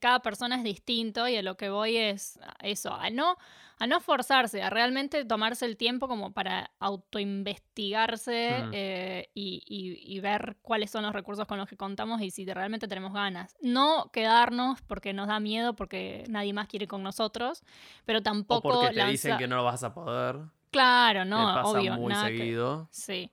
cada 0.00 0.20
persona 0.20 0.56
es 0.56 0.64
distinto 0.64 1.28
y 1.28 1.36
a 1.36 1.42
lo 1.42 1.56
que 1.56 1.70
voy 1.70 1.96
es 1.96 2.38
eso, 2.60 2.92
a 2.92 3.10
no, 3.10 3.36
a 3.78 3.86
no 3.86 4.00
forzarse, 4.00 4.60
a 4.60 4.70
realmente 4.70 5.24
tomarse 5.24 5.64
el 5.66 5.76
tiempo 5.76 6.08
como 6.08 6.32
para 6.32 6.72
autoinvestigarse 6.80 8.64
mm. 8.64 8.70
eh, 8.72 9.30
y, 9.34 10.18
ver 10.18 10.56
cuáles 10.62 10.90
son 10.90 11.04
los 11.04 11.12
recursos 11.12 11.46
con 11.46 11.58
los 11.58 11.68
que 11.68 11.76
contamos 11.76 12.20
y 12.20 12.32
si 12.32 12.44
realmente 12.44 12.88
tenemos 12.88 13.12
ganas. 13.12 13.54
No 13.62 14.10
quedarnos 14.12 14.82
porque 14.82 15.12
nos 15.12 15.28
da 15.28 15.38
miedo, 15.38 15.76
porque 15.76 16.24
nadie 16.28 16.52
más 16.52 16.66
quiere 16.66 16.88
con 16.88 17.04
nosotros, 17.04 17.62
pero 18.04 18.20
tampoco... 18.20 18.68
O 18.68 18.72
porque 18.80 18.96
te 18.96 19.06
dicen 19.06 19.38
que 19.38 19.46
no 19.46 19.54
lo 19.54 19.64
vas 19.64 19.84
a 19.84 19.94
poder. 19.94 20.40
Claro, 20.72 21.24
no, 21.24 21.54
pasa 21.54 21.68
obvio. 21.68 21.94
Muy 21.94 22.14
seguido. 22.16 22.88
sí 22.90 23.30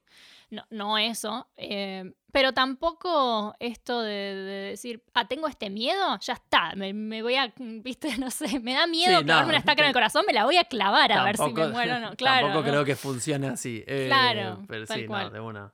no, 0.50 0.64
no 0.70 0.98
eso, 0.98 1.48
eh, 1.58 2.14
pero 2.32 2.54
tampoco 2.54 3.56
esto 3.60 4.02
de, 4.02 4.70
decir, 4.72 5.02
ah, 5.14 5.26
tengo 5.26 5.48
este 5.48 5.70
miedo, 5.70 6.20
ya 6.20 6.34
está, 6.34 6.74
me, 6.76 7.22
voy 7.22 7.36
a, 7.36 7.54
viste, 7.58 8.18
no 8.18 8.30
sé, 8.30 8.60
me 8.60 8.74
da 8.74 8.88
miedo 8.88 9.24
clavarme 9.24 9.52
una 9.52 9.60
estaca 9.60 9.82
en 9.82 9.88
el 9.88 9.94
corazón, 9.94 10.26
me 10.28 10.34
la 10.34 10.44
voy 10.46 10.58
a 10.58 10.66
clavar 10.66 11.12
a 11.12 11.24
ver 11.24 11.38
si 11.38 11.54
me 11.54 11.68
muero 11.70 11.96
o 11.96 12.00
no. 12.00 12.12
Claro, 12.18 12.48
tampoco 12.48 12.70
creo 12.70 12.86
que 12.86 12.96
funcione 12.96 13.48
así. 13.48 13.84
Eh, 13.88 14.08
claro, 14.08 14.64
pero 14.68 14.86
sí, 14.86 15.08
no, 15.08 15.30
de 15.30 15.40
una. 15.40 15.74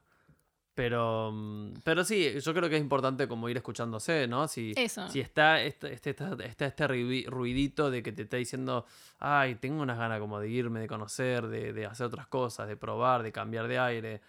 Pero, 0.74 1.32
mm, 1.34 1.74
pero 1.84 2.04
sí, 2.04 2.40
yo 2.40 2.54
creo 2.54 2.70
que 2.70 2.76
es 2.76 2.82
importante 2.82 3.28
como 3.28 3.50
ir 3.50 3.58
escuchándose, 3.58 4.28
¿no? 4.28 4.48
Si, 4.48 4.74
si 5.10 5.20
está 5.20 5.62
este, 5.62 5.94
este, 5.94 6.12
este, 6.12 6.66
este, 6.66 6.88
ruidito 7.28 7.92
de 7.92 8.02
que 8.02 8.12
te 8.12 8.24
está 8.24 8.38
diciendo, 8.38 8.86
ay, 9.20 9.56
tengo 9.56 9.82
unas 9.82 9.98
ganas 9.98 10.20
como 10.20 10.40
de 10.40 10.50
irme, 10.50 10.80
de 10.80 10.88
conocer, 10.88 11.48
de, 11.48 11.74
de 11.74 11.86
hacer 11.86 12.06
otras 12.06 12.28
cosas, 12.28 12.68
de 12.68 12.78
probar, 12.78 13.24
de 13.24 13.32
cambiar 13.32 13.68
de 13.68 13.80
aire 13.80 14.22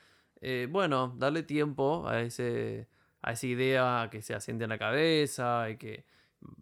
eh, 0.44 0.66
bueno, 0.68 1.14
darle 1.16 1.44
tiempo 1.44 2.08
a, 2.08 2.20
ese, 2.20 2.88
a 3.22 3.32
esa 3.32 3.46
idea 3.46 4.08
que 4.10 4.22
se 4.22 4.34
asiente 4.34 4.64
en 4.64 4.70
la 4.70 4.78
cabeza 4.78 5.70
y 5.70 5.76
que 5.76 6.04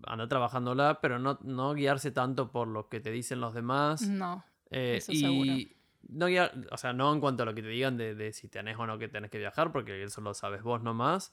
anda 0.07 0.29
trabajándola, 0.29 1.01
pero 1.01 1.19
no, 1.19 1.39
no 1.43 1.73
guiarse 1.73 2.11
tanto 2.11 2.53
por 2.53 2.69
lo 2.69 2.91
que 2.91 3.01
te 3.01 3.11
dicen 3.11 3.41
los 3.41 3.55
demás. 3.55 4.03
No. 4.03 4.45
Eh, 4.71 4.97
eso 4.99 5.13
y 5.13 5.75
no 6.03 6.27
guiar, 6.27 6.53
o 6.71 6.77
sea, 6.77 6.93
no 6.93 7.11
en 7.13 7.21
cuanto 7.21 7.43
a 7.43 7.47
lo 7.47 7.55
que 7.55 7.63
te 7.63 7.69
digan 7.69 7.97
de, 7.97 8.33
si 8.35 8.49
tenés 8.49 8.77
o 8.77 8.87
no 8.87 8.99
que 8.99 9.09
tenés 9.09 9.31
que 9.31 9.39
viajar, 9.39 9.73
porque 9.73 10.03
eso 10.03 10.21
lo 10.21 10.35
sabes 10.35 10.63
vos 10.63 10.83
nomás. 10.83 11.33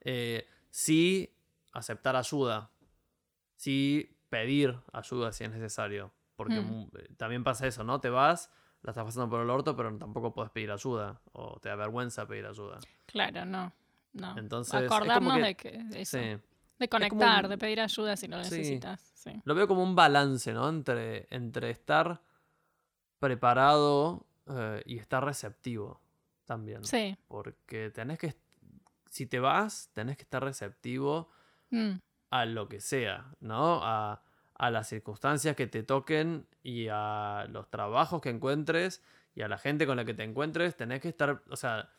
Eh, 0.00 0.46
sí 0.70 1.34
aceptar 1.72 2.14
ayuda. 2.14 2.70
Sí 3.56 4.16
pedir 4.30 4.78
ayuda 4.92 5.32
si 5.32 5.42
es 5.42 5.50
necesario. 5.50 6.12
Porque 6.36 6.60
mm. 6.60 7.16
también 7.16 7.42
pasa 7.42 7.66
eso, 7.66 7.82
¿no? 7.82 8.00
Te 8.00 8.08
vas 8.08 8.52
la 8.82 8.90
estás 8.90 9.04
pasando 9.04 9.28
por 9.28 9.40
el 9.40 9.50
orto, 9.50 9.76
pero 9.76 9.96
tampoco 9.96 10.32
puedes 10.32 10.50
pedir 10.50 10.70
ayuda 10.70 11.20
o 11.32 11.58
te 11.60 11.68
da 11.68 11.76
vergüenza 11.76 12.26
pedir 12.26 12.46
ayuda. 12.46 12.78
Claro, 13.06 13.44
no. 13.44 13.72
no. 14.12 14.38
Entonces, 14.38 14.74
acordarnos 14.74 15.36
de 15.36 15.54
que 15.54 15.84
eso, 15.94 16.18
de 16.78 16.88
conectar, 16.88 17.48
de 17.48 17.58
pedir 17.58 17.80
ayuda 17.80 18.16
si 18.16 18.28
lo 18.28 18.38
necesitas. 18.38 19.00
Sí. 19.00 19.32
Lo 19.44 19.54
veo 19.54 19.66
como 19.66 19.82
un 19.82 19.96
balance, 19.96 20.52
¿no? 20.52 20.68
Entre, 20.68 21.26
entre 21.30 21.70
estar 21.70 22.22
preparado 23.18 24.26
eh, 24.46 24.82
y 24.86 24.98
estar 24.98 25.24
receptivo 25.24 26.00
también. 26.44 26.84
Sí. 26.84 27.16
Porque 27.26 27.90
tenés 27.90 28.18
que, 28.18 28.34
si 29.10 29.26
te 29.26 29.40
vas, 29.40 29.90
tenés 29.92 30.16
que 30.16 30.22
estar 30.22 30.42
receptivo 30.42 31.30
mm. 31.70 31.94
a 32.30 32.44
lo 32.46 32.68
que 32.68 32.80
sea, 32.80 33.34
¿no? 33.40 33.80
A, 33.82 34.22
a 34.58 34.70
las 34.70 34.88
circunstancias 34.88 35.56
que 35.56 35.66
te 35.66 35.82
toquen 35.82 36.46
y 36.62 36.88
a 36.90 37.46
los 37.50 37.70
trabajos 37.70 38.20
que 38.20 38.28
encuentres 38.28 39.02
y 39.34 39.42
a 39.42 39.48
la 39.48 39.56
gente 39.56 39.86
con 39.86 39.96
la 39.96 40.04
que 40.04 40.14
te 40.14 40.24
encuentres, 40.24 40.76
tenés 40.76 41.00
que 41.00 41.08
estar, 41.08 41.42
o 41.48 41.56
sea, 41.56 41.92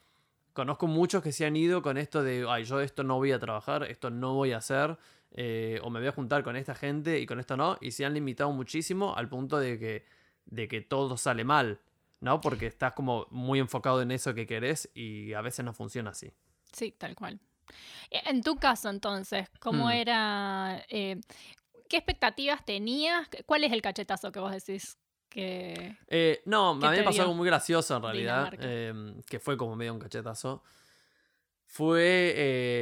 conozco 0.52 0.88
muchos 0.88 1.24
que 1.24 1.32
se 1.32 1.46
han 1.46 1.56
ido 1.56 1.82
con 1.82 1.98
esto 1.98 2.22
de, 2.22 2.46
ay, 2.50 2.66
yo 2.66 2.82
esto 2.82 3.04
no 3.04 3.16
voy 3.16 3.32
a 3.32 3.40
trabajar, 3.40 3.84
esto 3.84 4.10
no 4.10 4.34
voy 4.34 4.52
a 4.52 4.58
hacer, 4.58 4.98
eh, 5.32 5.80
o 5.84 5.90
me 5.90 6.00
voy 6.00 6.10
a 6.10 6.12
juntar 6.12 6.44
con 6.44 6.58
esta 6.58 6.76
gente 6.76 7.20
y 7.20 7.26
con 7.26 7.40
esto 7.40 7.56
no, 7.56 7.78
y 7.80 7.92
se 7.92 8.06
han 8.06 8.14
limitado 8.14 8.52
muchísimo 8.52 9.16
al 9.16 9.30
punto 9.30 9.58
de 9.58 9.80
que, 9.80 10.06
de 10.46 10.68
que 10.68 10.82
todo 10.82 11.16
sale 11.16 11.46
mal, 11.46 11.80
¿no? 12.20 12.42
Porque 12.42 12.68
estás 12.68 12.92
como 12.92 13.26
muy 13.30 13.60
enfocado 13.60 14.02
en 14.02 14.12
eso 14.12 14.34
que 14.34 14.46
querés 14.46 14.90
y 14.94 15.32
a 15.34 15.40
veces 15.40 15.64
no 15.64 15.74
funciona 15.74 16.10
así. 16.10 16.34
Sí, 16.74 16.94
tal 16.98 17.16
cual. 17.16 17.40
En 18.10 18.42
tu 18.42 18.56
caso, 18.58 18.90
entonces, 18.90 19.48
¿cómo 19.60 19.88
hmm. 19.88 19.92
era? 19.92 20.86
Eh, 20.90 21.22
¿Qué 21.90 21.98
expectativas 21.98 22.64
tenías? 22.64 23.28
¿Cuál 23.48 23.64
es 23.64 23.74
el 23.74 23.82
cachetazo 23.82 24.32
que 24.32 24.40
vos 24.40 24.52
decís 24.52 24.98
que... 25.28 25.98
Eh, 26.08 26.42
no, 26.46 26.70
a 26.70 26.76
mí 26.76 26.98
me 26.98 27.04
pasó 27.04 27.24
algo 27.24 27.34
muy 27.34 27.48
gracioso 27.48 27.98
en 27.98 28.04
realidad, 28.04 28.54
em, 28.60 29.22
que 29.24 29.40
fue 29.40 29.58
como 29.58 29.76
medio 29.76 29.94
un 29.94 30.00
cachetazo. 30.00 30.64
Fue... 31.66 32.34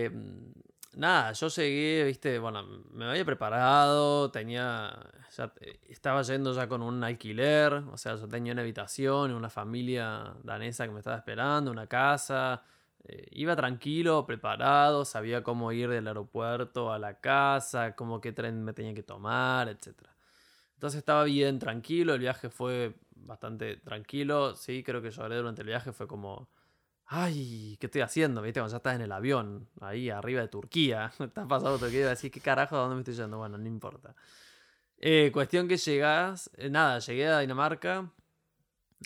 Em, 0.06 0.54
nada, 0.94 1.32
yo 1.32 1.48
llegué, 1.48 2.04
viste, 2.04 2.38
bueno, 2.38 2.64
me 2.92 3.06
había 3.06 3.26
preparado, 3.26 4.30
tenía... 4.30 4.94
Ya, 5.38 5.54
estaba 5.88 6.22
yendo 6.24 6.54
ya 6.54 6.68
con 6.68 6.82
un 6.82 7.04
alquiler, 7.04 7.74
o 7.74 7.98
sea, 7.98 8.16
yo 8.16 8.28
tenía 8.28 8.54
una 8.54 8.62
habitación, 8.62 9.32
una 9.32 9.50
familia 9.50 10.36
danesa 10.44 10.86
que 10.86 10.92
me 10.92 11.00
estaba 11.00 11.18
esperando, 11.18 11.72
una 11.72 11.88
casa 11.88 12.62
eh, 13.06 13.28
iba 13.32 13.56
tranquilo, 13.56 14.26
preparado, 14.26 15.06
sabía 15.06 15.44
cómo 15.44 15.72
ir 15.72 15.90
del 15.90 16.08
aeropuerto 16.08 16.92
a 16.92 17.00
la 17.00 17.20
casa, 17.20 17.96
cómo 17.96 18.20
qué 18.22 18.32
tren 18.34 18.64
me 18.64 18.74
tenía 18.74 18.94
que 18.94 19.04
tomar, 19.04 19.70
etc. 19.70 19.94
Entonces 20.74 21.00
estaba 21.00 21.24
bien, 21.24 21.60
tranquilo, 21.60 22.14
el 22.14 22.20
viaje 22.20 22.50
fue 22.50 22.96
bastante 23.16 23.78
tranquilo, 23.78 24.56
sí, 24.56 24.84
creo 24.84 25.02
que 25.02 25.12
lloré 25.12 25.38
durante 25.38 25.62
el 25.62 25.68
viaje, 25.68 25.94
fue 25.94 26.08
como, 26.08 26.50
ay, 27.06 27.78
¿qué 27.80 27.88
estoy 27.88 28.02
haciendo? 28.02 28.42
¿Viste? 28.42 28.60
Cuando 28.60 28.72
ya 28.72 28.78
estás 28.78 28.96
en 28.96 29.02
el 29.02 29.12
avión, 29.12 29.70
ahí 29.82 30.10
arriba 30.10 30.42
de 30.42 30.50
Turquía, 30.50 31.12
estás 31.20 31.48
pasando 31.48 31.80
Turquía 31.80 32.02
y 32.02 32.04
decís, 32.04 32.32
¿qué 32.32 32.42
carajo? 32.42 32.76
¿A 32.76 32.80
dónde 32.80 32.96
me 32.96 33.02
estoy 33.02 33.16
yendo? 33.16 33.38
Bueno, 33.38 33.58
no 33.58 33.68
importa. 33.68 34.16
Eh, 34.98 35.32
cuestión 35.34 35.68
que 35.68 35.78
llegas, 35.78 36.50
eh, 36.58 36.70
nada, 36.70 37.00
llegué 37.00 37.28
a 37.28 37.40
Dinamarca, 37.40 38.12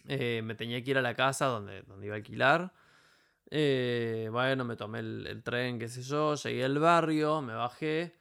me 0.06 0.56
tenía 0.56 0.84
que 0.84 0.92
ir 0.92 0.98
a 0.98 1.02
la 1.02 1.16
casa 1.16 1.46
donde, 1.48 1.84
donde 1.84 2.08
iba 2.08 2.16
a 2.16 2.18
alquilar. 2.18 2.74
Eh, 3.54 4.30
bueno, 4.32 4.64
me 4.64 4.78
tomé 4.78 5.00
el, 5.00 5.42
tren, 5.44 5.78
qué 5.78 5.90
sé 5.90 6.02
yo, 6.02 6.36
llegué 6.36 6.64
al 6.64 6.80
barrio, 6.80 7.42
me 7.42 7.54
bajé. 7.54 8.14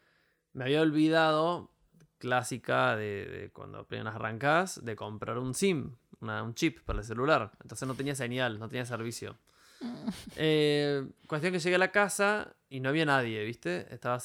Me 0.52 0.64
había 0.64 0.82
olvidado, 0.82 1.70
clásica 2.18 2.96
de, 2.96 3.50
cuando 3.52 3.78
apenas 3.78 4.16
arrancás, 4.16 4.84
de 4.84 4.96
comprar 4.96 5.38
un 5.38 5.54
SIM, 5.54 5.94
un 6.20 6.54
chip 6.54 6.80
para 6.80 6.98
el 6.98 7.04
celular. 7.04 7.52
Entonces 7.62 7.86
no 7.86 7.94
tenía 7.94 8.16
señal, 8.16 8.58
no 8.58 8.68
tenía 8.68 8.84
servicio. 8.84 9.38
Eh, 10.36 11.08
cuestión 11.26 11.52
que 11.54 11.58
llegué 11.58 11.76
a 11.76 11.78
la 11.78 11.90
casa 11.90 12.54
y 12.68 12.80
no 12.80 12.90
había 12.90 13.06
nadie, 13.06 13.42
¿viste? 13.44 13.92
Estaba, 13.92 14.18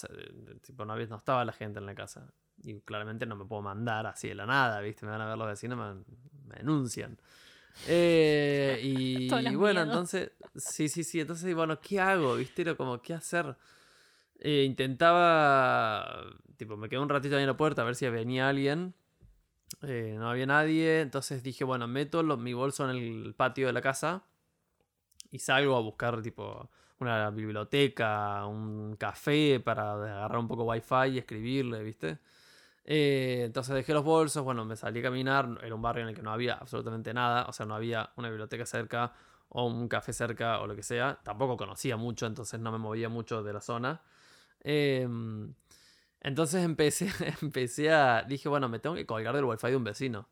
tipo, 0.62 0.84
no, 0.84 0.92
había, 0.92 1.08
no 1.08 1.16
estaba 1.16 1.46
la 1.46 1.54
gente 1.54 1.80
en 1.80 1.86
la 1.86 1.96
casa. 1.96 2.34
Y 2.62 2.82
claramente 2.82 3.26
no 3.26 3.38
me 3.38 3.46
puedo 3.46 3.62
mandar 3.62 4.06
así 4.06 4.28
de 4.28 4.36
la 4.36 4.46
nada, 4.46 4.82
¿viste? 4.82 5.06
Me 5.06 5.14
van 5.14 5.22
a 5.22 5.28
ver 5.28 5.38
los 5.38 5.48
vecinos, 5.48 5.78
me, 5.78 6.04
me 6.46 6.56
denuncian. 6.58 7.18
Eh, 7.88 8.80
y, 8.84 9.56
bueno, 9.56 9.82
entonces, 9.82 10.32
sí, 10.56 10.90
sí, 10.90 11.04
sí, 11.04 11.20
entonces, 11.20 11.54
bueno, 11.56 11.80
¿qué 11.80 12.00
hago? 12.00 12.36
¿Viste? 12.36 12.62
Era 12.64 12.76
como, 12.76 13.02
¿qué 13.02 13.14
hacer? 13.14 13.56
Eh, 14.40 14.64
intentaba, 14.64 16.24
tipo, 16.58 16.78
me 16.78 16.90
quedé 16.90 17.00
un 17.00 17.10
ratito 17.10 17.36
ahí 17.36 17.44
en 17.44 17.48
la 17.48 17.58
puerta 17.58 17.82
a 17.82 17.86
ver 17.86 17.96
si 17.96 18.08
venía 18.10 18.50
alguien. 18.50 18.94
Eh, 19.82 20.16
no 20.18 20.30
había 20.30 20.46
nadie, 20.46 21.02
entonces 21.02 21.44
dije, 21.44 21.64
bueno, 21.64 21.88
meto 21.88 22.24
mi 22.38 22.54
bolso 22.54 22.90
en 22.90 22.96
el 22.96 23.34
patio 23.36 23.68
de 23.68 23.74
la 23.74 23.82
casa 23.82 24.24
y 25.32 25.40
salgo 25.40 25.76
a 25.76 25.82
buscar, 25.82 26.22
tipo, 26.22 26.70
una 27.00 27.30
biblioteca, 27.30 28.46
un 28.46 28.96
café 28.96 29.60
para 29.60 29.94
agarrar 29.94 30.38
un 30.38 30.48
poco 30.48 30.64
wifi 30.64 31.14
y 31.14 31.18
escribirle, 31.18 31.84
¿viste? 31.84 32.20
Eh, 32.88 33.42
entonces 33.46 33.74
dejé 33.74 33.94
los 33.94 34.04
bolsos, 34.04 34.44
bueno, 34.44 34.64
me 34.64 34.76
salí 34.76 35.00
a 35.00 35.04
caminar, 35.04 35.60
era 35.64 35.74
un 35.74 35.82
barrio 35.82 36.04
en 36.04 36.10
el 36.10 36.16
que 36.16 36.22
no 36.22 36.32
había 36.32 36.54
absolutamente 36.54 37.14
nada, 37.16 37.46
o 37.48 37.54
sea, 37.54 37.66
no 37.66 37.74
había 37.76 38.12
una 38.16 38.30
biblioteca 38.30 38.66
cerca 38.66 39.14
o 39.50 39.66
un 39.66 39.88
café 39.88 40.14
cerca 40.14 40.60
o 40.60 40.68
lo 40.68 40.76
que 40.76 40.84
sea, 40.84 41.20
tampoco 41.24 41.58
conocía 41.58 41.98
mucho, 41.98 42.28
entonces 42.28 42.60
no 42.60 42.72
me 42.72 42.78
movía 42.78 43.10
mucho 43.10 43.42
de 43.42 43.54
la 43.54 43.62
zona. 43.62 44.02
Em, 44.62 45.54
entonces 46.22 46.64
empecé, 46.64 47.10
empecé 47.42 47.92
a, 47.92 48.24
dije, 48.24 48.50
bueno, 48.50 48.70
me 48.70 48.80
tengo 48.80 48.96
que 48.96 49.06
colgar 49.06 49.36
del 49.36 49.46
wifi 49.46 49.68
de 49.68 49.76
un 49.78 49.84
vecino 49.84 50.30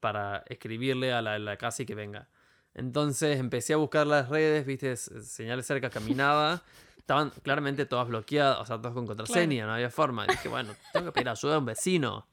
para 0.00 0.44
escribirle 0.48 1.12
a 1.12 1.22
la, 1.22 1.38
la 1.38 1.56
casa 1.56 1.82
y 1.84 1.86
que 1.86 1.94
venga. 1.94 2.28
Entonces 2.74 3.38
empecé 3.38 3.72
a 3.74 3.76
buscar 3.76 4.06
las 4.06 4.28
redes, 4.28 4.66
viste, 4.66 4.96
señales 4.96 5.66
cerca, 5.66 5.90
caminaba 5.90 6.62
estaban 7.04 7.28
claramente 7.42 7.84
todas 7.84 8.08
bloqueadas, 8.08 8.58
o 8.60 8.64
sea, 8.64 8.78
todas 8.78 8.94
con 8.94 9.06
contraseña, 9.06 9.66
no 9.66 9.74
había 9.74 9.90
forma. 9.90 10.26
dije, 10.26 10.48
bueno, 10.48 10.72
tengo 10.92 11.06
que 11.06 11.12
pedir 11.12 11.28
ayuda 11.28 11.56
a 11.56 11.58
un 11.58 11.66
vecino. 11.66 12.26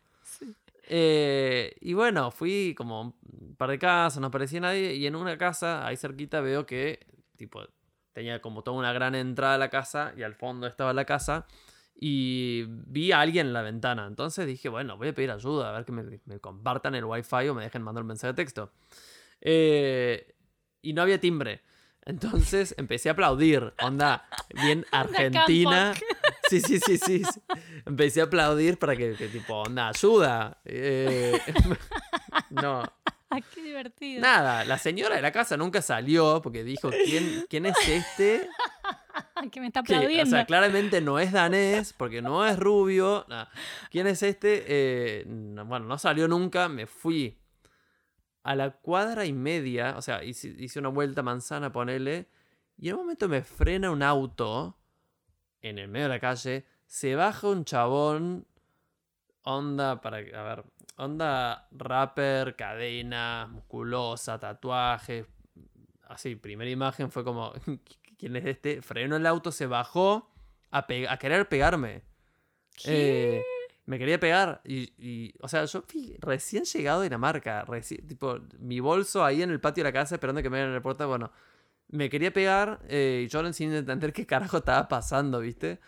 Eh, 0.83 1.75
y 1.81 1.93
bueno, 1.93 2.31
fui 2.31 2.73
como 2.73 3.01
un 3.01 3.55
par 3.57 3.69
de 3.69 3.77
casas, 3.77 4.21
no 4.21 4.27
aparecía 4.27 4.61
nadie, 4.61 4.95
y 4.95 5.05
en 5.05 5.17
una 5.17 5.37
casa, 5.37 5.85
ahí 5.85 5.97
cerquita, 5.97 6.39
veo 6.39 6.65
que, 6.65 7.05
tipo, 7.35 7.61
tenía 8.13 8.41
como 8.41 8.63
toda 8.63 8.77
una 8.77 8.93
gran 8.93 9.13
entrada 9.13 9.55
a 9.55 9.57
la 9.57 9.69
casa, 9.69 10.13
y 10.15 10.23
al 10.23 10.35
fondo 10.35 10.67
estaba 10.67 10.93
la 10.93 11.03
casa, 11.03 11.45
y 11.93 12.63
vi 12.67 13.11
a 13.11 13.19
alguien 13.19 13.47
en 13.47 13.53
la 13.53 13.63
ventana. 13.63 14.07
Entonces 14.07 14.47
dije, 14.47 14.69
bueno, 14.69 14.95
voy 14.95 15.09
a 15.09 15.13
pedir 15.13 15.31
ayuda, 15.31 15.69
a 15.69 15.73
ver 15.73 15.83
que 15.83 15.91
me, 15.91 16.21
me 16.23 16.39
compartan 16.39 16.95
el 16.95 17.03
wifi 17.03 17.49
o 17.49 17.53
me 17.53 17.63
dejen 17.63 17.81
mandar 17.81 18.03
un 18.03 18.07
mensaje 18.07 18.31
de 18.31 18.35
texto. 18.37 18.71
Eh, 19.41 20.33
y 20.81 20.93
no 20.93 21.01
había 21.01 21.19
timbre. 21.19 21.61
Entonces 22.05 22.73
empecé 22.77 23.09
a 23.09 23.11
aplaudir, 23.13 23.73
onda, 23.81 24.27
bien 24.63 24.85
argentina. 24.91 25.93
Sí, 26.49 26.59
sí, 26.59 26.81
sí, 26.81 26.97
sí, 26.97 27.23
Empecé 27.85 28.19
a 28.19 28.25
aplaudir 28.25 28.77
para 28.77 28.93
que, 28.97 29.13
tipo, 29.13 29.61
onda, 29.61 29.87
ayuda. 29.87 30.57
Eh, 30.65 31.39
no. 32.49 32.83
Qué 33.53 33.63
divertido. 33.63 34.21
Nada, 34.21 34.65
la 34.65 34.77
señora 34.77 35.15
de 35.15 35.21
la 35.21 35.31
casa 35.31 35.55
nunca 35.55 35.81
salió 35.81 36.41
porque 36.41 36.65
dijo, 36.65 36.89
¿quién, 36.89 37.45
quién 37.49 37.67
es 37.67 37.77
este? 37.87 38.49
que 39.49 39.61
me 39.61 39.67
está 39.67 39.79
aplaudiendo. 39.79 40.23
o 40.23 40.25
sea, 40.25 40.45
claramente 40.45 40.99
no 40.99 41.19
es 41.19 41.31
danés, 41.31 41.93
porque 41.93 42.21
no 42.21 42.45
es 42.45 42.59
rubio. 42.59 43.25
¿Quién 43.89 44.07
es 44.07 44.21
este? 44.21 44.65
Eh, 44.67 45.23
bueno, 45.25 45.85
no 45.85 45.97
salió 45.97 46.27
nunca, 46.27 46.67
me 46.67 46.85
fui 46.85 47.40
a 48.43 48.55
la 48.55 48.71
cuadra 48.71 49.25
y 49.25 49.33
media, 49.33 49.95
o 49.97 50.01
sea, 50.01 50.23
hice, 50.23 50.79
una 50.79 50.89
vuelta 50.89 51.21
manzana, 51.21 51.71
ponele, 51.71 52.27
y 52.77 52.89
en 52.89 52.95
un 52.95 53.01
momento 53.01 53.29
me 53.29 53.43
frena 53.43 53.91
un 53.91 54.01
auto 54.01 54.77
en 55.61 55.77
el 55.77 55.87
medio 55.87 56.07
de 56.07 56.15
la 56.15 56.19
calle, 56.19 56.65
se 56.87 57.15
baja 57.15 57.47
un 57.47 57.65
chabón, 57.65 58.47
onda, 59.43 60.01
para, 60.01 60.17
a 60.17 60.43
ver, 60.43 60.63
onda 60.97 61.67
rapper, 61.71 62.55
cadena, 62.55 63.47
musculosa, 63.51 64.39
tatuajes, 64.39 65.27
así, 66.07 66.35
primera 66.35 66.69
imagen 66.69 67.11
fue 67.11 67.23
como, 67.23 67.53
¿quién 68.17 68.35
es 68.35 68.45
este? 68.45 68.81
Frenó 68.81 69.15
el 69.15 69.25
auto, 69.25 69.51
se 69.51 69.67
bajó 69.67 70.31
a, 70.71 70.85
querer 71.17 71.47
pegarme. 71.47 72.03
Me 73.85 73.99
quería 73.99 74.19
pegar. 74.19 74.61
Y, 74.65 75.33
o 75.39 75.47
sea, 75.47 75.65
yo 75.65 75.83
fui 75.87 76.15
recién 76.19 76.63
llegado 76.63 77.01
de 77.01 77.09
Dinamarca. 77.09 77.65
tipo, 78.07 78.39
mi 78.59 78.79
bolso 78.79 79.23
ahí 79.23 79.41
en 79.41 79.51
el 79.51 79.59
patio 79.59 79.83
de 79.83 79.89
la 79.89 79.93
casa 79.93 80.15
esperando 80.15 80.41
que 80.41 80.49
me 80.49 80.59
abran 80.59 80.73
la 80.73 80.81
puerta. 80.81 81.05
Bueno, 81.05 81.31
me 81.87 82.09
quería 82.09 82.31
pegar 82.31 82.79
eh, 82.87 83.23
y 83.25 83.27
yo 83.27 83.53
sin 83.53 83.73
entender 83.73 84.13
qué 84.13 84.25
carajo 84.25 84.57
estaba 84.57 84.87
pasando, 84.87 85.39
¿viste? 85.39 85.79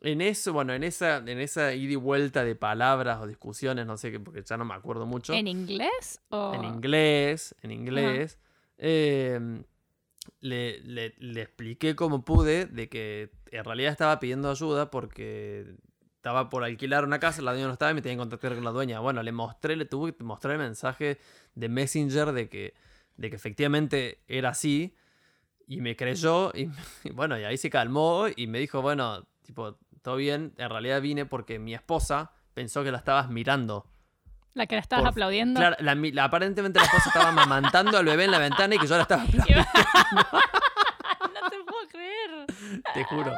En 0.00 0.20
eso, 0.20 0.52
bueno, 0.52 0.74
en 0.74 0.84
esa, 0.84 1.16
en 1.18 1.40
esa 1.40 1.74
ida 1.74 1.92
y 1.92 1.96
vuelta 1.96 2.44
de 2.44 2.54
palabras 2.54 3.20
o 3.20 3.26
discusiones, 3.26 3.84
no 3.84 3.96
sé, 3.96 4.18
porque 4.20 4.42
ya 4.42 4.56
no 4.56 4.64
me 4.64 4.74
acuerdo 4.74 5.06
mucho. 5.06 5.32
¿En 5.32 5.48
inglés? 5.48 6.20
O... 6.28 6.54
En 6.54 6.64
inglés, 6.64 7.54
en 7.62 7.72
inglés. 7.72 8.38
Em, 8.76 9.64
le, 10.40 10.80
le, 10.82 11.14
le, 11.18 11.42
expliqué 11.42 11.96
como 11.96 12.24
pude 12.24 12.66
de 12.66 12.88
que 12.88 13.32
en 13.50 13.64
realidad 13.64 13.90
estaba 13.90 14.20
pidiendo 14.20 14.50
ayuda 14.50 14.88
porque 14.88 15.74
estaba 16.18 16.50
por 16.50 16.64
alquilar 16.64 17.04
una 17.04 17.20
casa, 17.20 17.42
la 17.42 17.52
dueña 17.52 17.68
no 17.68 17.72
estaba 17.74 17.92
y 17.92 17.94
me 17.94 18.02
tenía 18.02 18.16
que 18.16 18.18
contactar 18.18 18.54
con 18.54 18.64
la 18.64 18.72
dueña. 18.72 18.98
Bueno, 18.98 19.22
le 19.22 19.30
mostré, 19.30 19.76
le 19.76 19.84
tuve 19.84 20.16
que 20.16 20.24
mostrar 20.24 20.54
el 20.54 20.58
mensaje 20.58 21.18
de 21.54 21.68
Messenger 21.68 22.32
de 22.32 22.48
que, 22.48 22.74
de 23.16 23.30
que 23.30 23.36
efectivamente 23.36 24.24
era 24.26 24.48
así. 24.48 24.96
Y 25.68 25.80
me 25.80 25.94
creyó 25.94 26.50
y, 26.54 26.70
bueno, 27.14 27.38
y 27.38 27.44
ahí 27.44 27.56
se 27.56 27.70
calmó 27.70 28.26
y 28.34 28.48
me 28.48 28.58
dijo, 28.58 28.82
bueno, 28.82 29.28
tipo, 29.42 29.78
todo 30.02 30.16
bien, 30.16 30.54
en 30.56 30.70
realidad 30.70 31.00
vine 31.00 31.24
porque 31.24 31.60
mi 31.60 31.72
esposa 31.72 32.32
pensó 32.52 32.82
que 32.82 32.90
la 32.90 32.98
estabas 32.98 33.30
mirando. 33.30 33.86
¿La 34.54 34.66
que 34.66 34.74
la 34.74 34.80
estabas 34.80 35.06
aplaudiendo? 35.06 35.60
Claro, 35.60 35.76
aparentemente 36.20 36.80
la 36.80 36.86
esposa 36.86 37.10
estaba 37.10 37.30
mamantando 37.30 37.96
al 37.96 38.04
bebé 38.04 38.24
en 38.24 38.32
la 38.32 38.40
ventana 38.40 38.74
y 38.74 38.78
que 38.78 38.88
yo 38.88 38.96
la 38.96 39.02
estaba 39.02 39.22
aplaudiendo. 39.28 39.64
no 41.40 41.48
te 41.48 41.56
puedo 41.64 41.88
creer. 41.88 42.46
Te 42.92 43.04
juro. 43.04 43.32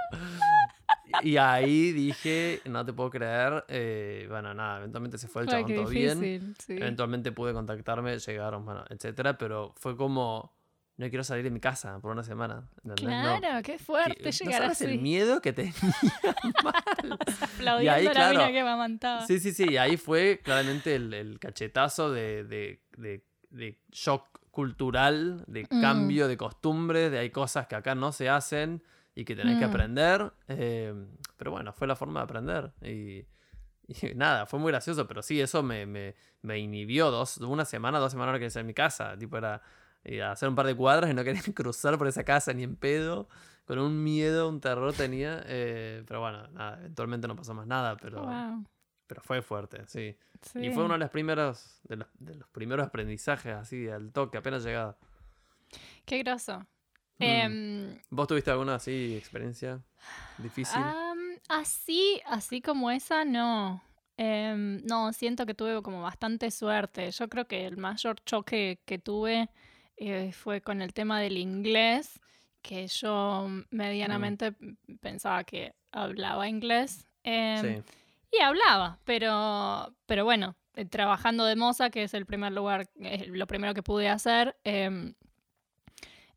Y 1.22 1.36
ahí 1.36 1.92
dije, 1.92 2.60
no 2.66 2.84
te 2.84 2.92
puedo 2.92 3.10
creer. 3.10 3.64
Eh, 3.68 4.26
bueno, 4.28 4.54
nada, 4.54 4.78
eventualmente 4.78 5.18
se 5.18 5.28
fue 5.28 5.42
el 5.42 5.48
chabón 5.48 5.74
todo 5.74 5.86
bien. 5.86 6.54
Eventualmente 6.68 7.32
pude 7.32 7.52
contactarme, 7.52 8.18
llegaron, 8.18 8.64
bueno, 8.64 8.84
etcétera, 8.88 9.36
pero 9.38 9.74
fue 9.76 9.96
como 9.96 10.52
no 11.00 11.08
quiero 11.08 11.24
salir 11.24 11.44
de 11.44 11.50
mi 11.50 11.60
casa 11.60 11.98
por 11.98 12.10
una 12.10 12.22
semana. 12.22 12.68
Claro, 12.96 13.62
qué 13.62 13.78
fuerte 13.78 14.30
llegar 14.32 14.66
¿no 14.66 14.72
así. 14.72 14.84
el 14.84 15.00
miedo 15.00 15.40
que 15.40 15.54
tenía 15.54 15.72
mal. 16.62 17.18
Aplaudiendo 17.40 17.90
ahí, 17.90 18.04
la 18.04 18.30
mina 18.30 18.46
que 18.48 18.62
me 18.62 18.68
amantaba. 18.68 19.26
Sí, 19.26 19.40
sí, 19.40 19.52
sí. 19.52 19.64
Y 19.70 19.78
ahí 19.78 19.96
fue 19.96 20.40
claramente 20.44 20.94
el, 20.94 21.38
cachetazo 21.40 22.12
de, 22.12 22.44
de, 22.44 22.82
de, 22.98 23.24
de, 23.48 23.78
shock 23.90 24.26
cultural, 24.50 25.42
de 25.46 25.66
mm. 25.70 25.80
cambio 25.80 26.28
de 26.28 26.36
costumbres, 26.36 27.10
de 27.10 27.18
hay 27.18 27.30
cosas 27.30 27.66
que 27.66 27.76
acá 27.76 27.94
no 27.94 28.12
se 28.12 28.28
hacen 28.28 28.82
y 29.20 29.24
que 29.26 29.36
tenés 29.36 29.58
que 29.58 29.66
mm. 29.66 29.70
aprender. 29.70 30.32
Eh, 30.48 30.94
pero 31.36 31.50
bueno, 31.50 31.74
fue 31.74 31.86
la 31.86 31.94
forma 31.94 32.20
de 32.20 32.24
aprender. 32.24 32.72
Y, 32.80 33.26
nada, 34.16 34.46
fue 34.46 34.58
muy 34.58 34.72
gracioso, 34.72 35.06
pero 35.06 35.20
sí, 35.20 35.38
eso 35.40 35.62
me, 35.62 35.84
me, 35.84 36.14
me 36.40 36.58
inhibió 36.58 37.10
dos, 37.10 37.36
una 37.38 37.66
semana, 37.66 37.98
dos 37.98 38.12
semanas 38.12 38.38
que 38.38 38.58
en 38.58 38.66
mi 38.66 38.72
casa. 38.72 39.18
Tipo, 39.18 39.36
era 39.36 39.60
hacer 40.30 40.48
un 40.48 40.54
par 40.54 40.66
de 40.66 40.74
cuadras 40.74 41.10
y 41.10 41.14
no 41.14 41.22
quería 41.22 41.42
cruzar 41.54 41.98
por 41.98 42.08
esa 42.08 42.24
casa 42.24 42.54
ni 42.54 42.62
en 42.62 42.76
pedo. 42.76 43.28
Con 43.66 43.78
un 43.78 44.02
miedo, 44.02 44.48
un 44.48 44.58
terror 44.58 44.94
tenía. 44.94 45.42
Eh, 45.44 46.02
pero 46.06 46.20
bueno, 46.20 46.48
nada, 46.48 46.78
eventualmente 46.78 47.28
no 47.28 47.36
pasó 47.36 47.52
más 47.52 47.66
nada, 47.66 47.98
pero, 47.98 48.26
pero 49.06 49.20
fue 49.20 49.42
fuerte, 49.42 49.82
sí. 49.86 50.16
Y 50.54 50.70
fue 50.70 50.84
uno 50.84 50.94
de 50.94 51.00
los 51.00 51.10
primeros, 51.10 51.82
de 51.84 51.96
los, 51.96 52.08
de 52.18 52.36
los 52.36 52.48
primeros 52.48 52.86
aprendizajes 52.86 53.52
así, 53.52 53.86
al 53.86 54.12
toque, 54.12 54.38
apenas 54.38 54.64
llegado. 54.64 54.96
Qué 56.06 56.22
groso. 56.22 56.66
Mm. 57.20 57.24
Em, 57.24 57.98
¿Vos 58.08 58.26
tuviste 58.26 58.50
alguna 58.50 58.76
así 58.76 59.14
experiencia 59.16 59.80
difícil? 60.38 60.80
así, 61.48 62.20
así 62.26 62.60
como 62.62 62.90
esa, 62.90 63.24
no. 63.24 63.82
Em, 64.16 64.82
no, 64.84 65.12
siento 65.12 65.46
que 65.46 65.54
tuve 65.54 65.82
como 65.82 66.02
bastante 66.02 66.50
suerte. 66.50 67.10
Yo 67.10 67.28
creo 67.28 67.46
que 67.46 67.66
el 67.66 67.76
mayor 67.76 68.22
choque 68.24 68.80
que 68.84 68.98
tuve 68.98 69.48
eh, 69.96 70.32
fue 70.32 70.62
con 70.62 70.82
el 70.82 70.92
tema 70.94 71.20
del 71.20 71.36
inglés, 71.36 72.20
que 72.62 72.86
yo 72.86 73.46
mm. 73.48 73.64
medianamente 73.70 74.54
pensaba 75.00 75.44
que 75.44 75.74
hablaba 75.92 76.48
inglés. 76.48 77.06
Em, 77.22 77.82
y 78.32 78.40
hablaba, 78.40 78.98
pero, 79.04 79.94
pero 80.06 80.24
bueno, 80.24 80.56
eh, 80.74 80.86
trabajando 80.86 81.44
de 81.44 81.56
moza, 81.56 81.90
que 81.90 82.04
es 82.04 82.14
el 82.14 82.24
primer 82.24 82.52
lugar, 82.52 82.88
lo 83.26 83.46
primero 83.46 83.74
que 83.74 83.82
pude 83.82 84.08
hacer, 84.08 84.56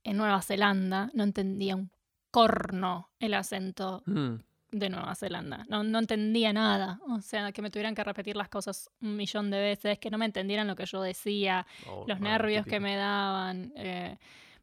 en 0.03 0.17
Nueva 0.17 0.41
Zelanda 0.41 1.09
no 1.13 1.23
entendía 1.23 1.75
un 1.75 1.91
corno 2.31 3.09
el 3.19 3.35
acento 3.35 4.03
mm. 4.05 4.35
de 4.71 4.89
Nueva 4.89 5.15
Zelanda. 5.15 5.65
No, 5.69 5.83
no, 5.83 5.99
entendía 5.99 6.51
nada. 6.51 6.99
O 7.07 7.21
sea, 7.21 7.51
que 7.51 7.61
me 7.61 7.69
tuvieran 7.69 7.95
que 7.95 8.03
repetir 8.03 8.35
las 8.35 8.49
cosas 8.49 8.89
un 9.01 9.15
millón 9.15 9.51
de 9.51 9.59
veces, 9.59 9.99
que 9.99 10.09
no 10.09 10.17
me 10.17 10.25
entendieran 10.25 10.67
lo 10.67 10.75
que 10.75 10.85
yo 10.85 11.01
decía, 11.01 11.65
oh, 11.87 12.05
los 12.07 12.19
nervios 12.19 12.65
que 12.65 12.79
me 12.79 12.95
daban. 12.95 13.71
Eh, 13.75 14.17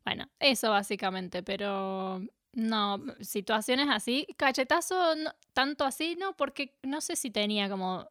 bueno, 0.05 0.29
eso 0.40 0.70
básicamente, 0.70 1.42
pero 1.42 2.20
no, 2.53 3.00
situaciones 3.20 3.88
así, 3.88 4.26
cachetazo, 4.37 5.14
tanto 5.53 5.85
así, 5.85 6.16
no, 6.18 6.35
porque 6.37 6.74
no 6.83 7.00
sé 7.00 7.14
si 7.14 7.31
tenía 7.31 7.68
como 7.68 8.09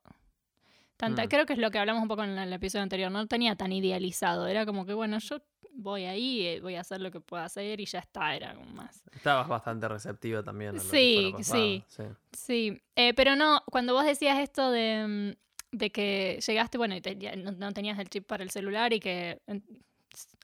tanta, 0.96 1.26
mm. 1.26 1.28
creo 1.28 1.46
que 1.46 1.54
es 1.54 1.60
lo 1.60 1.72
que 1.72 1.80
hablamos 1.80 2.02
un 2.02 2.08
poco 2.08 2.24
en 2.24 2.38
el 2.38 2.54
episodio 2.54 2.84
anterior, 2.84 3.12
no 3.12 3.28
tenía 3.28 3.56
tan 3.56 3.74
idealizado, 3.74 4.48
era 4.48 4.66
como 4.66 4.86
que 4.86 4.94
bueno, 4.94 5.20
yo 5.20 5.42
voy 5.82 6.06
ahí, 6.06 6.46
eh, 6.46 6.60
voy 6.62 6.76
a 6.76 6.82
hacer 6.82 7.02
lo 7.02 7.12
que 7.12 7.20
pueda 7.20 7.46
hacer 7.46 7.80
y 7.80 7.86
ya 7.86 8.00
está, 8.00 8.36
era 8.36 8.54
como 8.54 8.72
más. 8.72 9.04
Estabas 9.12 9.48
bastante 9.48 9.88
receptiva 9.88 10.44
también. 10.44 10.78
A 10.78 10.80
sí, 10.80 11.34
sí, 11.42 11.84
sí, 12.32 12.82
eh, 12.96 13.14
pero 13.14 13.36
no, 13.36 13.64
cuando 13.72 13.94
vos 13.94 14.06
decías 14.06 14.40
esto 14.40 14.72
de, 14.72 15.36
mm, 15.72 15.78
que 15.92 16.40
llegaste, 16.46 16.78
bueno, 16.78 16.96
y 16.96 17.02
no, 17.38 17.72
tenías 17.74 17.98
el 18.00 18.10
chip 18.10 18.26
para 18.26 18.44
el 18.44 18.52
celular 18.52 18.94
y 18.94 19.00
que 19.00 19.42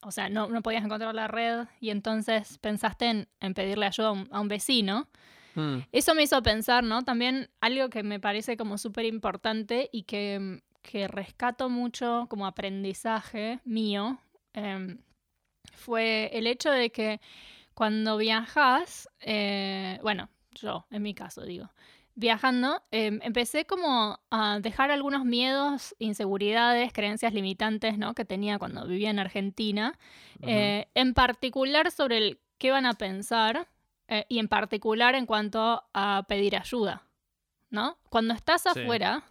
o 0.01 0.11
sea, 0.11 0.29
no, 0.29 0.47
no 0.47 0.61
podías 0.61 0.83
encontrar 0.83 1.13
la 1.15 1.27
red 1.27 1.65
y 1.79 1.89
entonces 1.89 2.57
pensaste 2.59 3.27
en, 3.39 3.53
pedirle 3.53 3.85
ayuda 3.85 4.13
a 4.31 4.39
un, 4.39 4.47
vecino. 4.47 5.07
Hmm. 5.55 5.79
Eso 5.91 6.13
me 6.15 6.23
hizo 6.23 6.41
pensar, 6.43 6.83
¿no? 6.83 7.03
También 7.03 7.49
algo 7.61 7.89
que 7.89 8.03
me 8.03 8.19
parece 8.19 8.57
como 8.57 8.77
súper 8.77 9.05
importante 9.05 9.89
y 9.91 10.03
que, 10.03 10.61
que, 10.81 11.07
rescato 11.07 11.69
mucho 11.69 12.27
como 12.29 12.45
aprendizaje 12.45 13.59
mío, 13.63 14.19
em, 14.53 14.99
fue 15.75 16.29
el 16.33 16.47
hecho 16.47 16.71
de 16.71 16.91
que 16.91 17.19
cuando 17.73 18.17
viajas, 18.17 19.09
eh, 19.19 19.99
bueno, 20.01 20.29
yo, 20.53 20.85
en 20.89 21.03
mi 21.03 21.13
caso 21.13 21.45
digo, 21.45 21.69
viajando, 22.15 22.81
em, 22.91 23.19
empecé 23.21 23.65
como 23.65 24.19
a 24.31 24.59
dejar 24.61 24.89
algunos 24.91 25.25
miedos, 25.25 25.93
inseguridades, 25.99 26.93
creencias 26.93 27.33
limitantes, 27.33 27.97
¿no? 27.97 28.13
Que 28.13 28.23
tenía 28.23 28.57
cuando 28.57 28.87
vivía 28.87 29.09
en 29.09 29.19
Argentina, 29.19 29.99
eh, 30.41 30.87
en 30.95 31.13
particular 31.13 31.91
sobre 31.91 32.17
el 32.17 32.39
qué 32.57 32.71
van 32.71 32.85
a 32.85 32.93
pensar 32.93 33.67
eh, 34.07 34.25
y 34.29 34.39
en 34.39 34.47
particular 34.47 35.15
en 35.15 35.25
cuanto 35.25 35.83
a 35.93 36.23
pedir 36.29 36.55
ayuda, 36.55 37.03
¿no? 37.69 37.97
Cuando 38.09 38.33
estás 38.33 38.65
afuera, 38.67 39.23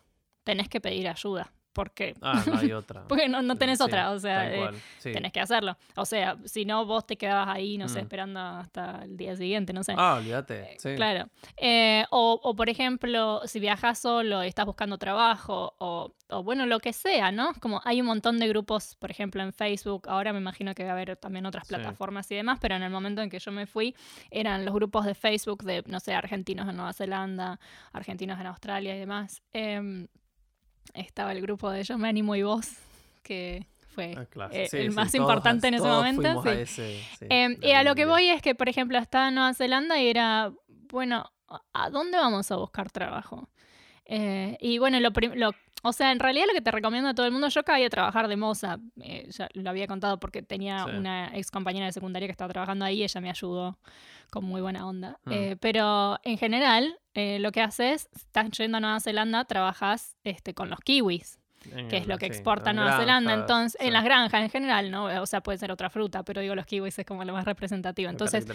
tenés 0.45 0.69
que 0.69 0.81
pedir 0.81 1.09
ayuda 1.09 1.54
porque 1.75 2.15
ah, 2.23 2.43
no 2.47 2.59
hay 2.59 2.73
otra. 2.73 3.05
porque 3.09 3.29
no, 3.29 3.43
no 3.43 3.57
tenés 3.57 3.81
otra, 3.81 4.13
o 4.13 4.19
sea, 4.19 4.51
eh, 4.51 4.71
tenés 5.03 5.33
que 5.33 5.41
hacerlo. 5.41 5.77
O 5.97 6.07
sea, 6.07 6.39
si 6.45 6.65
no, 6.65 6.87
vos 6.87 7.07
te 7.07 7.17
quedabas 7.17 7.49
ahí, 7.49 7.77
no 7.77 7.89
sé, 7.89 7.99
mm. 7.99 8.03
esperando 8.03 8.41
hasta 8.41 9.05
el 9.05 9.17
día 9.17 9.37
siguiente, 9.37 9.73
no 9.73 9.83
sé. 9.83 9.95
Ah, 9.97 10.15
olvídate, 10.15 10.75
eh, 10.75 10.77
sí. 10.79 10.95
Claro. 10.95 11.29
Eh, 11.57 12.05
o, 12.11 12.41
o, 12.43 12.55
por 12.55 12.71
ejemplo, 12.71 13.43
si 13.45 13.61
viajas 13.61 13.99
solo 13.99 14.45
y 14.45 14.47
estás 14.47 14.65
buscando 14.65 14.97
trabajo, 14.97 15.75
o, 15.79 16.15
o, 16.29 16.43
bueno, 16.43 16.65
lo 16.67 16.79
que 16.79 16.93
sea, 16.93 17.33
¿no? 17.33 17.53
Como 17.61 17.83
hay 17.85 18.01
un 18.01 18.07
montón 18.07 18.39
de 18.39 18.49
grupos, 18.49 18.97
por 18.97 19.11
ejemplo, 19.11 19.43
en 19.43 19.53
Facebook, 19.53 20.09
ahora 20.09 20.33
me 20.33 20.39
imagino 20.39 20.75
que 20.75 20.85
va 20.85 20.91
a 20.91 20.93
haber 20.93 21.17
también 21.17 21.45
otras 21.45 21.67
plataformas 21.67 22.31
y 22.31 22.37
demás, 22.37 22.59
pero 22.63 22.77
en 22.77 22.83
el 22.83 22.91
momento 22.91 23.21
en 23.21 23.29
que 23.29 23.41
yo 23.41 23.51
me 23.51 23.67
fui, 23.67 23.95
eran 24.31 24.65
los 24.65 24.73
grupos 24.73 25.05
de 25.05 25.15
Facebook 25.15 25.65
de, 25.65 25.83
no 25.87 25.99
sé, 25.99 26.15
argentinos 26.15 26.69
en 26.69 26.77
Nueva 26.77 26.93
Zelanda, 26.93 27.59
argentinos 27.93 28.41
en 28.41 28.47
Australia 28.47 28.95
y 28.95 28.99
demás. 29.01 29.43
Estaba 30.93 31.33
el 31.33 31.41
grupo 31.41 31.71
de 31.71 31.83
Yo 31.83 31.99
me 31.99 32.09
animo 32.09 32.37
y 32.37 32.43
vos, 32.43 32.69
que 33.23 33.67
fue 33.95 34.15
ah, 34.17 34.49
eh, 34.53 34.69
el 34.73 34.91
más 34.91 35.15
importante 35.15 35.69
en 35.69 35.75
ese 35.75 35.87
momento. 35.87 36.45
Em, 37.21 37.57
y 37.63 37.71
a 37.73 37.83
lo 37.83 37.95
que 37.95 38.07
voy 38.07 38.29
es 38.29 38.43
que, 38.43 38.55
por 38.55 38.69
ejemplo, 38.69 38.99
estaba 38.99 39.29
en 39.29 39.37
Nueva 39.37 39.55
Zelanda 39.55 40.01
y 40.01 40.09
era, 40.09 40.53
bueno, 40.89 41.31
¿a 41.73 41.91
dónde 41.91 42.19
vamos 42.19 42.51
a 42.51 42.57
buscar 42.57 42.91
trabajo? 42.91 43.49
Eh, 44.05 44.57
y 44.61 44.79
bueno, 44.79 45.01
lo, 45.01 45.11
lo, 45.35 45.53
o 45.85 45.93
sea, 45.93 46.11
en 46.11 46.19
realidad 46.19 46.47
lo 46.49 46.55
que 46.55 46.61
te 46.61 46.71
recomiendo 46.71 47.11
a 47.11 47.15
todo 47.15 47.27
el 47.27 47.33
mundo, 47.33 47.49
yo 47.49 47.61
acabé 47.61 47.83
de 47.83 47.91
trabajar 47.91 48.27
de 48.27 48.37
moza, 48.37 48.79
eh, 49.01 49.29
ya 49.31 49.49
lo 49.53 49.71
había 49.71 49.87
contado 49.87 50.19
porque 50.19 50.43
tenía 50.43 50.87
una 50.87 51.31
ex 51.37 51.51
compañera 51.51 51.87
de 51.87 51.93
secundaria 51.93 52.27
que 52.27 52.33
estaba 52.33 52.53
trabajando 52.53 52.85
ahí, 52.85 53.03
ella 53.03 53.21
me 53.21 53.31
ayudó 53.31 53.79
con 54.31 54.45
muy 54.45 54.61
buena 54.61 54.87
onda. 54.87 55.19
Mm. 55.25 55.57
pero 55.61 56.19
en 56.25 56.39
general, 56.39 56.99
lo 57.15 57.53
que 57.53 57.61
haces, 57.61 58.09
estás 58.15 58.51
yendo 58.51 58.79
a 58.79 58.81
Nueva 58.81 59.01
Zelanda, 59.01 59.45
trabajas 59.45 60.17
este, 60.25 60.55
con 60.55 60.71
los 60.71 60.81
kiwis 60.81 61.39
que 61.89 61.97
es 61.97 62.07
lo 62.07 62.19
que 62.19 62.27
exporta 62.27 62.73
Nueva 62.73 62.99
Zelanda, 62.99 63.35
entonces, 63.35 63.81
en 63.81 63.93
las 63.93 64.05
granjas 64.05 64.43
en 64.43 64.51
general, 64.51 64.91
¿no? 64.91 65.05
O 65.23 65.27
sea, 65.27 65.43
puede 65.43 65.59
ser 65.59 65.73
otra 65.73 65.91
fruta, 65.91 66.23
pero 66.23 66.41
digo, 66.41 66.55
los 66.55 66.67
kiwis 66.67 66.99
es 66.99 67.07
como 67.07 67.25
lo 67.25 67.33
más 67.33 67.45
representativo. 67.45 68.11
Entonces, 68.11 68.47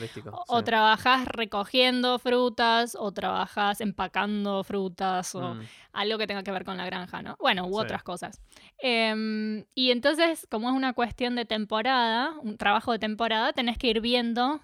o, 0.48 0.64
trabajas 0.64 1.28
recogiendo 1.28 2.20
frutas, 2.20 2.96
o 3.00 3.12
trabajas 3.12 3.82
empacando 3.82 4.64
frutas, 4.64 5.36
o 5.36 5.56
mm. 5.56 5.62
algo 5.94 6.18
que 6.18 6.28
tenga 6.28 6.44
que 6.44 6.52
ver 6.52 6.66
con 6.66 6.78
la 6.78 6.86
granja, 6.86 7.22
¿no? 7.22 7.36
Bueno, 7.40 7.68
u 7.68 7.78
otras 7.78 8.04
cosas. 8.04 8.42
Em, 8.78 9.66
y 9.76 9.92
entonces, 9.92 10.48
como 10.50 10.70
es 10.70 10.76
una 10.76 10.94
cuestión 10.94 11.36
de 11.36 11.46
temporada, 11.46 12.34
un 12.42 12.58
trabajo 12.58 12.92
de 12.92 13.00
temporada, 13.00 13.54
tenés 13.54 13.78
que 13.78 13.88
ir 13.88 14.02
viendo 14.02 14.62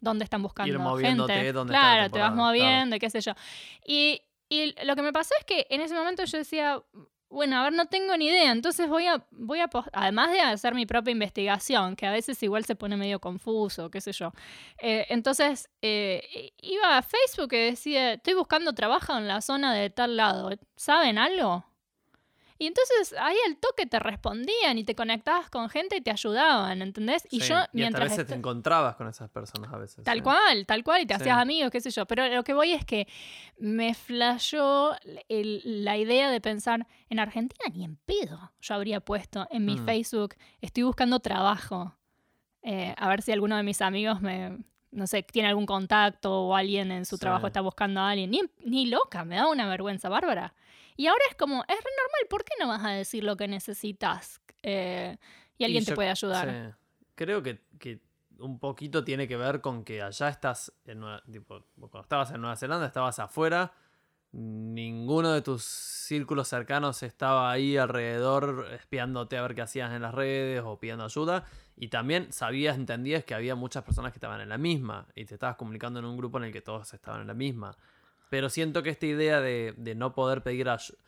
dónde 0.00 0.24
están 0.24 0.42
buscando 0.42 0.96
gente. 0.96 1.52
claro, 1.66 2.10
te 2.10 2.18
vas 2.18 2.34
moviendo, 2.34 2.98
qué 2.98 3.10
sé 3.10 3.20
yo. 3.20 3.32
Y, 3.86 4.22
y 4.48 4.74
lo 4.84 4.96
que 4.96 5.02
me 5.02 5.12
pasó 5.12 5.34
es 5.38 5.44
que 5.44 5.66
en 5.70 5.80
ese 5.80 5.94
momento 5.94 6.24
yo 6.24 6.38
decía, 6.38 6.82
bueno, 7.30 7.56
a 7.58 7.62
ver, 7.64 7.72
no 7.72 7.86
tengo 7.86 8.16
ni 8.16 8.26
idea. 8.26 8.50
Entonces 8.52 8.88
voy 8.88 9.06
a, 9.06 9.24
voy 9.30 9.60
a, 9.60 9.70
además 9.92 10.32
de 10.32 10.40
hacer 10.40 10.74
mi 10.74 10.84
propia 10.84 11.12
investigación, 11.12 11.96
que 11.96 12.06
a 12.06 12.10
veces 12.12 12.42
igual 12.42 12.64
se 12.64 12.74
pone 12.74 12.96
medio 12.96 13.20
confuso, 13.20 13.90
qué 13.90 14.00
sé 14.00 14.12
yo. 14.12 14.32
Eh, 14.78 15.06
entonces 15.10 15.70
eh, 15.80 16.52
iba 16.60 16.98
a 16.98 17.02
Facebook 17.02 17.52
y 17.52 17.58
decía, 17.58 18.14
estoy 18.14 18.34
buscando 18.34 18.74
trabajo 18.74 19.16
en 19.16 19.28
la 19.28 19.40
zona 19.40 19.72
de 19.74 19.90
tal 19.90 20.16
lado. 20.16 20.50
¿Saben 20.76 21.18
algo? 21.18 21.64
Y 22.60 22.66
entonces 22.66 23.14
ahí 23.18 23.36
al 23.48 23.56
toque 23.56 23.86
te 23.86 23.98
respondían 23.98 24.76
y 24.76 24.84
te 24.84 24.94
conectabas 24.94 25.48
con 25.48 25.70
gente 25.70 25.96
y 25.96 26.02
te 26.02 26.10
ayudaban, 26.10 26.82
¿entendés? 26.82 27.26
Y 27.30 27.40
yo 27.40 27.56
mientras... 27.72 28.08
a 28.08 28.10
veces 28.10 28.26
te 28.26 28.34
encontrabas 28.34 28.96
con 28.96 29.08
esas 29.08 29.30
personas 29.30 29.72
a 29.72 29.78
veces. 29.78 30.04
Tal 30.04 30.22
cual, 30.22 30.66
tal 30.66 30.84
cual, 30.84 31.00
y 31.00 31.06
te 31.06 31.14
hacías 31.14 31.38
amigos, 31.38 31.70
qué 31.70 31.80
sé 31.80 31.90
yo. 31.90 32.04
Pero 32.04 32.28
lo 32.28 32.44
que 32.44 32.52
voy 32.52 32.72
es 32.72 32.84
que 32.84 33.08
me 33.56 33.94
flashó 33.94 34.94
la 35.30 35.96
idea 35.96 36.30
de 36.30 36.42
pensar, 36.42 36.86
en 37.08 37.18
Argentina 37.18 37.64
ni 37.72 37.82
en 37.82 37.96
pedo 37.96 38.52
yo 38.60 38.74
habría 38.74 39.00
puesto 39.00 39.48
en 39.50 39.64
mi 39.64 39.76
mm. 39.76 39.86
Facebook, 39.86 40.34
estoy 40.60 40.82
buscando 40.82 41.18
trabajo. 41.20 41.96
Eh, 42.60 42.94
a 42.94 43.08
ver 43.08 43.22
si 43.22 43.32
alguno 43.32 43.56
de 43.56 43.62
mis 43.62 43.80
amigos 43.80 44.20
me, 44.20 44.58
no 44.90 45.06
sé, 45.06 45.22
tiene 45.22 45.48
algún 45.48 45.64
contacto 45.64 46.42
o 46.42 46.54
alguien 46.54 46.92
en 46.92 47.06
su 47.06 47.16
trabajo 47.16 47.46
está 47.46 47.62
buscando 47.62 48.00
a 48.00 48.10
alguien. 48.10 48.30
Ni, 48.30 48.42
ni 48.66 48.84
loca, 48.84 49.24
me 49.24 49.36
da 49.36 49.48
una 49.48 49.66
vergüenza 49.66 50.10
bárbara. 50.10 50.52
Y 50.96 51.06
ahora 51.06 51.22
es 51.30 51.36
como, 51.36 51.62
es 51.62 51.76
re 51.76 51.90
normal, 52.02 52.26
¿por 52.28 52.44
qué 52.44 52.52
no 52.60 52.68
vas 52.68 52.84
a 52.84 52.90
decir 52.90 53.24
lo 53.24 53.36
que 53.36 53.48
necesitas? 53.48 54.40
Eh, 54.62 55.16
y 55.58 55.64
alguien 55.64 55.84
te 55.84 55.94
puede 55.94 56.10
ayudar. 56.10 56.76
Creo 57.14 57.42
que, 57.42 57.60
un 58.38 58.58
poquito 58.58 59.04
tiene 59.04 59.28
que 59.28 59.36
ver 59.36 59.60
con 59.60 59.84
que 59.84 60.02
allá 60.02 60.28
estás, 60.28 60.72
en 60.86 61.02
tipo, 61.30 61.62
cuando 61.78 62.00
estabas 62.00 62.30
en 62.30 62.40
Nueva 62.40 62.56
Zelanda, 62.56 62.86
estabas 62.86 63.18
afuera, 63.18 63.72
ninguno 64.32 65.32
de 65.32 65.42
tus 65.42 65.64
círculos 65.64 66.48
cercanos 66.48 67.02
estaba 67.02 67.50
ahí 67.50 67.76
alrededor 67.76 68.68
espiándote 68.72 69.36
a 69.36 69.42
ver 69.42 69.54
qué 69.54 69.62
hacías 69.62 69.92
en 69.92 70.02
las 70.02 70.14
redes 70.14 70.62
o 70.64 70.78
pidiendo 70.78 71.04
ayuda. 71.04 71.44
Y 71.76 71.88
también 71.88 72.32
sabías, 72.32 72.76
entendías 72.76 73.24
que 73.24 73.34
había 73.34 73.54
muchas 73.54 73.82
personas 73.84 74.12
que 74.12 74.18
estaban 74.18 74.40
en 74.40 74.48
la 74.48 74.58
misma 74.58 75.08
y 75.14 75.24
te 75.24 75.34
estabas 75.34 75.56
comunicando 75.56 75.98
en 75.98 76.04
un 76.04 76.16
grupo 76.16 76.38
en 76.38 76.44
el 76.44 76.52
que 76.52 76.60
todos 76.60 76.92
estaban 76.94 77.22
en 77.22 77.26
la 77.26 77.34
misma. 77.34 77.76
Pero 78.30 78.48
siento 78.48 78.82
que 78.82 78.90
esta 78.90 79.06
idea 79.06 79.40
de, 79.40 79.74
no 79.96 80.14
poder 80.14 80.42
pedir 80.42 80.68
ayuda. 80.70 80.98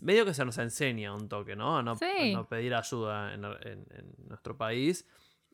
Medio 0.00 0.24
que 0.24 0.32
se 0.32 0.44
nos 0.44 0.56
enseña 0.58 1.14
un 1.14 1.28
toque, 1.28 1.56
¿no? 1.56 1.78
A 1.78 1.82
no, 1.82 1.96
pedir 1.96 2.74
ayuda 2.74 3.34
en, 3.34 3.42
nuestro 4.28 4.56
país. 4.56 5.06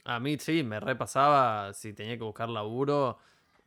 A 0.05 0.21
mí 0.21 0.37
sí, 0.39 0.63
me 0.63 0.79
repasaba 0.79 1.73
si 1.73 1.95
tenía 1.95 2.19
que 2.19 2.25
buscar 2.25 2.49
laburo. 2.49 3.19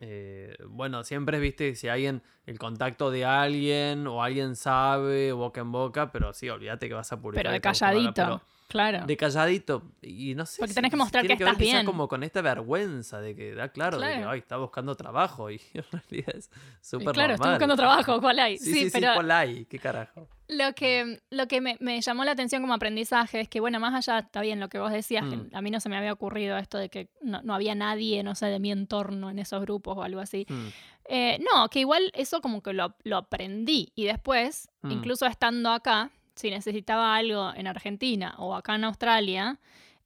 Eh, 0.01 0.55
bueno, 0.67 1.03
siempre 1.03 1.39
viste 1.39 1.75
si 1.75 1.87
alguien, 1.87 2.21
el 2.49 2.57
contacto 2.57 3.11
de 3.11 3.25
alguien 3.25 4.07
o 4.07 4.23
alguien 4.23 4.55
sabe, 4.55 5.31
boca 5.33 5.61
en 5.61 5.71
boca, 5.71 6.11
pero 6.11 6.33
sí, 6.33 6.49
olvídate 6.49 6.87
que 6.87 6.95
vas 6.95 7.11
a 7.11 7.21
publicar. 7.21 7.43
Pero 7.43 7.51
de 7.51 7.61
calladito. 7.61 8.41
Claro. 8.67 9.05
De 9.05 9.17
calladito. 9.17 9.83
Y 10.01 10.33
no 10.33 10.47
sé. 10.47 10.59
Porque 10.59 10.73
tenés 10.73 10.89
que 10.89 10.97
mostrar 10.97 11.25
que, 11.27 11.33
estás 11.33 11.57
bien. 11.57 11.85
como 11.85 12.07
con 12.07 12.23
esta 12.23 12.41
vergüenza 12.41 13.21
de 13.21 13.35
que 13.35 13.53
da 13.53 13.69
claro, 13.69 13.99
de 13.99 14.07
que 14.07 14.23
ay, 14.23 14.39
está 14.39 14.57
buscando 14.57 14.95
trabajo. 14.95 15.51
Y 15.51 15.61
en 15.73 15.83
realidad 15.91 16.35
es 16.35 16.49
súper 16.81 17.13
Claro, 17.13 17.33
estoy 17.35 17.51
buscando 17.51 17.75
trabajo. 17.75 18.19
¿Cuál 18.19 18.39
hay? 18.39 18.57
Sí, 18.57 18.85
sí, 18.85 18.89
pero. 18.91 19.13
¿Cuál 19.13 19.29
hay? 19.29 19.65
¿Qué 19.65 19.77
carajo? 19.77 20.27
Lo 20.47 20.73
que, 20.73 21.21
lo 21.29 21.47
que 21.47 21.61
me, 21.61 22.01
llamó 22.01 22.25
la 22.25 22.31
atención 22.31 22.63
como 22.63 22.73
aprendizaje 22.73 23.41
es 23.41 23.49
que, 23.49 23.59
bueno, 23.59 23.79
más 23.79 23.93
allá, 23.93 24.19
está 24.19 24.41
bien 24.41 24.59
lo 24.59 24.67
que 24.67 24.79
vos 24.79 24.91
decías, 24.91 25.23
mm. 25.23 25.53
a 25.53 25.61
mí 25.61 25.69
no 25.69 25.79
se 25.79 25.89
me 25.89 25.97
había 25.97 26.11
ocurrido 26.11 26.57
esto 26.57 26.79
de 26.79 26.89
que 26.89 27.09
no, 27.21 27.53
había 27.53 27.75
nadie, 27.75 28.23
no 28.23 28.33
sé, 28.33 28.47
de 28.47 28.59
mi 28.59 28.71
entorno 28.71 29.29
en 29.29 29.37
esos 29.37 29.61
grupos 29.61 29.97
o 29.97 30.01
algo 30.01 30.19
así. 30.19 30.47
Mm. 30.49 30.67
Eh, 31.11 31.39
no, 31.51 31.67
que 31.69 31.79
igual 31.79 32.11
eso 32.13 32.39
como 32.39 32.61
que 32.61 32.71
lo, 32.71 32.93
aprendí. 33.15 33.91
Y 33.95 34.05
después, 34.05 34.69
mm. 34.83 34.91
incluso 34.91 35.25
estando 35.25 35.71
acá, 35.71 36.11
si 36.35 36.51
necesitaba 36.51 37.15
algo 37.15 37.51
en 37.55 37.65
Argentina 37.65 38.35
o 38.37 38.55
acá 38.55 38.75
en 38.75 38.83
Australia, 38.83 39.59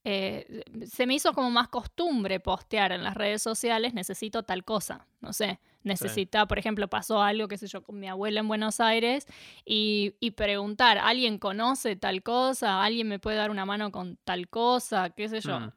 eh, 0.06 0.64
se 0.90 1.06
me 1.06 1.16
hizo 1.16 1.34
como 1.34 1.52
más 1.52 1.68
costumbre 1.68 2.40
postear 2.40 2.94
en 2.94 3.04
las 3.04 3.16
redes 3.16 3.42
sociales, 3.42 3.94
necesito 3.94 4.44
tal 4.44 4.64
cosa, 4.64 5.06
no 5.20 5.34
sé, 5.34 5.60
necesita, 5.84 6.46
por 6.46 6.58
ejemplo, 6.58 6.88
pasó 6.88 7.22
algo, 7.22 7.50
qué 7.50 7.58
sé 7.58 7.68
yo, 7.68 7.84
con 7.84 8.00
mi 8.00 8.08
abuela 8.08 8.40
en 8.40 8.48
Buenos 8.48 8.80
Aires 8.80 9.28
y, 9.66 10.12
preguntar, 10.38 10.98
¿alguien 10.98 11.38
conoce 11.38 11.98
tal 11.98 12.24
cosa? 12.24 12.82
¿Alguien 12.82 13.10
me 13.10 13.20
puede 13.20 13.36
dar 13.38 13.52
una 13.52 13.66
mano 13.66 13.92
con 13.92 14.18
tal 14.24 14.48
cosa? 14.48 15.10
¿Qué 15.10 15.28
sé 15.28 15.42
yo? 15.42 15.60
Mm. 15.60 15.72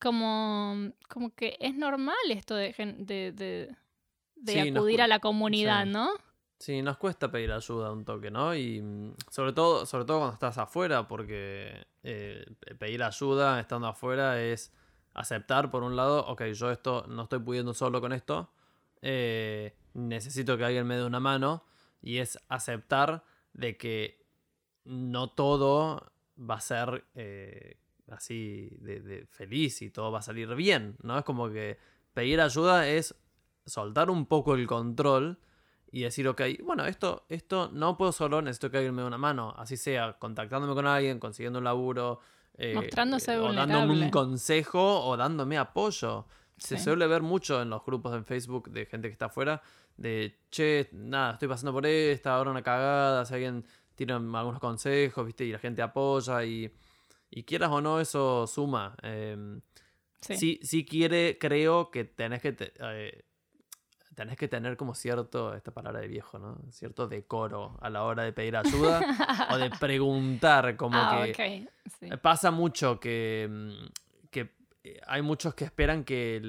Como, 0.00 0.92
como 1.08 1.30
que 1.30 1.56
es 1.60 1.74
normal 1.76 2.16
esto 2.28 2.56
de, 2.56 2.74
de, 2.98 3.32
de, 3.32 3.74
acudir 4.52 5.02
a 5.02 5.06
la 5.06 5.18
comunidad, 5.20 5.86
¿no? 5.86 6.10
Sí, 6.58 6.80
nos 6.82 6.96
cuesta 6.96 7.30
pedir 7.30 7.52
ayuda 7.52 7.92
un 7.92 8.04
toque, 8.04 8.30
¿no? 8.30 8.54
Y 8.54 8.80
mm, 8.80 9.14
sobre 9.30 9.52
todo, 9.52 9.86
sobre 9.86 10.04
todo 10.04 10.18
cuando 10.18 10.34
estás 10.34 10.56
afuera, 10.58 11.06
porque 11.08 11.86
eh, 12.02 12.46
pedir 12.78 13.02
ayuda 13.02 13.60
estando 13.60 13.88
afuera 13.88 14.40
es 14.40 14.72
aceptar, 15.12 15.70
por 15.70 15.82
un 15.82 15.96
lado, 15.96 16.24
ok, 16.26 16.44
yo 16.52 16.70
esto 16.70 17.04
no 17.08 17.24
estoy 17.24 17.40
pudiendo 17.40 17.74
solo 17.74 18.00
con 18.00 18.12
esto, 18.12 18.50
eh, 19.02 19.76
necesito 19.94 20.56
que 20.56 20.64
alguien 20.64 20.86
me 20.86 20.96
dé 20.96 21.04
una 21.04 21.20
mano, 21.20 21.64
y 22.00 22.18
es 22.18 22.38
aceptar 22.48 23.24
de 23.52 23.76
que 23.76 24.24
no 24.84 25.30
todo 25.30 26.12
va 26.38 26.56
a 26.56 26.60
ser 26.60 27.04
eh, 27.14 27.78
así 28.10 28.70
de, 28.80 29.26
feliz 29.30 29.80
y 29.82 29.90
todo 29.90 30.12
va 30.12 30.18
a 30.18 30.22
salir 30.22 30.54
bien, 30.54 30.96
¿no? 31.02 31.18
Es 31.18 31.24
como 31.24 31.50
que 31.50 31.78
pedir 32.12 32.40
ayuda 32.40 32.86
es 32.88 33.14
soltar 33.66 34.10
un 34.10 34.26
poco 34.26 34.54
el 34.54 34.66
control 34.66 35.38
y 35.90 36.02
decir, 36.02 36.26
ok, 36.26 36.42
bueno, 36.64 36.86
esto, 36.86 37.24
esto 37.28 37.70
no 37.72 37.96
puedo 37.96 38.12
solo, 38.12 38.42
necesito 38.42 38.70
que 38.70 38.78
alguien 38.78 38.94
me 38.94 39.02
dé 39.02 39.08
una 39.08 39.18
mano, 39.18 39.54
así 39.56 39.76
sea, 39.76 40.14
contactándome 40.14 40.74
con 40.74 40.86
alguien, 40.86 41.20
consiguiendo 41.20 41.60
un 41.60 41.64
laburo, 41.64 42.20
eh, 42.56 42.74
Mostrándose 42.74 43.36
o 43.38 43.52
dándome 43.52 44.04
un 44.04 44.10
consejo 44.10 45.04
o 45.04 45.16
dándome 45.16 45.58
apoyo. 45.58 46.26
Se 46.56 46.78
suele 46.78 47.06
ver 47.08 47.22
mucho 47.22 47.60
en 47.60 47.70
los 47.70 47.84
grupos 47.84 48.14
en 48.14 48.24
Facebook 48.24 48.70
de 48.70 48.86
gente 48.86 49.08
que 49.08 49.12
está 49.12 49.26
afuera, 49.26 49.60
de, 49.96 50.38
che, 50.50 50.88
nada, 50.92 51.32
estoy 51.32 51.48
pasando 51.48 51.72
por 51.72 51.84
esta, 51.84 52.36
ahora 52.36 52.52
una 52.52 52.62
cagada, 52.62 53.24
si 53.24 53.34
alguien 53.34 53.64
tiene 53.96 54.12
algunos 54.12 54.60
consejos, 54.60 55.26
¿viste? 55.26 55.44
Y 55.44 55.52
la 55.52 55.58
gente 55.58 55.82
apoya 55.82 56.44
y, 56.44 56.72
y 57.30 57.42
quieras 57.42 57.70
o 57.70 57.80
no, 57.80 58.00
eso 58.00 58.46
suma. 58.46 58.96
Eh, 59.02 59.60
sí. 60.20 60.60
sí. 60.62 60.84
quiere, 60.84 61.38
creo 61.40 61.90
que 61.90 62.04
tenés 62.04 62.40
que... 62.40 62.56
Eh, 62.58 63.24
tenés 64.14 64.36
que 64.36 64.48
tener 64.48 64.76
como 64.76 64.94
cierto, 64.94 65.54
esta 65.54 65.72
palabra 65.72 66.00
de 66.00 66.08
viejo, 66.08 66.38
¿no? 66.38 66.58
Cierto 66.70 67.08
decoro 67.08 67.78
a 67.80 67.90
la 67.90 68.04
hora 68.04 68.22
de 68.22 68.32
pedir 68.32 68.56
ayuda 68.56 69.00
o 69.50 69.58
de 69.58 69.70
preguntar, 69.70 70.76
como 70.76 70.96
ah, 70.98 71.26
que 71.34 71.68
pasa 72.22 72.50
mucho 72.50 73.00
que, 73.00 73.48
mm, 73.50 74.28
que 74.30 74.52
eh, 74.84 75.00
hay 75.06 75.22
muchos 75.22 75.54
que 75.54 75.64
esperan 75.64 76.04
que 76.04 76.40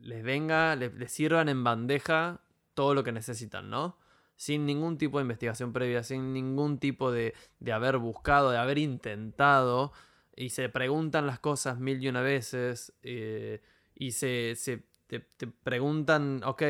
les 0.00 0.22
venga, 0.22 0.76
les, 0.76 1.10
sirvan 1.10 1.48
en 1.48 1.62
bandeja 1.64 2.40
todo 2.74 2.94
lo 2.94 3.04
que 3.04 3.12
necesitan, 3.12 3.70
¿no? 3.70 3.98
Sin 4.36 4.66
ningún 4.66 4.98
tipo 4.98 5.18
de 5.18 5.22
investigación 5.22 5.72
previa, 5.72 6.02
sin 6.02 6.32
ningún 6.32 6.78
tipo 6.78 7.10
de, 7.10 7.34
de 7.58 7.72
haber 7.72 7.96
buscado, 7.98 8.50
de 8.50 8.58
haber 8.58 8.78
intentado, 8.78 9.92
y 10.34 10.50
se 10.50 10.68
preguntan 10.68 11.26
las 11.26 11.38
cosas 11.38 11.78
mil 11.78 12.02
y 12.02 12.08
una 12.08 12.20
veces, 12.20 12.92
eh, 13.02 13.62
y 13.94 14.12
se, 14.12 14.54
se 14.56 14.84
te, 15.06 15.20
te, 15.20 15.46
preguntan, 15.46 16.42
ok, 16.44 16.62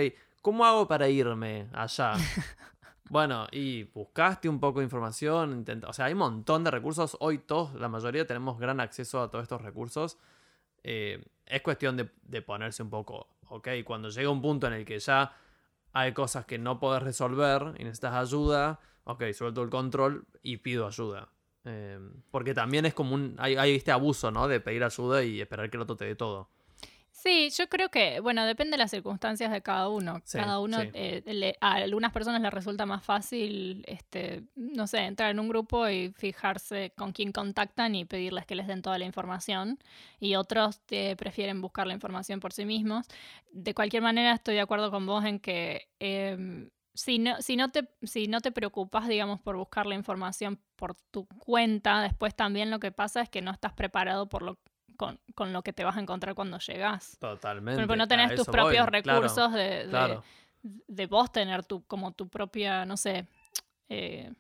¿cómo 0.46 0.64
hago 0.64 0.86
para 0.86 1.08
irme 1.08 1.66
allá? 1.72 2.12
bueno, 3.10 3.48
y 3.50 3.82
buscaste 3.82 4.48
un 4.48 4.60
poco 4.60 4.78
de 4.78 4.84
información, 4.84 5.64
o 5.84 5.92
sea, 5.92 6.04
hay 6.04 6.12
un 6.12 6.20
montón 6.20 6.62
de 6.62 6.70
recursos, 6.70 7.16
hoy 7.18 7.38
todos, 7.38 7.74
la 7.74 7.88
mayoría 7.88 8.28
tenemos 8.28 8.56
gran 8.56 8.78
acceso 8.78 9.20
a 9.20 9.28
todos 9.28 9.42
estos 9.42 9.60
recursos. 9.60 10.18
Eh, 10.84 11.20
es 11.46 11.62
cuestión 11.62 11.96
de, 11.96 12.42
ponerse 12.42 12.84
un 12.84 12.90
poco, 12.90 13.26
ok, 13.48 13.70
cuando 13.84 14.08
llega 14.08 14.30
un 14.30 14.40
punto 14.40 14.68
en 14.68 14.74
el 14.74 14.84
que 14.84 15.00
ya 15.00 15.36
hay 15.92 16.12
cosas 16.12 16.46
que 16.46 16.58
no 16.58 16.78
puedes 16.78 17.02
resolver 17.02 17.74
y 17.80 17.82
necesitas 17.82 18.14
ayuda, 18.14 18.78
ok, 19.02 19.24
suelto 19.32 19.64
el 19.64 19.68
control 19.68 20.28
y 20.44 20.58
pido 20.58 20.86
ayuda. 20.86 21.28
Eh, 21.64 21.98
porque 22.30 22.54
también 22.54 22.86
es 22.86 22.94
como 22.94 23.16
un. 23.16 23.34
Hay, 23.38 23.56
hay, 23.56 23.74
este 23.74 23.90
abuso, 23.90 24.30
¿no? 24.30 24.46
De 24.46 24.60
pedir 24.60 24.84
ayuda 24.84 25.24
y 25.24 25.40
esperar 25.40 25.68
que 25.70 25.76
el 25.76 25.82
otro 25.82 25.96
te 25.96 26.04
dé 26.04 26.14
todo. 26.14 26.50
Sí, 27.18 27.48
yo 27.56 27.66
creo 27.70 27.88
que, 27.88 28.20
bueno, 28.20 28.44
depende 28.44 28.72
de 28.72 28.78
las 28.78 28.90
circunstancias 28.90 29.50
de 29.50 29.62
cada 29.62 29.88
uno. 29.88 30.22
cada 30.30 30.60
uno, 30.60 30.76
eh, 30.92 31.56
a 31.62 31.76
algunas 31.76 32.12
personas 32.12 32.42
les 32.42 32.52
resulta 32.52 32.84
más 32.84 33.02
fácil, 33.02 33.82
este, 33.88 34.44
no 34.54 34.86
sé, 34.86 34.98
entrar 34.98 35.30
en 35.30 35.40
un 35.40 35.48
grupo 35.48 35.88
y 35.88 36.12
fijarse 36.12 36.92
con 36.94 37.12
quién 37.12 37.32
contactan 37.32 37.94
y 37.94 38.04
pedirles 38.04 38.44
que 38.44 38.54
les 38.54 38.66
den 38.66 38.82
toda 38.82 38.98
la 38.98 39.06
información. 39.06 39.78
Y 40.20 40.34
otros 40.34 40.82
eh, 40.90 41.16
prefieren 41.16 41.62
buscar 41.62 41.86
la 41.86 41.94
información 41.94 42.38
por 42.38 42.52
sí 42.52 42.66
mismos. 42.66 43.06
De 43.50 43.72
cualquier 43.72 44.02
manera, 44.02 44.32
estoy 44.32 44.56
de 44.56 44.60
acuerdo 44.60 44.90
con 44.90 45.06
vos 45.06 45.24
en 45.24 45.40
que 45.40 45.88
em, 46.00 46.68
si 46.92 47.18
no, 47.18 47.40
si, 47.40 47.56
no 47.56 47.70
te, 47.70 47.88
si 48.02 48.28
no 48.28 48.42
te 48.42 48.52
preocupas, 48.52 49.08
digamos, 49.08 49.40
por 49.40 49.56
buscar 49.56 49.86
la 49.86 49.94
información 49.94 50.60
por 50.76 50.94
tu 51.10 51.26
cuenta, 51.38 52.02
después 52.02 52.34
también 52.36 52.70
lo 52.70 52.78
que 52.78 52.92
pasa 52.92 53.22
es 53.22 53.30
que 53.30 53.40
no 53.40 53.52
estás 53.52 53.72
preparado 53.72 54.28
por 54.28 54.42
lo 54.42 54.58
con, 54.96 55.20
con, 55.34 55.52
lo 55.52 55.62
que 55.62 55.72
te 55.72 55.84
vas 55.84 55.96
a 55.96 56.00
encontrar 56.00 56.34
cuando 56.34 56.58
llegas. 56.58 57.18
Totalmente. 57.18 57.80
Porque 57.82 57.96
no 57.96 58.08
tenés 58.08 58.34
tus 58.34 58.46
propios 58.46 58.86
recursos 58.86 59.52
de, 59.52 60.20
de, 60.62 61.06
vos 61.06 61.30
tener 61.30 61.64
tu, 61.64 61.84
como 61.86 62.12
tu 62.12 62.28
propia, 62.28 62.84
no 62.84 62.96
sé, 62.96 63.26
eh, 63.88 64.32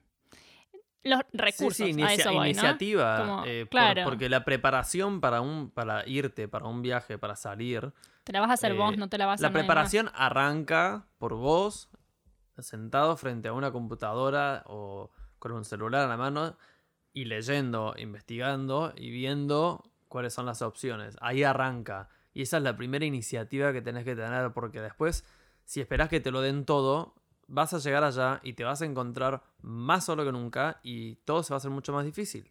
los 1.06 1.20
recursos. 1.32 1.86
Sí, 1.86 2.02
a 2.02 2.12
eso 2.12 2.32
iniciativa. 2.44 3.44
Eh, 3.46 3.66
claro. 3.70 4.04
porque 4.04 4.28
la 4.28 4.44
preparación 4.44 5.20
para, 5.20 5.40
un, 5.40 5.70
para 5.70 6.06
irte, 6.06 6.48
para 6.48 6.66
un 6.66 6.82
viaje, 6.82 7.18
para 7.18 7.36
salir. 7.36 7.92
Te 8.24 8.32
la 8.32 8.40
vas 8.40 8.50
a 8.50 8.54
hacer 8.54 8.74
vos, 8.74 8.94
eh, 8.94 8.96
no 8.96 9.08
te 9.08 9.18
la 9.18 9.26
vas 9.26 9.40
a 9.40 9.46
hacer 9.46 9.54
La 9.54 9.60
preparación 9.60 10.10
arranca 10.14 11.06
por 11.18 11.34
vos, 11.34 11.90
sentado 12.58 13.16
frente 13.16 13.48
a 13.48 13.52
una 13.52 13.70
computadora 13.70 14.64
o 14.66 15.10
con 15.38 15.52
un 15.52 15.64
celular 15.64 16.04
a 16.04 16.08
la 16.08 16.16
mano 16.16 16.56
y 17.12 17.26
leyendo, 17.26 17.94
investigando 17.96 18.92
y 18.96 19.10
viendo 19.10 19.84
cuáles 20.16 20.32
son 20.32 20.46
las 20.46 20.62
opciones. 20.62 21.14
Ahí 21.20 21.42
arranca. 21.42 22.08
Y 22.32 22.40
esa 22.40 22.56
es 22.56 22.62
la 22.62 22.74
primera 22.74 23.04
iniciativa 23.04 23.70
que 23.74 23.82
tenés 23.82 24.04
que 24.04 24.16
tener 24.16 24.50
porque 24.54 24.80
después, 24.80 25.26
si 25.66 25.82
esperás 25.82 26.08
que 26.08 26.20
te 26.20 26.30
lo 26.30 26.40
den 26.40 26.64
todo, 26.64 27.14
vas 27.48 27.74
a 27.74 27.78
llegar 27.78 28.02
allá 28.02 28.40
y 28.42 28.54
te 28.54 28.64
vas 28.64 28.80
a 28.80 28.86
encontrar 28.86 29.42
más 29.60 30.06
solo 30.06 30.24
que 30.24 30.32
nunca 30.32 30.80
y 30.82 31.16
todo 31.26 31.42
se 31.42 31.52
va 31.52 31.56
a 31.56 31.58
hacer 31.58 31.70
mucho 31.70 31.92
más 31.92 32.06
difícil. 32.06 32.50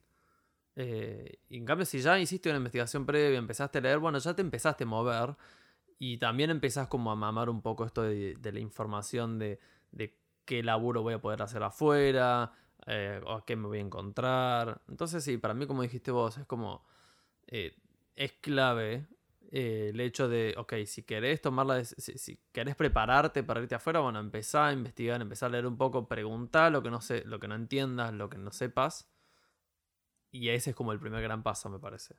Eh, 0.75 1.39
en 1.49 1.65
cambio, 1.65 1.87
si 1.87 2.01
ya 2.01 2.19
hiciste 2.19 2.49
una 2.49 2.59
investigación 2.59 3.03
previa, 3.03 3.39
empezaste 3.39 3.79
a 3.79 3.81
leer, 3.81 3.97
bueno, 3.97 4.19
ya 4.19 4.35
te 4.35 4.43
empezaste 4.43 4.83
a 4.83 4.87
mover 4.87 5.35
y 5.97 6.19
también 6.19 6.51
empezás 6.51 6.87
como 6.87 7.11
a 7.11 7.15
mamar 7.15 7.49
un 7.49 7.63
poco 7.63 7.83
esto 7.83 8.03
de, 8.03 8.37
la 8.43 8.59
información 8.59 9.39
de, 9.39 9.59
qué 10.45 10.61
laburo 10.61 11.01
voy 11.01 11.15
a 11.15 11.19
poder 11.19 11.41
hacer 11.41 11.63
afuera, 11.63 12.51
eh, 12.85 13.19
o 13.25 13.43
qué 13.43 13.55
me 13.55 13.65
voy 13.65 13.79
a 13.79 13.81
encontrar. 13.81 14.83
Entonces, 14.87 15.23
sí, 15.23 15.39
para 15.39 15.55
mí, 15.55 15.65
como 15.65 15.81
dijiste 15.81 16.11
vos, 16.11 16.37
es 16.37 16.45
como 16.45 16.85
eh, 17.47 17.75
es 18.15 18.33
clave 18.33 19.07
eh, 19.51 19.91
el 19.93 19.99
hecho 19.99 20.27
de, 20.27 20.53
ok, 20.57 20.73
si 20.85 21.03
querés 21.03 21.41
tomarla, 21.41 21.83
si, 21.85 22.17
si, 22.17 22.39
querés 22.51 22.75
prepararte 22.75 23.43
para 23.43 23.61
irte 23.61 23.75
afuera, 23.75 23.99
bueno, 23.99 24.19
empezá 24.19 24.67
a 24.67 24.73
investigar, 24.73 25.21
empezá 25.21 25.45
a 25.45 25.49
leer 25.49 25.65
un 25.65 25.77
poco, 25.77 26.07
preguntar 26.07 26.71
lo 26.71 26.83
que 26.83 26.89
no 26.89 27.01
sé, 27.01 27.23
lo 27.25 27.39
que 27.39 27.47
no 27.47 27.55
entiendas, 27.55 28.13
lo 28.13 28.29
que 28.29 28.37
no 28.37 28.51
sepas. 28.51 29.09
Y 30.31 30.49
ese 30.49 30.71
es 30.71 30.75
como 30.75 30.91
el 30.91 30.99
primer 30.99 31.21
gran 31.21 31.43
paso, 31.43 31.69
me 31.69 31.79
parece. 31.79 32.15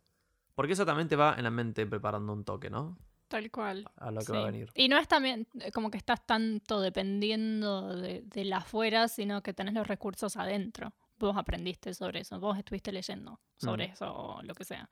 Porque 0.55 0.73
eso 0.73 0.87
también 0.87 1.09
te 1.09 1.17
va 1.17 1.35
en 1.37 1.45
la 1.45 1.51
mente 1.51 1.87
preparando 1.87 2.33
un 2.33 2.45
toque, 2.45 2.71
¿no? 2.71 2.97
Tal 3.29 3.51
cual. 3.51 3.85
A 3.97 4.11
lo 4.11 4.23
que 4.23 4.33
va 4.33 4.43
a 4.43 4.47
venir. 4.47 4.71
Y 4.75 4.89
no 4.89 4.97
es 4.97 5.09
también 5.09 5.47
eh, 5.61 5.73
como 5.73 5.91
que 5.91 5.99
estás 5.99 6.25
tanto 6.25 6.81
dependiendo 6.81 7.95
de, 7.97 8.23
de 8.23 8.45
la 8.45 8.59
afuera, 8.59 9.09
sino 9.09 9.43
que 9.43 9.53
tenés 9.53 9.75
los 9.75 9.87
recursos 9.87 10.37
adentro. 10.37 10.95
Vos 11.19 11.37
aprendiste 11.37 11.93
sobre 11.93 12.21
eso, 12.21 12.39
vos 12.41 12.57
estuviste 12.57 12.93
leyendo 12.93 13.41
sobre 13.57 13.89
mm. 13.89 13.93
eso 13.93 14.15
o 14.15 14.43
lo 14.43 14.55
que 14.55 14.65
sea. 14.65 14.89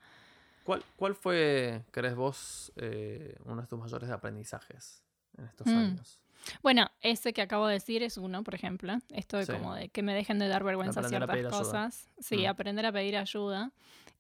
¿Cuál, 0.65 0.83
cuál 0.97 1.15
fue, 1.15 1.83
crees 1.91 2.15
vos, 2.15 2.73
eh, 2.77 3.37
uno 3.45 3.61
de 3.63 3.69
tus 3.69 3.79
mayores 3.79 4.11
aprendizajes 4.11 5.05
en 5.37 5.45
estos 5.45 5.67
mm. 5.67 5.77
años? 5.77 6.21
Bueno, 6.63 6.91
ese 7.01 7.33
que 7.33 7.43
acabo 7.43 7.67
de 7.67 7.75
decir 7.75 8.03
es 8.03 8.17
uno, 8.17 8.43
por 8.43 8.55
ejemplo. 8.55 8.97
Esto 9.11 9.39
de 9.39 9.47
como 9.47 9.75
de 9.75 9.89
que 9.89 10.03
me 10.03 10.15
dejen 10.15 10.39
de 10.39 10.49
dar 10.49 10.65
vergüenza 10.65 11.03
ciertas 11.09 11.47
cosas. 11.47 12.11
Sí, 12.19 12.39
mm. 12.39 12.47
aprender 12.47 12.87
a 12.87 12.93
pedir 12.93 13.17
ayuda. 13.17 13.73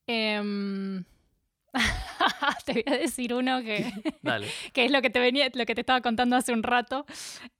Em, 0.06 1.04
te 2.66 2.72
voy 2.72 2.84
a 2.86 2.98
decir 2.98 3.34
uno 3.34 3.62
que, 3.62 3.92
que 4.72 4.84
es 4.84 4.90
lo 4.90 5.02
que 5.02 5.10
te 5.10 5.20
venía, 5.20 5.48
lo 5.52 5.66
que 5.66 5.74
te 5.74 5.80
estaba 5.80 6.00
contando 6.00 6.36
hace 6.36 6.52
un 6.52 6.62
rato. 6.62 7.06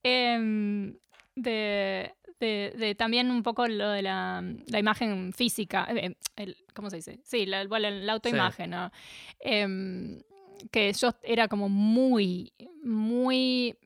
Em, 0.02 0.96
de, 1.36 2.14
de, 2.40 2.94
también 2.98 3.30
un 3.30 3.42
poco 3.42 3.66
lo 3.66 3.90
de 3.90 4.02
la, 4.02 4.42
imagen 4.78 5.32
física, 5.32 5.86
eh, 5.90 6.16
el, 6.36 6.56
¿cómo 6.74 6.90
se 6.90 6.96
dice? 6.96 7.20
Sí, 7.24 7.46
la, 7.46 7.64
la 7.64 8.12
autoimagen, 8.12 8.70
¿no? 8.70 8.90
Em, 9.40 10.20
que 10.70 10.92
yo 10.92 11.10
era 11.22 11.48
como 11.48 11.68
muy, 11.68 12.52
muy 12.82 13.76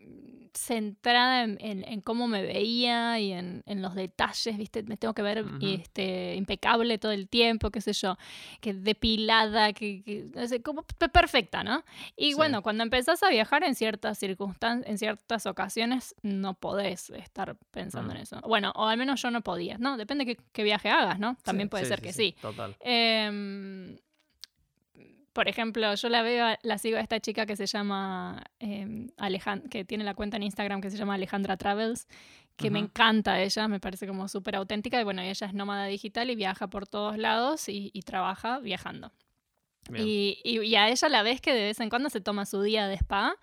centrada 0.58 1.44
en, 1.44 2.00
cómo 2.02 2.26
me 2.28 2.42
veía 2.42 3.18
y 3.20 3.32
en, 3.32 3.62
los 3.66 3.94
detalles, 3.94 4.56
¿viste? 4.58 4.82
Me 4.82 4.96
tengo 4.96 5.14
que 5.14 5.22
ver 5.22 5.44
este, 5.62 6.34
impecable 6.34 6.98
todo 6.98 7.12
el 7.12 7.28
tiempo, 7.28 7.70
qué 7.70 7.80
sé 7.80 7.92
yo, 7.92 8.16
que 8.60 8.74
depilada, 8.74 9.72
que, 9.72 10.30
como 10.64 10.84
perfecta, 11.12 11.62
¿no? 11.62 11.84
Y 12.16 12.34
bueno, 12.34 12.62
cuando 12.62 12.82
empezás 12.82 13.22
a 13.22 13.30
viajar 13.30 13.62
en 13.62 13.74
ciertas 13.74 14.18
circunstancias, 14.18 14.90
en 14.90 14.98
ciertas 14.98 15.46
ocasiones, 15.46 16.14
no 16.22 16.54
podés 16.54 17.10
estar 17.10 17.56
pensando 17.70 18.12
en 18.12 18.18
mm. 18.18 18.22
eso. 18.22 18.40
Bueno, 18.42 18.72
o 18.74 18.86
al 18.86 18.98
menos 18.98 19.22
yo 19.22 19.30
no 19.30 19.42
podía, 19.42 19.78
¿no? 19.78 19.96
Depende 19.96 20.24
de 20.24 20.38
qué, 20.52 20.62
viaje 20.62 20.90
hagas, 20.90 21.18
¿no? 21.18 21.36
También 21.44 21.68
puede 21.68 21.84
ser 21.84 22.02
que 22.02 22.12
sí. 22.12 22.36
Total. 22.40 22.76
Em, 22.80 23.96
por 25.38 25.46
ejemplo, 25.46 25.94
yo 25.94 26.08
la 26.08 26.22
veo, 26.22 26.56
la 26.62 26.78
sigo 26.78 26.96
a 26.96 27.00
esta 27.00 27.20
chica 27.20 27.46
que 27.46 27.54
se 27.54 27.66
llama 27.66 28.42
eh, 28.58 29.06
Alejandra, 29.18 29.70
que 29.70 29.84
tiene 29.84 30.02
la 30.02 30.14
cuenta 30.14 30.36
en 30.36 30.42
Instagram 30.42 30.80
que 30.80 30.90
se 30.90 30.96
llama 30.96 31.14
Alejandra 31.14 31.56
Travels, 31.56 32.08
que 32.56 32.72
me 32.72 32.80
encanta 32.80 33.40
ella, 33.40 33.68
me 33.68 33.78
parece 33.78 34.08
como 34.08 34.26
súper 34.26 34.56
auténtica. 34.56 35.00
Y 35.00 35.04
bueno, 35.04 35.22
ella 35.22 35.46
es 35.46 35.54
nómada 35.54 35.86
digital 35.86 36.28
y 36.30 36.34
viaja 36.34 36.66
por 36.66 36.88
todos 36.88 37.18
lados 37.18 37.68
y, 37.68 37.92
trabaja 38.04 38.58
viajando. 38.58 39.12
Y, 39.96 40.40
y, 40.42 40.74
a 40.74 40.88
ella 40.88 41.08
la 41.08 41.22
ves 41.22 41.40
que 41.40 41.54
de 41.54 41.66
vez 41.66 41.78
en 41.78 41.88
cuando 41.88 42.10
se 42.10 42.20
toma 42.20 42.44
su 42.44 42.60
día 42.60 42.88
de 42.88 42.96
spa 42.96 43.36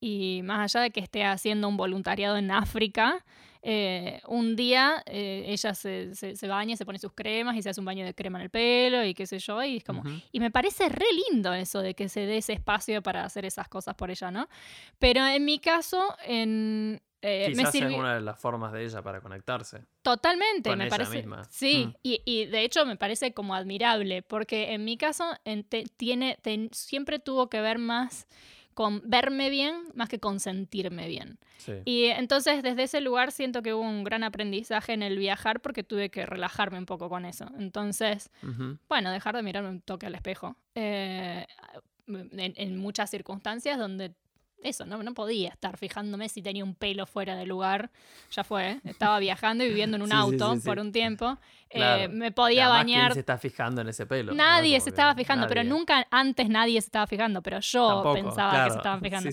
y 0.00 0.40
más 0.44 0.74
allá 0.74 0.84
de 0.84 0.90
que 0.90 1.00
esté 1.00 1.22
haciendo 1.26 1.68
un 1.68 1.76
voluntariado 1.76 2.38
en 2.38 2.50
África, 2.50 3.26
eh, 3.64 4.20
un 4.26 4.56
día 4.56 5.04
eh, 5.06 5.44
ella 5.46 5.72
se, 5.74 6.14
se, 6.14 6.48
baña, 6.48 6.76
se 6.76 6.84
pone 6.84 6.98
sus 6.98 7.12
cremas 7.12 7.56
y 7.56 7.62
se 7.62 7.70
hace 7.70 7.80
un 7.80 7.86
baño 7.86 8.04
de 8.04 8.12
crema 8.12 8.38
en 8.38 8.44
el 8.44 8.50
pelo 8.50 9.04
y 9.04 9.14
qué 9.14 9.26
sé 9.26 9.38
yo, 9.38 9.62
y 9.62 9.76
es 9.76 9.84
como, 9.84 10.02
y 10.32 10.40
me 10.40 10.50
parece 10.50 10.88
re 10.88 11.06
lindo 11.30 11.54
eso 11.54 11.80
de 11.80 11.94
que 11.94 12.08
se 12.08 12.26
dé 12.26 12.38
ese 12.38 12.54
espacio 12.54 13.02
para 13.02 13.24
hacer 13.24 13.44
esas 13.44 13.68
cosas 13.68 13.94
por 13.94 14.10
ella, 14.10 14.32
¿no? 14.32 14.48
Pero 14.98 15.24
en 15.24 15.44
mi 15.44 15.60
caso, 15.60 16.16
en, 16.26 17.00
eh, 17.24 17.52
Quizás 17.54 17.72
es 17.76 17.82
una 17.82 18.16
de 18.16 18.20
las 18.20 18.36
formas 18.36 18.72
de 18.72 18.84
ella 18.84 19.00
para 19.00 19.20
conectarse. 19.20 19.84
Totalmente, 20.02 20.74
me 20.74 20.88
parece. 20.88 21.24
Sí, 21.50 21.86
mm. 21.86 21.94
y, 22.02 22.22
y, 22.24 22.46
de 22.46 22.64
hecho 22.64 22.84
me 22.84 22.96
parece 22.96 23.32
como 23.32 23.54
admirable, 23.54 24.22
porque 24.22 24.72
en 24.72 24.84
mi 24.84 24.96
caso 24.96 25.24
tiene, 25.96 26.36
siempre 26.72 27.20
tuvo 27.20 27.48
que 27.48 27.60
ver 27.60 27.78
más 27.78 28.26
con 28.74 29.02
verme 29.04 29.50
bien 29.50 29.74
más 29.94 30.08
que 30.08 30.18
con 30.18 30.40
sentirme 30.40 31.08
bien. 31.08 31.38
Y 31.84 32.06
entonces 32.06 32.62
desde 32.62 32.84
ese 32.84 33.00
lugar 33.00 33.32
siento 33.32 33.62
que 33.62 33.74
hubo 33.74 33.82
un 33.82 34.04
gran 34.04 34.24
aprendizaje 34.24 34.92
en 34.92 35.02
el 35.02 35.18
viajar 35.18 35.60
porque 35.60 35.84
tuve 35.84 36.10
que 36.10 36.26
relajarme 36.26 36.78
un 36.78 36.86
poco 36.86 37.08
con 37.08 37.24
eso. 37.24 37.46
Entonces, 37.58 38.30
bueno, 38.88 39.10
dejar 39.10 39.36
de 39.36 39.42
mirarme 39.42 39.68
un 39.70 39.80
toque 39.80 40.06
al 40.06 40.14
espejo. 40.14 40.56
Eh, 40.74 41.46
en, 42.06 42.76
muchas 42.78 43.10
circunstancias 43.10 43.78
donde 43.78 44.14
eso, 44.62 44.86
¿no? 44.86 45.02
no 45.02 45.14
podía 45.14 45.50
estar 45.50 45.76
fijándome 45.76 46.28
si 46.28 46.42
tenía 46.42 46.64
un 46.64 46.74
pelo 46.74 47.06
fuera 47.06 47.36
de 47.36 47.46
lugar. 47.46 47.90
Ya 48.30 48.44
fue, 48.44 48.80
estaba 48.84 49.18
viajando 49.18 49.64
y 49.64 49.68
viviendo 49.68 49.96
en 49.96 50.02
un 50.02 50.12
auto 50.12 50.54
por 50.64 50.78
un 50.78 50.92
tiempo. 50.92 51.38
Eh, 51.74 52.08
me 52.08 52.32
podía 52.32 52.68
bañar. 52.68 53.06
¿Quién 53.06 53.14
se 53.14 53.20
está 53.20 53.38
fijando 53.38 53.80
en 53.80 53.88
ese 53.88 54.06
pelo? 54.06 54.34
Nadie 54.34 54.78
se 54.80 54.90
estaba 54.90 55.14
fijando, 55.14 55.46
pero 55.46 55.64
nunca 55.64 56.06
antes 56.10 56.48
nadie 56.48 56.80
se 56.80 56.86
estaba 56.86 57.06
fijando, 57.06 57.42
pero 57.42 57.60
yo 57.60 58.12
pensaba 58.14 58.64
que 58.64 58.70
se 58.70 58.76
estaban 58.76 59.00
fijando. 59.02 59.30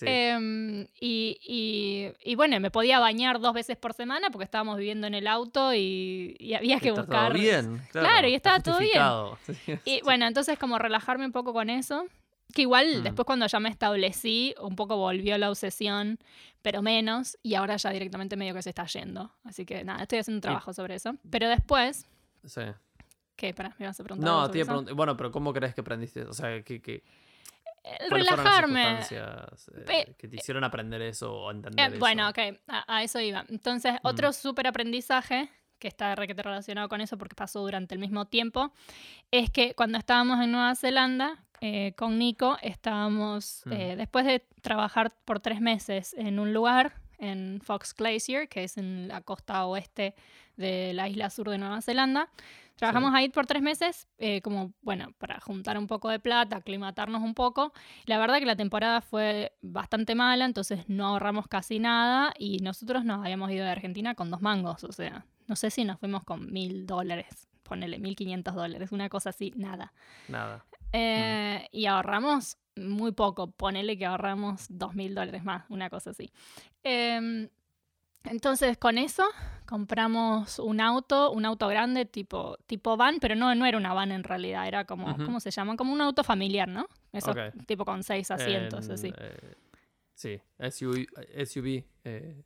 Em, 0.00 0.86
y, 1.00 2.12
y, 2.24 2.34
bueno, 2.34 2.58
me 2.60 2.70
podía 2.70 2.98
bañar 2.98 3.40
dos 3.40 3.52
veces 3.52 3.76
por 3.76 3.92
semana 3.92 4.28
porque 4.30 4.44
estábamos 4.44 4.76
viviendo 4.78 5.06
en 5.06 5.14
el 5.14 5.26
auto 5.26 5.72
y, 5.74 6.36
había 6.56 6.80
que 6.80 6.90
buscar. 6.90 7.32
Todo 7.32 7.40
bien, 7.40 7.82
claro. 7.92 8.28
y 8.28 8.34
estaba 8.34 8.60
todo 8.60 8.78
bien. 8.78 8.98
Y 9.84 10.00
bueno, 10.02 10.26
entonces 10.26 10.58
como 10.58 10.78
relajarme 10.78 11.24
un 11.24 11.32
poco 11.32 11.52
con 11.52 11.70
eso. 11.70 12.06
Que 12.54 12.62
igual 12.62 13.00
mm. 13.00 13.02
después 13.02 13.26
cuando 13.26 13.46
ya 13.46 13.60
me 13.60 13.68
establecí, 13.68 14.54
un 14.60 14.74
poco 14.76 14.96
volvió 14.96 15.36
la 15.38 15.50
obsesión, 15.50 16.18
pero 16.62 16.82
menos, 16.82 17.38
y 17.42 17.54
ahora 17.54 17.76
ya 17.76 17.90
directamente 17.90 18.36
medio 18.36 18.54
que 18.54 18.62
se 18.62 18.70
está 18.70 18.86
yendo. 18.86 19.30
Así 19.44 19.66
que 19.66 19.84
nada, 19.84 20.02
estoy 20.02 20.18
haciendo 20.18 20.38
un 20.38 20.42
trabajo 20.42 20.72
sobre 20.72 20.94
eso. 20.94 21.14
Pero 21.30 21.48
después... 21.48 22.06
Sí. 22.44 22.62
¿Qué? 23.36 23.54
Para, 23.54 23.74
me 23.78 23.86
vas 23.86 24.00
a 24.00 24.04
preguntar. 24.04 24.28
No, 24.28 24.50
te 24.50 24.64
bueno, 24.64 25.16
pero 25.16 25.30
¿cómo 25.30 25.52
crees 25.52 25.74
que 25.74 25.82
aprendiste? 25.82 26.22
O 26.22 26.32
sea, 26.32 26.62
¿qué, 26.62 26.82
qué, 26.82 27.04
relajarme. 28.10 29.00
Eh, 29.10 30.14
que 30.16 30.28
te 30.28 30.36
hicieron 30.36 30.64
aprender 30.64 31.02
eso 31.02 31.32
o 31.32 31.50
entender 31.50 31.84
eh, 31.84 31.88
eso? 31.90 31.98
Bueno, 31.98 32.28
ok, 32.28 32.38
a, 32.66 33.02
eso 33.02 33.20
iba. 33.20 33.44
Entonces, 33.48 33.94
mm. 33.94 34.06
otro 34.06 34.32
súper 34.32 34.66
aprendizaje 34.66 35.50
que 35.78 35.88
está 35.88 36.14
requete 36.16 36.42
relacionado 36.42 36.88
con 36.88 37.00
eso 37.00 37.16
porque 37.16 37.36
pasó 37.36 37.60
durante 37.60 37.94
el 37.94 38.00
mismo 38.00 38.26
tiempo, 38.26 38.72
es 39.30 39.50
que 39.50 39.74
cuando 39.74 39.98
estábamos 39.98 40.40
en 40.42 40.50
Nueva 40.50 40.74
Zelanda, 40.74 41.44
eh, 41.60 41.92
con 41.96 42.18
Nico 42.18 42.56
estábamos, 42.62 43.62
mm. 43.66 43.72
eh, 43.72 43.96
después 43.96 44.24
de 44.24 44.46
trabajar 44.62 45.12
por 45.24 45.40
tres 45.40 45.60
meses 45.60 46.14
en 46.18 46.38
un 46.38 46.52
lugar, 46.52 46.94
en 47.18 47.60
Fox 47.62 47.94
Glacier, 47.94 48.48
que 48.48 48.64
es 48.64 48.78
en 48.78 49.08
la 49.08 49.20
costa 49.22 49.66
oeste 49.66 50.14
de 50.56 50.92
la 50.92 51.08
isla 51.08 51.30
sur 51.30 51.50
de 51.50 51.58
Nueva 51.58 51.82
Zelanda. 51.82 52.28
Trabajamos 52.76 53.12
ahí 53.12 53.28
por 53.28 53.44
tres 53.44 53.60
meses, 53.60 54.06
eh, 54.18 54.40
como, 54.40 54.72
bueno, 54.82 55.12
para 55.18 55.40
juntar 55.40 55.76
un 55.76 55.88
poco 55.88 56.10
de 56.10 56.20
plata, 56.20 56.58
aclimatarnos 56.58 57.22
un 57.22 57.34
poco. 57.34 57.72
La 58.06 58.18
verdad 58.18 58.38
que 58.38 58.46
la 58.46 58.54
temporada 58.54 59.00
fue 59.00 59.52
bastante 59.62 60.14
mala, 60.14 60.44
entonces 60.44 60.88
no 60.88 61.08
ahorramos 61.08 61.48
casi 61.48 61.80
nada 61.80 62.32
y 62.38 62.58
nosotros 62.58 63.04
nos 63.04 63.24
habíamos 63.24 63.50
ido 63.50 63.64
de 63.64 63.72
Argentina 63.72 64.14
con 64.14 64.30
dos 64.30 64.42
mangos, 64.42 64.84
o 64.84 64.92
sea, 64.92 65.26
no 65.48 65.56
sé 65.56 65.70
si 65.72 65.84
nos 65.84 65.98
fuimos 65.98 66.22
con 66.22 66.52
mil 66.52 66.86
dólares, 66.86 67.48
ponele 67.64 67.98
mil 67.98 68.14
quinientos 68.14 68.54
dólares, 68.54 68.92
una 68.92 69.08
cosa 69.08 69.30
así, 69.30 69.52
nada. 69.56 69.92
Nada. 70.28 70.64
Eh, 70.92 71.68
y 71.72 71.86
ahorramos 71.86 72.56
muy 72.76 73.12
poco, 73.12 73.50
ponele 73.50 73.98
que 73.98 74.06
ahorramos 74.06 74.66
dos 74.68 74.94
mil 74.94 75.14
dólares 75.14 75.44
más, 75.44 75.64
una 75.68 75.90
cosa 75.90 76.10
así. 76.10 76.32
Em, 76.82 77.48
entonces 78.24 78.78
con 78.78 78.98
eso 78.98 79.24
compramos 79.66 80.58
un 80.58 80.80
auto, 80.80 81.30
un 81.30 81.44
auto 81.44 81.68
grande 81.68 82.06
tipo, 82.06 82.56
tipo 82.66 82.96
van, 82.96 83.18
pero 83.20 83.34
no, 83.34 83.54
no 83.54 83.66
era 83.66 83.76
una 83.76 83.92
van 83.92 84.12
en 84.12 84.24
realidad, 84.24 84.66
era 84.66 84.84
como, 84.84 85.16
¿cómo 85.16 85.40
se 85.40 85.50
llama? 85.50 85.76
Como 85.76 85.92
un 85.92 86.00
auto 86.00 86.24
familiar, 86.24 86.68
¿no? 86.68 86.86
Eso, 87.12 87.34
tipo 87.66 87.84
con 87.84 88.02
seis 88.02 88.30
asientos, 88.30 88.88
así. 88.88 89.12
Eh, 89.16 89.54
sí, 90.14 90.40
SUV. 90.58 91.06
SUV 91.44 91.84
eh, 92.04 92.42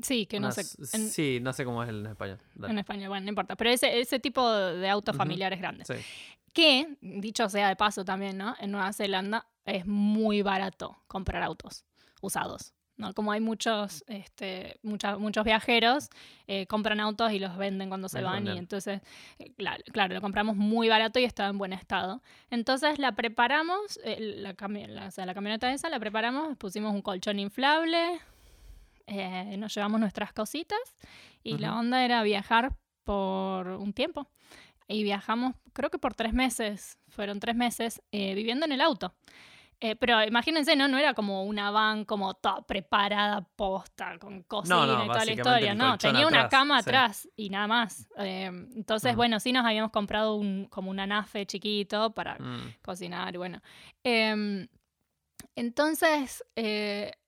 sí, 0.00 0.26
que 0.26 0.40
no 0.40 0.52
sé. 0.52 0.64
sí, 0.64 1.38
no 1.40 1.52
sé 1.52 1.64
cómo 1.64 1.82
es 1.82 1.88
en 1.88 2.06
español. 2.06 2.38
En 2.62 2.78
español, 2.78 3.08
bueno, 3.08 3.24
no 3.24 3.28
importa. 3.30 3.56
Pero 3.56 3.70
ese, 3.70 4.00
ese 4.00 4.18
tipo 4.18 4.50
de 4.50 4.88
autos 4.88 5.16
familiares 5.16 5.58
grandes. 5.58 5.88
Sí 5.88 5.94
que, 6.56 6.96
dicho 7.02 7.50
sea 7.50 7.68
de 7.68 7.76
paso 7.76 8.02
también, 8.02 8.38
¿no? 8.38 8.56
En 8.58 8.70
Nueva 8.70 8.90
Zelanda 8.94 9.46
es 9.66 9.84
muy 9.86 10.40
barato 10.40 10.96
comprar 11.06 11.42
autos 11.42 11.84
usados. 12.22 12.72
¿no? 12.96 13.12
Como 13.12 13.30
hay 13.30 13.40
muchos, 13.40 14.02
este, 14.06 14.80
muchos 14.82 15.44
viajeros, 15.44 16.08
eh, 16.46 16.66
compran 16.66 16.98
autos 16.98 17.30
y 17.32 17.38
los 17.38 17.58
venden 17.58 17.90
cuando 17.90 18.08
se 18.08 18.22
van. 18.22 18.46
Y 18.46 18.56
entonces, 18.56 19.02
eh, 19.38 19.52
claro, 19.92 20.14
lo 20.14 20.22
compramos 20.22 20.56
muy 20.56 20.88
barato 20.88 21.18
y 21.18 21.24
estaba 21.24 21.50
en 21.50 21.58
buen 21.58 21.74
estado. 21.74 22.22
Entonces 22.48 22.98
la 22.98 23.12
preparamos, 23.12 24.00
eh, 24.02 24.16
la, 24.18 24.56
la, 24.88 25.08
o 25.08 25.10
sea, 25.10 25.26
la, 25.26 25.34
camioneta 25.34 25.70
esa 25.74 25.90
la 25.90 26.00
preparamos, 26.00 26.56
pusimos 26.56 26.94
un 26.94 27.02
colchón 27.02 27.38
inflable, 27.38 28.18
nos 29.06 29.74
llevamos 29.74 30.00
nuestras 30.00 30.32
cositas 30.32 30.78
y 31.42 31.58
la 31.58 31.78
onda 31.78 32.04
era 32.04 32.22
viajar 32.22 32.76
por 33.04 33.68
un 33.68 33.92
tiempo 33.92 34.28
y 34.88 35.02
viajamos, 35.02 35.54
creo 35.72 35.90
que 35.90 35.98
por 35.98 36.14
tres 36.14 36.32
meses, 36.32 36.98
fueron 37.08 37.40
tres 37.40 37.56
meses, 37.56 38.02
eh, 38.12 38.34
viviendo 38.34 38.66
en 38.66 38.72
el 38.72 38.80
auto. 38.80 39.14
Eh, 39.78 39.94
pero 39.94 40.22
imagínense, 40.24 40.74
¿no? 40.74 40.88
No 40.88 40.96
era 40.96 41.12
como 41.12 41.44
una 41.44 41.70
van 41.70 42.06
como 42.06 42.32
toda 42.32 42.62
preparada, 42.62 43.42
posta, 43.56 44.18
con 44.18 44.42
cocina 44.44 45.04
y 45.04 45.06
toda 45.06 45.24
la 45.24 45.32
historia. 45.32 45.74
No, 45.74 45.98
tenía 45.98 46.26
una 46.26 46.48
cama 46.48 46.78
atrás 46.78 47.28
y 47.36 47.50
nada 47.50 47.66
más. 47.66 48.08
Eh, 48.16 48.46
entonces, 48.46 49.14
bueno, 49.14 49.38
sí 49.38 49.52
nos 49.52 49.66
habíamos 49.66 49.90
comprado 49.90 50.36
un, 50.36 50.64
como 50.66 50.90
un 50.90 50.98
anafe 50.98 51.44
chiquito 51.44 52.14
para 52.14 52.38
mm. 52.38 52.76
cocinar 52.82 53.34
y 53.34 53.38
bueno. 53.38 53.60
Em, 54.02 54.66
entonces, 55.54 56.42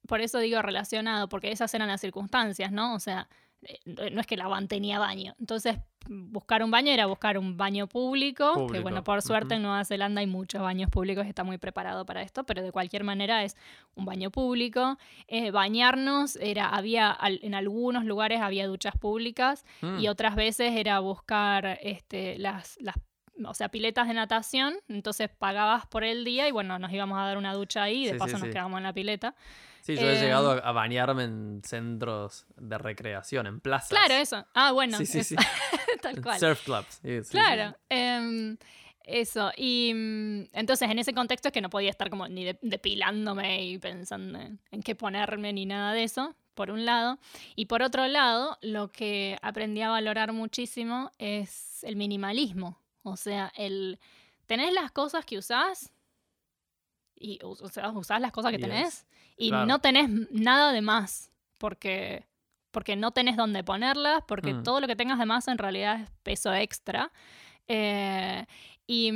por 0.09 0.23
eso 0.23 0.39
digo 0.39 0.61
relacionado, 0.63 1.29
porque 1.29 1.53
esas 1.53 1.73
eran 1.75 1.89
las 1.89 2.01
circunstancias, 2.01 2.73
¿no? 2.73 2.95
O 2.95 2.99
sea, 2.99 3.29
no 3.87 4.21
es 4.21 4.27
que 4.27 4.37
la 4.37 4.49
van 4.49 4.69
tenía 4.69 4.99
baño. 4.99 5.35
Entonces, 5.39 5.77
buscar 6.09 6.63
un 6.63 6.71
baño 6.71 6.91
era 6.93 7.05
buscar 7.05 7.37
un 7.37 7.59
baño 7.59 7.87
público, 7.89 8.67
que 8.69 8.81
bueno, 8.81 9.05
por 9.05 9.21
suerte 9.21 9.57
en 9.57 9.63
Nueva 9.63 9.85
Zelanda 9.85 10.21
hay 10.21 10.27
muchos 10.27 10.63
baños 10.63 10.91
públicos 10.91 11.27
y 11.27 11.29
está 11.29 11.45
muy 11.45 11.59
preparado 11.59 12.07
para 12.07 12.23
esto, 12.23 12.45
pero 12.45 12.63
de 12.63 12.73
cualquier 12.73 13.05
manera 13.05 13.45
es 13.45 13.57
un 13.95 14.07
baño 14.07 14.31
público. 14.31 14.97
Eh, 15.27 15.51
bañarnos 15.51 16.37
era, 16.37 16.69
había, 16.69 17.17
en 17.21 17.55
algunos 17.55 18.07
lugares 18.07 18.41
había 18.41 18.67
duchas 18.67 18.97
públicas 18.97 19.67
y 19.83 20.07
mm. 20.07 20.09
otras 20.09 20.37
veces 20.37 20.73
era 20.75 21.01
buscar 21.01 21.79
este, 21.83 22.39
las, 22.39 22.79
las 22.81 22.97
o 23.45 23.55
sea, 23.55 23.69
piletas 23.69 24.09
de 24.09 24.15
natación, 24.15 24.77
entonces 24.89 25.31
pagabas 25.31 25.87
por 25.87 26.05
el 26.05 26.25
día 26.25 26.49
y 26.49 26.53
bueno, 26.53 26.79
nos 26.79 26.93
íbamos 26.93 27.19
a 27.19 27.23
dar 27.23 27.39
una 27.39 27.55
ducha 27.55 27.83
ahí 27.83 28.05
y 28.05 28.07
de 28.07 28.15
paso 28.15 28.39
nos 28.39 28.49
quedamos 28.49 28.79
en 28.79 28.85
la 28.85 28.93
pileta. 28.93 29.35
Sí, 29.83 29.97
yo 29.97 30.11
he 30.11 30.21
llegado 30.21 30.59
em, 30.59 30.61
a 30.63 30.73
bañarme 30.73 31.25
en 31.25 31.63
centros 31.65 32.47
de 32.57 32.77
recreación, 32.77 33.47
en 33.47 33.61
plazas. 33.61 33.89
Claro, 33.89 34.15
eso. 34.15 34.47
Ah, 34.55 34.73
bueno. 34.73 34.99
Sí, 34.99 35.07
sí, 35.07 35.25
sí. 35.25 35.37
Tal 36.03 36.21
cual. 36.21 36.39
Surf 36.39 36.63
clubs. 36.65 37.01
claro. 37.31 37.75
Em, 37.89 38.59
eso. 39.05 39.51
Y 39.57 39.93
mm, 39.95 40.49
entonces 40.53 40.91
en 40.91 40.99
ese 40.99 41.15
contexto 41.15 41.49
es 41.49 41.53
que 41.53 41.61
no 41.61 41.71
podía 41.71 41.91
estar 41.91 42.11
como 42.11 42.29
ni 42.29 42.53
depilándome 42.61 43.65
y 43.65 43.79
pensando 43.79 44.39
en, 44.39 44.83
qué 44.83 44.95
ponerme 44.95 45.53
ni 45.53 45.65
nada 45.65 45.93
de 45.93 46.05
eso, 46.05 46.37
por 46.55 46.71
un 46.71 46.85
lado. 46.85 47.19
Y 47.57 47.67
por 47.67 47.83
otro 47.83 48.07
lado, 48.07 48.59
lo 48.61 48.89
que 48.89 49.39
aprendí 49.43 49.81
a 49.81 49.89
valorar 49.89 50.33
muchísimo 50.33 51.11
es 51.19 51.83
el 51.85 51.97
minimalismo. 51.97 52.79
O 53.09 53.17
sea, 53.17 53.53
el 53.57 53.99
tenés 54.47 54.73
las 54.73 54.91
cosas 54.93 55.25
que 55.25 55.39
usás 55.39 55.93
y 57.15 57.39
o 57.43 57.55
sea, 57.69 57.91
usás 57.91 58.21
las 58.21 58.33
cosas 58.33 58.53
que 58.53 58.59
tenés 58.59 59.07
y 59.37 59.51
no 59.51 59.81
tenés 59.81 60.09
nada 60.31 60.73
de 60.73 60.83
más 60.83 61.31
porque, 61.59 62.25
porque 62.71 62.97
no 62.97 63.11
tenés 63.11 63.37
dónde 63.37 63.65
ponerlas, 63.65 64.23
porque 64.27 64.55
mm. 64.55 64.63
todo 64.63 64.81
lo 64.81 64.87
que 64.87 64.97
tengas 64.97 65.19
de 65.19 65.27
más 65.27 65.49
en 65.49 65.59
realidad 65.59 66.01
es 66.01 66.11
peso 66.23 66.55
extra. 66.55 67.13
Eh, 67.67 68.47
y, 68.87 69.13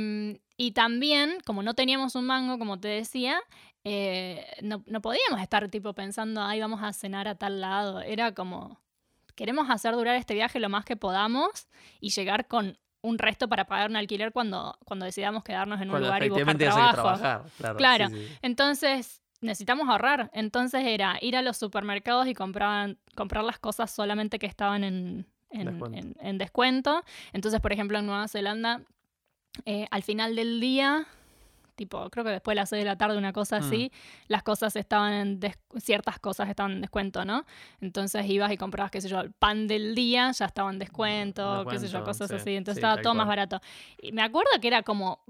y, 0.57 0.71
también, 0.71 1.39
como 1.45 1.63
no 1.63 1.73
teníamos 1.73 2.15
un 2.15 2.25
mango, 2.25 2.59
como 2.59 2.79
te 2.79 2.89
decía, 2.89 3.41
eh, 3.83 4.45
no, 4.61 4.83
no, 4.85 5.01
podíamos 5.01 5.41
estar 5.41 5.67
tipo 5.69 5.93
pensando, 5.93 6.43
ay, 6.43 6.59
vamos 6.59 6.83
a 6.83 6.93
cenar 6.93 7.27
a 7.27 7.35
tal 7.35 7.59
lado. 7.61 8.01
Era 8.01 8.33
como, 8.33 8.79
queremos 9.35 9.69
hacer 9.69 9.95
durar 9.95 10.15
este 10.15 10.35
viaje 10.35 10.59
lo 10.59 10.69
más 10.69 10.85
que 10.85 10.95
podamos 10.95 11.67
y 11.99 12.11
llegar 12.11 12.47
con 12.47 12.77
un 13.03 13.19
resto 13.19 13.47
para 13.47 13.65
pagar 13.65 13.89
un 13.89 13.95
alquiler 13.97 14.31
cuando, 14.31 14.75
cuando 14.85 15.05
decidamos 15.05 15.43
quedarnos 15.43 15.79
en 15.81 15.91
un 15.91 16.01
lugar 16.01 16.23
y 16.23 16.29
buscar 16.29 16.57
trabajo. 16.57 16.93
Trabajar, 16.93 17.43
claro. 17.57 17.77
claro. 17.77 18.07
Entonces, 18.41 19.21
necesitamos 19.43 19.87
ahorrar. 19.89 20.31
Entonces 20.33 20.83
era 20.85 21.17
ir 21.21 21.35
a 21.35 21.41
los 21.41 21.57
supermercados 21.57 22.27
y 22.27 22.33
comprar, 22.33 22.95
comprar 23.15 23.43
las 23.43 23.59
cosas 23.59 23.91
solamente 23.91 24.39
que 24.39 24.47
estaban 24.47 24.83
en, 24.83 25.27
en, 25.51 26.37
descuento. 26.37 27.03
Entonces, 27.33 27.59
por 27.61 27.73
ejemplo, 27.73 27.99
en 27.99 28.05
Nueva 28.07 28.27
Zelanda, 28.27 28.81
eh, 29.65 29.85
al 29.91 30.01
final 30.01 30.35
del 30.35 30.59
día, 30.59 31.05
tipo, 31.75 32.09
creo 32.09 32.23
que 32.23 32.31
después 32.31 32.55
de 32.55 32.61
las 32.61 32.69
6 32.69 32.81
de 32.81 32.85
la 32.85 32.97
tarde, 32.97 33.17
una 33.17 33.33
cosa 33.33 33.57
así, 33.57 33.91
mm. 33.91 33.97
las 34.27 34.43
cosas 34.43 34.75
estaban 34.75 35.13
en 35.13 35.39
ciertas 35.77 36.19
cosas 36.19 36.49
estaban 36.49 36.73
en 36.73 36.81
descuento, 36.81 37.25
¿no? 37.25 37.45
Entonces 37.81 38.25
ibas 38.27 38.51
y 38.51 38.57
comprabas, 38.57 38.91
qué 38.91 39.01
sé 39.01 39.09
yo, 39.09 39.19
el 39.19 39.31
pan 39.31 39.67
del 39.67 39.95
día 39.95 40.31
ya 40.31 40.45
estaba 40.45 40.71
en 40.71 40.79
descuento, 40.79 41.65
qué 41.69 41.79
sé 41.79 41.87
yo, 41.87 42.03
cosas 42.03 42.31
así. 42.31 42.55
Entonces 42.55 42.83
estaba 42.83 43.01
todo 43.01 43.13
más 43.13 43.27
barato. 43.27 43.59
Y 44.01 44.11
me 44.11 44.21
acuerdo 44.21 44.49
que 44.61 44.67
era 44.67 44.83
como, 44.83 45.23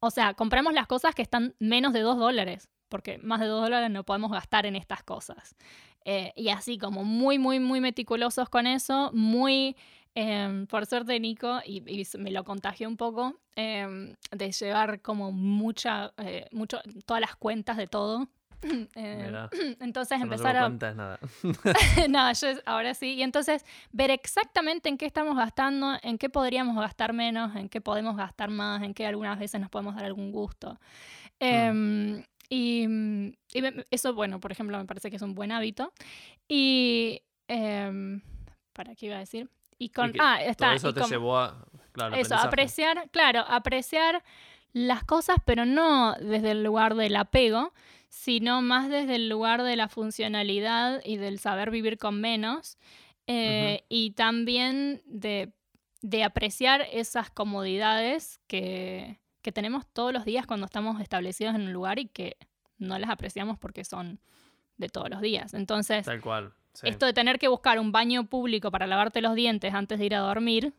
o 0.00 0.10
sea, 0.10 0.34
compramos 0.34 0.72
las 0.72 0.86
cosas 0.86 1.14
que 1.14 1.22
están 1.22 1.54
menos 1.58 1.92
de 1.92 2.00
2 2.00 2.18
dólares, 2.18 2.68
porque 2.88 3.18
más 3.18 3.40
de 3.40 3.46
2 3.46 3.62
dólares 3.62 3.90
no 3.90 4.04
podemos 4.04 4.30
gastar 4.30 4.66
en 4.66 4.76
estas 4.76 5.02
cosas. 5.02 5.56
Eh, 6.04 6.32
y 6.36 6.50
así 6.50 6.76
como 6.76 7.02
muy, 7.04 7.38
muy, 7.38 7.60
muy 7.60 7.80
meticulosos 7.80 8.48
con 8.50 8.66
eso, 8.66 9.10
muy, 9.14 9.76
em, 10.14 10.66
por 10.66 10.86
suerte 10.86 11.18
Nico, 11.20 11.60
y, 11.64 11.82
me 12.18 12.30
lo 12.30 12.44
contagió 12.44 12.88
un 12.88 12.96
poco, 12.96 13.40
em, 13.56 14.14
de 14.30 14.52
llevar 14.52 15.00
como 15.00 15.32
mucha, 15.32 16.12
eh, 16.18 16.48
mucho, 16.52 16.80
todas 17.06 17.20
las 17.20 17.36
cuentas 17.36 17.76
de 17.76 17.86
todo. 17.86 18.28
Eh, 18.94 19.30
entonces 19.80 20.20
empezar 20.20 20.56
a... 20.56 20.68
nada. 20.68 21.18
no, 22.08 22.32
yo 22.32 22.48
ahora 22.64 22.94
sí. 22.94 23.14
Y 23.14 23.22
entonces 23.22 23.64
ver 23.92 24.10
exactamente 24.10 24.88
en 24.88 24.96
qué 24.96 25.06
estamos 25.06 25.36
gastando, 25.36 25.98
en 26.02 26.16
qué 26.16 26.30
podríamos 26.30 26.76
gastar 26.76 27.12
menos, 27.12 27.54
en 27.56 27.68
qué 27.68 27.80
podemos 27.80 28.16
gastar 28.16 28.50
más, 28.50 28.82
en 28.82 28.94
qué 28.94 29.06
algunas 29.06 29.38
veces 29.38 29.60
nos 29.60 29.70
podemos 29.70 29.94
dar 29.94 30.06
algún 30.06 30.32
gusto. 30.32 30.78
Mm. 31.40 31.44
Em, 31.44 32.22
y, 32.48 32.86
eso, 33.90 34.14
bueno, 34.14 34.40
por 34.40 34.52
ejemplo, 34.52 34.78
me 34.78 34.84
parece 34.84 35.10
que 35.10 35.16
es 35.16 35.22
un 35.22 35.34
buen 35.34 35.52
hábito. 35.52 35.92
Y. 36.48 37.22
Em, 37.48 38.22
¿Para 38.72 38.94
qué 38.94 39.06
iba 39.06 39.16
a 39.16 39.20
decir? 39.20 39.48
Y 39.84 39.90
con. 39.90 40.14
ah, 40.18 40.42
está. 40.42 40.74
eso 40.74 40.94
te 40.94 41.02
llevó 41.04 41.36
a. 41.36 41.66
Claro, 41.92 42.16
eso, 42.16 42.34
apreciar, 42.34 43.08
claro, 43.10 43.44
apreciar 43.46 44.24
las 44.72 45.04
cosas, 45.04 45.36
pero 45.44 45.66
no 45.66 46.14
desde 46.14 46.52
el 46.52 46.64
lugar 46.64 46.94
del 46.94 47.14
apego, 47.16 47.72
sino 48.08 48.62
más 48.62 48.88
desde 48.88 49.16
el 49.16 49.28
lugar 49.28 49.62
de 49.62 49.76
la 49.76 49.88
funcionalidad 49.88 51.02
y 51.04 51.18
del 51.18 51.38
saber 51.38 51.70
vivir 51.70 51.98
con 51.98 52.20
menos. 52.20 52.78
Eh, 53.26 53.84
y 53.88 54.12
también 54.12 55.02
de, 55.04 55.52
de 56.00 56.24
apreciar 56.24 56.86
esas 56.90 57.30
comodidades 57.30 58.40
que, 58.46 59.20
que 59.42 59.52
tenemos 59.52 59.86
todos 59.86 60.12
los 60.12 60.24
días 60.24 60.46
cuando 60.46 60.66
estamos 60.66 61.00
establecidos 61.00 61.54
en 61.54 61.62
un 61.62 61.72
lugar 61.74 61.98
y 61.98 62.08
que 62.08 62.38
no 62.78 62.98
las 62.98 63.10
apreciamos 63.10 63.58
porque 63.58 63.84
son 63.84 64.18
de 64.78 64.88
todos 64.88 65.10
los 65.10 65.20
días. 65.20 65.52
Entonces, 65.54 66.06
Tal 66.06 66.20
cual, 66.20 66.54
esto 66.82 67.06
de 67.06 67.12
tener 67.12 67.38
que 67.38 67.48
buscar 67.48 67.78
un 67.78 67.92
baño 67.92 68.24
público 68.24 68.70
para 68.70 68.86
lavarte 68.86 69.20
los 69.20 69.34
dientes 69.34 69.72
antes 69.74 69.98
de 69.98 70.06
ir 70.06 70.14
a 70.14 70.20
dormir, 70.20 70.74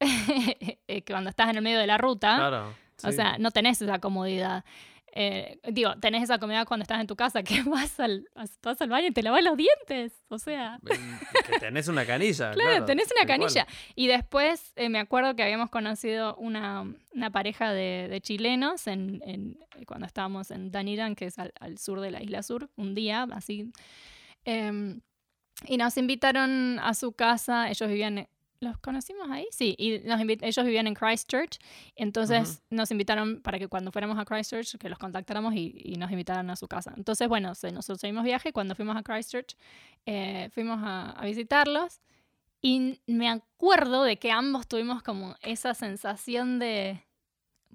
que 0.86 1.04
cuando 1.06 1.30
estás 1.30 1.50
en 1.50 1.56
el 1.56 1.62
medio 1.62 1.78
de 1.78 1.86
la 1.86 1.98
ruta, 1.98 2.72
o 3.02 3.12
sea, 3.12 3.38
no 3.38 3.50
tenés 3.50 3.80
esa 3.82 3.98
comodidad. 3.98 4.64
Eh, 5.12 5.58
digo, 5.64 5.96
tenés 5.96 6.22
esa 6.22 6.38
comida 6.38 6.64
cuando 6.64 6.82
estás 6.82 7.00
en 7.00 7.06
tu 7.06 7.16
casa, 7.16 7.42
que 7.42 7.62
vas 7.66 7.98
al, 7.98 8.28
vas 8.62 8.80
al 8.80 8.88
baño 8.88 9.08
y 9.08 9.10
te 9.10 9.22
lavas 9.22 9.42
los 9.42 9.56
dientes. 9.56 10.12
O 10.28 10.38
sea. 10.38 10.78
Que 11.46 11.58
tenés 11.58 11.88
una 11.88 12.06
canilla. 12.06 12.50
claro, 12.52 12.84
tenés 12.84 13.08
una 13.16 13.26
canilla. 13.26 13.66
Y 13.94 14.06
después 14.06 14.72
eh, 14.76 14.88
me 14.88 14.98
acuerdo 14.98 15.34
que 15.34 15.42
habíamos 15.42 15.70
conocido 15.70 16.36
una, 16.36 16.84
una 17.12 17.30
pareja 17.30 17.72
de, 17.72 18.08
de 18.08 18.20
chilenos 18.20 18.86
en, 18.86 19.20
en, 19.24 19.58
cuando 19.86 20.06
estábamos 20.06 20.50
en 20.50 20.70
Daniran, 20.70 21.16
que 21.16 21.26
es 21.26 21.38
al, 21.38 21.52
al, 21.58 21.78
sur 21.78 22.00
de 22.00 22.10
la 22.10 22.22
isla 22.22 22.42
sur, 22.42 22.70
un 22.76 22.94
día, 22.94 23.26
así. 23.32 23.72
Eh, 24.44 25.00
y 25.66 25.76
nos 25.76 25.96
invitaron 25.96 26.78
a 26.80 26.94
su 26.94 27.12
casa. 27.12 27.70
Ellos 27.70 27.88
vivían 27.88 28.26
¿Los 28.62 28.76
conocimos 28.76 29.30
ahí? 29.30 29.46
Sí, 29.52 29.74
y 29.78 30.02
ellos 30.02 30.64
vivían 30.66 30.86
en 30.86 30.94
Christchurch, 30.94 31.58
entonces 31.96 32.62
nos 32.68 32.90
invitaron 32.90 33.40
para 33.40 33.58
que 33.58 33.68
cuando 33.68 33.90
fuéramos 33.90 34.18
a 34.18 34.26
Christchurch, 34.26 34.76
que 34.76 34.90
los 34.90 34.98
contactáramos 34.98 35.54
y, 35.54 35.94
nos 35.96 36.10
invitaran 36.10 36.50
a 36.50 36.56
su 36.56 36.68
casa. 36.68 36.92
Entonces, 36.94 37.26
bueno, 37.26 37.48
nosotros 37.48 38.00
seguimos 38.00 38.22
viaje, 38.22 38.52
cuando 38.52 38.74
fuimos 38.74 38.98
a 38.98 39.02
Christchurch, 39.02 39.56
eh, 40.04 40.50
fuimos 40.52 40.78
a, 40.82 41.18
visitarlos 41.24 42.02
y 42.60 43.00
me 43.06 43.30
acuerdo 43.30 44.02
de 44.02 44.18
que 44.18 44.30
ambos 44.30 44.68
tuvimos 44.68 45.02
como 45.02 45.36
esa 45.40 45.72
sensación 45.72 46.58
de, 46.58 47.02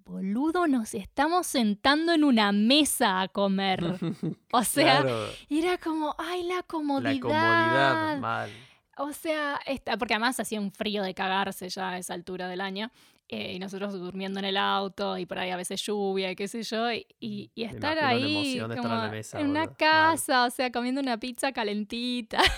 boludo, 0.06 0.68
nos 0.68 0.94
estamos 0.94 1.48
sentando 1.48 2.14
en 2.14 2.24
una 2.24 2.52
mesa 2.52 3.22
a 3.22 3.28
comer. 3.28 3.82
O 4.52 4.64
sea, 4.64 5.04
era 5.50 5.78
como, 5.78 6.16
ay, 6.18 6.44
la 6.44 6.64
comodidad. 6.64 7.14
La 7.14 7.20
comodidad, 7.20 8.20
mal. 8.20 8.50
O 8.98 9.12
sea, 9.12 9.60
está, 9.66 9.98
porque 9.98 10.14
además 10.14 10.40
hacía 10.40 10.62
un 10.62 10.72
frío 10.72 11.04
de 11.04 11.14
cagarse 11.14 11.68
ya 11.68 11.90
a 11.90 11.98
esa 11.98 12.14
altura 12.14 12.48
del 12.48 12.62
año. 12.62 12.90
Eh, 13.28 13.54
y 13.54 13.60
nosotros 13.60 13.94
durmiendo 13.94 14.38
en 14.40 14.46
el 14.46 14.56
auto 14.56 15.18
y 15.18 15.26
por 15.26 15.40
ahí 15.40 15.50
a 15.50 15.58
veces 15.58 15.82
lluvia 15.82 16.30
y 16.32 16.36
qué 16.36 16.48
sé 16.48 16.64
yo. 16.64 16.92
Y, 17.20 17.52
estar 17.56 17.98
ahí 18.00 18.60
en, 18.60 19.50
una 19.50 19.74
casa, 19.74 20.46
o 20.46 20.50
sea, 20.52 20.72
comiendo 20.72 21.02
una 21.02 21.20
pizza 21.20 21.52
calentita. 21.52 22.42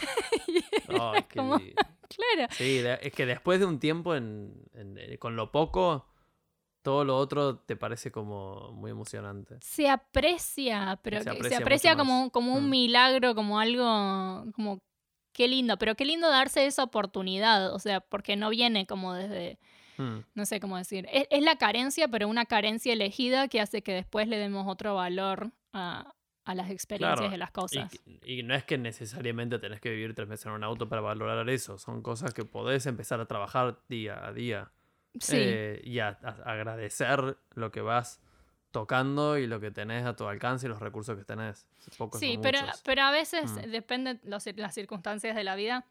Oh, 0.89 1.11
claro. 1.27 2.47
Sí, 2.51 2.81
es 3.01 3.11
que 3.11 3.25
después 3.25 3.59
de 3.59 3.65
un 3.65 3.77
tiempo 3.77 4.15
en, 4.15 4.53
eh, 4.73 5.17
con 5.17 5.35
lo 5.35 5.51
poco, 5.51 6.07
todo 6.87 7.03
lo 7.03 7.17
otro 7.17 7.57
te 7.57 7.75
parece 7.75 8.13
como 8.13 8.71
muy 8.71 8.91
emocionante. 8.91 9.57
Se 9.59 9.89
aprecia, 9.89 10.97
pero 11.03 11.21
se 11.21 11.55
aprecia, 11.57 11.97
como, 11.97 12.31
como 12.31 12.55
un 12.55 12.67
mm. 12.67 12.69
milagro, 12.69 13.35
como 13.35 13.59
algo 13.59 13.83
como 14.53 14.79
qué 15.33 15.49
lindo, 15.49 15.77
pero 15.77 15.95
qué 15.95 16.05
lindo 16.05 16.29
darse 16.29 16.65
esa 16.65 16.83
oportunidad, 16.85 17.73
o 17.73 17.79
sea, 17.79 17.99
porque 17.99 18.37
no 18.37 18.49
viene 18.49 18.87
como 18.87 19.13
desde, 19.13 19.59
hmm. 19.97 20.19
no 20.33 20.45
sé 20.45 20.61
cómo 20.61 20.77
decir, 20.77 21.09
es, 21.11 21.43
la 21.43 21.57
carencia, 21.57 22.07
pero 22.07 22.29
una 22.29 22.45
carencia 22.45 22.93
elegida 22.93 23.49
que 23.49 23.59
hace 23.59 23.81
que 23.81 23.91
después 23.91 24.29
le 24.29 24.37
demos 24.37 24.65
otro 24.65 24.95
valor 24.95 25.51
a, 25.73 26.13
las 26.45 26.71
experiencias 26.71 27.29
de 27.29 27.37
las 27.37 27.51
cosas. 27.51 27.91
Y, 28.23 28.43
no 28.43 28.55
es 28.55 28.63
que 28.63 28.77
necesariamente 28.77 29.59
tenés 29.59 29.81
que 29.81 29.89
vivir 29.89 30.15
tres 30.15 30.29
meses 30.29 30.45
en 30.45 30.53
un 30.53 30.63
auto 30.63 30.87
para 30.87 31.01
valorar 31.01 31.49
eso, 31.49 31.77
son 31.77 32.01
cosas 32.01 32.33
que 32.33 32.45
podés 32.45 32.85
empezar 32.85 33.19
a 33.19 33.25
trabajar 33.25 33.81
día 33.89 34.25
a 34.25 34.31
día. 34.31 34.71
Sí. 35.19 35.35
Eh, 35.39 35.81
y 35.83 35.99
a, 35.99 36.09
agradecer 36.45 37.37
lo 37.53 37.71
que 37.71 37.81
vas 37.81 38.21
tocando 38.71 39.37
y 39.37 39.47
lo 39.47 39.59
que 39.59 39.71
tenés 39.71 40.05
a 40.05 40.15
tu 40.15 40.25
alcance 40.25 40.67
y 40.67 40.69
los 40.69 40.79
recursos 40.79 41.17
que 41.17 41.23
tenés. 41.23 41.67
sí, 42.19 42.37
pero, 42.41 42.59
pero 42.83 43.01
a 43.03 43.11
veces 43.11 43.51
mm. 43.51 43.71
depende 43.71 44.19
las 44.23 44.73
circunstancias 44.73 45.35
de 45.35 45.43
la 45.43 45.55
vida. 45.55 45.85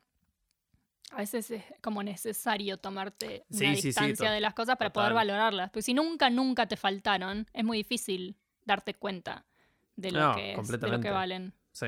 A 1.13 1.19
veces 1.19 1.51
es 1.53 1.65
como 1.83 2.03
necesario 2.03 2.79
tomarte 2.79 3.45
una 3.51 3.71
distancia 3.71 4.31
de 4.31 4.41
las 4.41 4.55
cosas 4.55 4.77
para 4.77 4.93
poder 4.93 5.15
valorarlas. 5.15 5.71
Porque 5.71 5.83
si 5.83 5.95
nunca, 5.95 6.31
nunca 6.31 6.67
te 6.67 6.77
faltaron, 6.77 7.47
es 7.53 7.65
muy 7.65 7.79
difícil 7.79 8.37
darte 8.65 8.95
cuenta 8.95 9.47
de 9.95 10.11
lo, 10.11 10.35
que, 10.35 10.57
de 10.79 10.89
lo 10.89 11.01
que 11.01 11.11
valen. 11.11 11.55
Sí. 11.73 11.87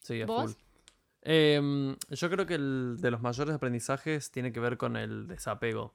Sí, 0.00 0.20
es 0.20 0.26
Full. 0.26 0.50
Em, 1.24 1.96
yo 2.10 2.30
creo 2.30 2.46
que 2.46 2.54
el 2.54 2.98
de 3.00 3.10
los 3.10 3.20
mayores 3.22 3.54
aprendizajes 3.54 4.30
tiene 4.30 4.52
que 4.52 4.60
ver 4.60 4.76
con 4.76 4.96
el 4.96 5.26
desapego. 5.26 5.94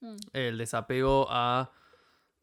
Mm. 0.00 0.16
El 0.32 0.58
desapego 0.58 1.26
a 1.30 1.72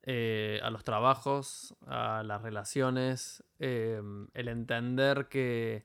eh, 0.07 0.59
a 0.61 0.69
los 0.69 0.83
trabajos, 0.83 1.75
a 1.87 2.21
las 2.23 2.43
relaciones, 2.43 3.43
em, 3.57 4.27
el 4.35 4.49
entender 4.49 5.27
que, 5.29 5.83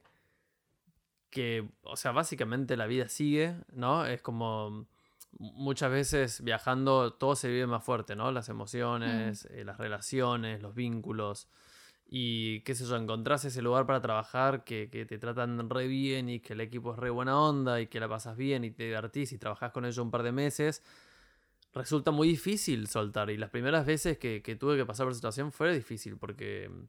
que, 1.31 1.71
o 1.85 1.97
sea, 1.97 2.13
básicamente 2.13 2.77
la 2.77 2.87
vida 2.87 3.09
sigue, 3.09 3.57
¿no? 3.73 4.05
Es 4.05 4.21
como 4.21 4.87
muchas 5.39 5.91
veces 5.91 6.45
viajando 6.45 7.15
todo 7.15 7.35
se 7.35 7.49
vive 7.49 7.67
más 7.67 7.83
fuerte, 7.83 8.15
¿no? 8.15 8.31
Las 8.31 8.51
emociones, 8.51 9.47
eh, 9.47 9.65
las 9.65 9.79
relaciones, 9.79 10.61
los 10.61 10.75
vínculos. 10.75 11.49
Y 12.13 12.63
qué 12.63 12.75
sé 12.75 12.85
yo, 12.87 12.97
encontrás 12.97 13.45
ese 13.45 13.63
lugar 13.63 13.87
para 13.87 14.01
trabajar 14.01 14.65
que, 14.65 14.91
que, 14.91 15.07
te 15.07 15.19
tratan 15.19 15.71
re 15.71 15.87
bien 15.87 16.29
y 16.29 16.41
que 16.41 16.55
el 16.55 16.61
equipo 16.61 16.93
es 16.93 16.99
re 16.99 17.11
buena 17.11 17.41
onda 17.41 17.81
y 17.81 17.87
que 17.87 18.01
la 18.01 18.09
pasas 18.09 18.37
bien 18.37 18.65
y 18.65 18.73
te 18.73 18.83
divertís 18.83 19.33
y 19.33 19.39
trabajás 19.39 19.71
con 19.71 19.85
ellos 19.85 19.99
un 19.99 20.11
par 20.11 20.25
de 20.25 20.33
meses 20.33 20.83
resulta 21.73 22.11
muy 22.11 22.29
difícil 22.29 22.89
soltar. 22.89 23.31
Y 23.31 23.37
las 23.37 23.51
primeras 23.51 23.87
veces 23.87 24.19
que, 24.19 24.41
tuve 24.59 24.77
que 24.77 24.87
pasar 24.87 25.07
por 25.07 25.15
situación 25.15 25.53
fue 25.53 25.75
difícil 25.75 26.17
porque 26.17 26.69
mm, 26.69 26.85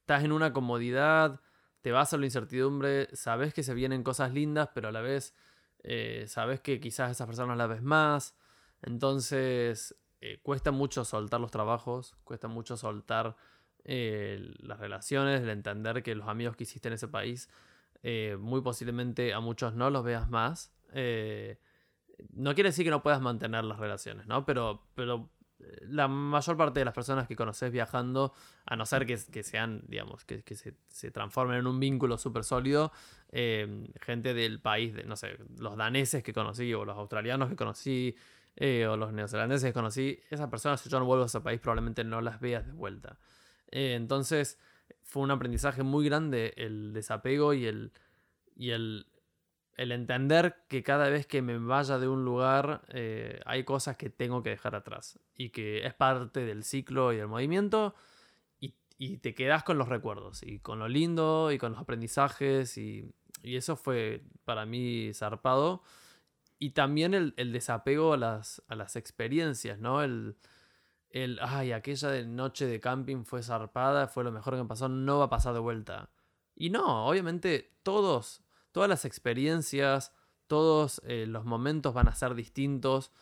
estás 0.00 0.24
en 0.24 0.32
una 0.32 0.52
comodidad, 0.52 1.40
te 1.80 1.92
vas 1.92 2.12
a 2.12 2.18
la 2.18 2.26
incertidumbre, 2.26 3.08
sabes 3.14 3.54
que 3.54 3.62
se 3.62 3.74
vienen 3.74 4.02
cosas 4.02 4.32
lindas, 4.32 4.68
pero 4.74 4.88
a 4.88 4.92
la 4.92 5.00
vez 5.00 5.34
eh, 5.82 6.24
sabes 6.28 6.60
que 6.60 6.80
quizás 6.80 7.10
esas 7.10 7.26
personas 7.26 7.56
las 7.56 7.68
ves 7.68 7.82
más. 7.82 8.36
Entonces 8.82 9.96
eh, 10.20 10.40
cuesta 10.42 10.70
mucho 10.70 11.04
soltar 11.04 11.40
los 11.40 11.50
trabajos, 11.50 12.16
cuesta 12.24 12.48
mucho 12.48 12.76
soltar 12.76 13.36
eh, 13.84 14.52
las 14.58 14.78
relaciones, 14.78 15.42
el 15.42 15.50
entender 15.50 16.02
que 16.02 16.14
los 16.14 16.28
amigos 16.28 16.56
que 16.56 16.64
hiciste 16.64 16.88
en 16.88 16.94
ese 16.94 17.08
país, 17.08 17.48
muy 18.38 18.62
posiblemente 18.62 19.34
a 19.34 19.40
muchos 19.40 19.74
no 19.74 19.90
los 19.90 20.02
veas 20.02 20.30
más 20.30 20.72
no 22.32 22.54
quiere 22.54 22.70
decir 22.70 22.84
que 22.84 22.90
no 22.90 23.02
puedas 23.02 23.20
mantener 23.20 23.64
las 23.64 23.78
relaciones, 23.78 24.26
¿no? 24.26 24.44
Pero, 24.44 24.86
pero 24.94 25.30
la 25.82 26.08
mayor 26.08 26.56
parte 26.56 26.80
de 26.80 26.84
las 26.84 26.94
personas 26.94 27.26
que 27.26 27.36
conoces 27.36 27.70
viajando, 27.70 28.32
a 28.66 28.76
no 28.76 28.86
ser 28.86 29.06
que, 29.06 29.42
sean, 29.42 29.82
digamos, 29.88 30.24
que, 30.24 30.42
se, 30.88 31.10
transformen 31.10 31.58
en 31.58 31.66
un 31.66 31.80
vínculo 31.80 32.18
súper 32.18 32.44
sólido, 32.44 32.92
eh, 33.30 33.86
gente 34.00 34.34
del 34.34 34.60
país, 34.60 34.94
de, 34.94 35.04
no 35.04 35.16
sé, 35.16 35.38
los 35.58 35.76
daneses 35.76 36.22
que 36.22 36.32
conocí, 36.32 36.72
o 36.74 36.84
los 36.84 36.96
australianos 36.96 37.48
que 37.48 37.56
conocí, 37.56 38.16
eh, 38.56 38.86
o 38.86 38.96
los 38.96 39.12
neozelandeses 39.12 39.68
que 39.68 39.74
conocí, 39.74 40.20
esas 40.30 40.48
personas, 40.48 40.80
si 40.80 40.88
yo 40.88 40.98
no 40.98 41.04
vuelvo 41.04 41.24
a 41.24 41.26
ese 41.26 41.40
país, 41.40 41.60
probablemente 41.60 42.04
no 42.04 42.20
las 42.20 42.40
veas 42.40 42.66
de 42.66 42.72
vuelta. 42.72 43.18
Eh, 43.70 43.94
entonces, 43.94 44.58
fue 45.02 45.22
un 45.22 45.30
aprendizaje 45.30 45.82
muy 45.82 46.04
grande 46.04 46.54
el 46.56 46.92
desapego 46.92 47.54
y 47.54 47.66
el, 47.66 47.92
y 48.56 48.70
el 48.70 49.06
el 49.80 49.92
entender 49.92 50.56
que 50.68 50.82
cada 50.82 51.08
vez 51.08 51.26
que 51.26 51.40
me 51.40 51.56
vaya 51.56 51.98
de 51.98 52.06
un 52.06 52.22
lugar 52.22 52.82
eh, 52.88 53.40
hay 53.46 53.64
cosas 53.64 53.96
que 53.96 54.10
tengo 54.10 54.42
que 54.42 54.50
dejar 54.50 54.74
atrás 54.74 55.18
y 55.34 55.48
que 55.48 55.86
es 55.86 55.94
parte 55.94 56.44
del 56.44 56.64
ciclo 56.64 57.14
y 57.14 57.16
del 57.16 57.28
movimiento 57.28 57.94
y, 58.98 59.16
te 59.16 59.34
quedas 59.34 59.64
con 59.64 59.78
los 59.78 59.88
recuerdos 59.88 60.42
y 60.42 60.58
con 60.58 60.78
lo 60.78 60.86
lindo 60.86 61.50
y 61.50 61.56
con 61.56 61.72
los 61.72 61.80
aprendizajes 61.80 62.76
y, 62.76 63.10
eso 63.42 63.74
fue 63.74 64.22
para 64.44 64.66
mí 64.66 65.12
zarpado 65.14 65.82
y 66.58 66.72
también 66.72 67.14
el, 67.14 67.52
desapego 67.52 68.12
a 68.12 68.18
las, 68.18 68.62
a 68.68 68.74
las, 68.74 68.96
experiencias, 68.96 69.78
¿no? 69.78 70.02
El, 70.02 70.36
el, 71.10 71.38
ay, 71.42 71.72
aquella 71.72 72.24
noche 72.24 72.66
de 72.66 72.80
camping 72.80 73.24
fue 73.24 73.42
zarpada, 73.42 74.08
fue 74.08 74.24
lo 74.24 74.32
mejor 74.32 74.54
que 74.54 74.62
me 74.62 74.68
pasó, 74.68 74.88
no 74.88 75.18
va 75.18 75.26
a 75.26 75.30
pasar 75.30 75.54
de 75.54 75.60
vuelta. 75.60 76.10
Y 76.54 76.70
no, 76.70 77.06
obviamente 77.06 77.78
todos 77.82 78.42
todas 78.72 78.88
las 78.88 79.04
experiencias, 79.04 80.12
todos 80.46 81.00
eh, 81.04 81.26
los 81.26 81.44
momentos 81.44 81.94
van 81.94 82.08
a 82.08 82.14
ser 82.14 82.34
distintos. 82.34 83.12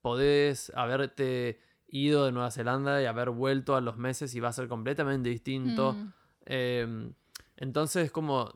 Podés 0.00 0.72
haberte 0.74 1.60
ido 1.86 2.24
de 2.24 2.32
Nueva 2.32 2.50
Zelanda 2.50 3.02
y 3.02 3.06
haber 3.06 3.30
vuelto 3.30 3.76
a 3.76 3.80
los 3.80 3.96
meses 3.96 4.34
y 4.34 4.40
va 4.40 4.48
a 4.48 4.52
ser 4.52 4.68
completamente 4.68 5.28
distinto. 5.28 5.94
Mm. 5.94 6.12
Em, 6.46 7.14
entonces, 7.56 8.10
como 8.10 8.52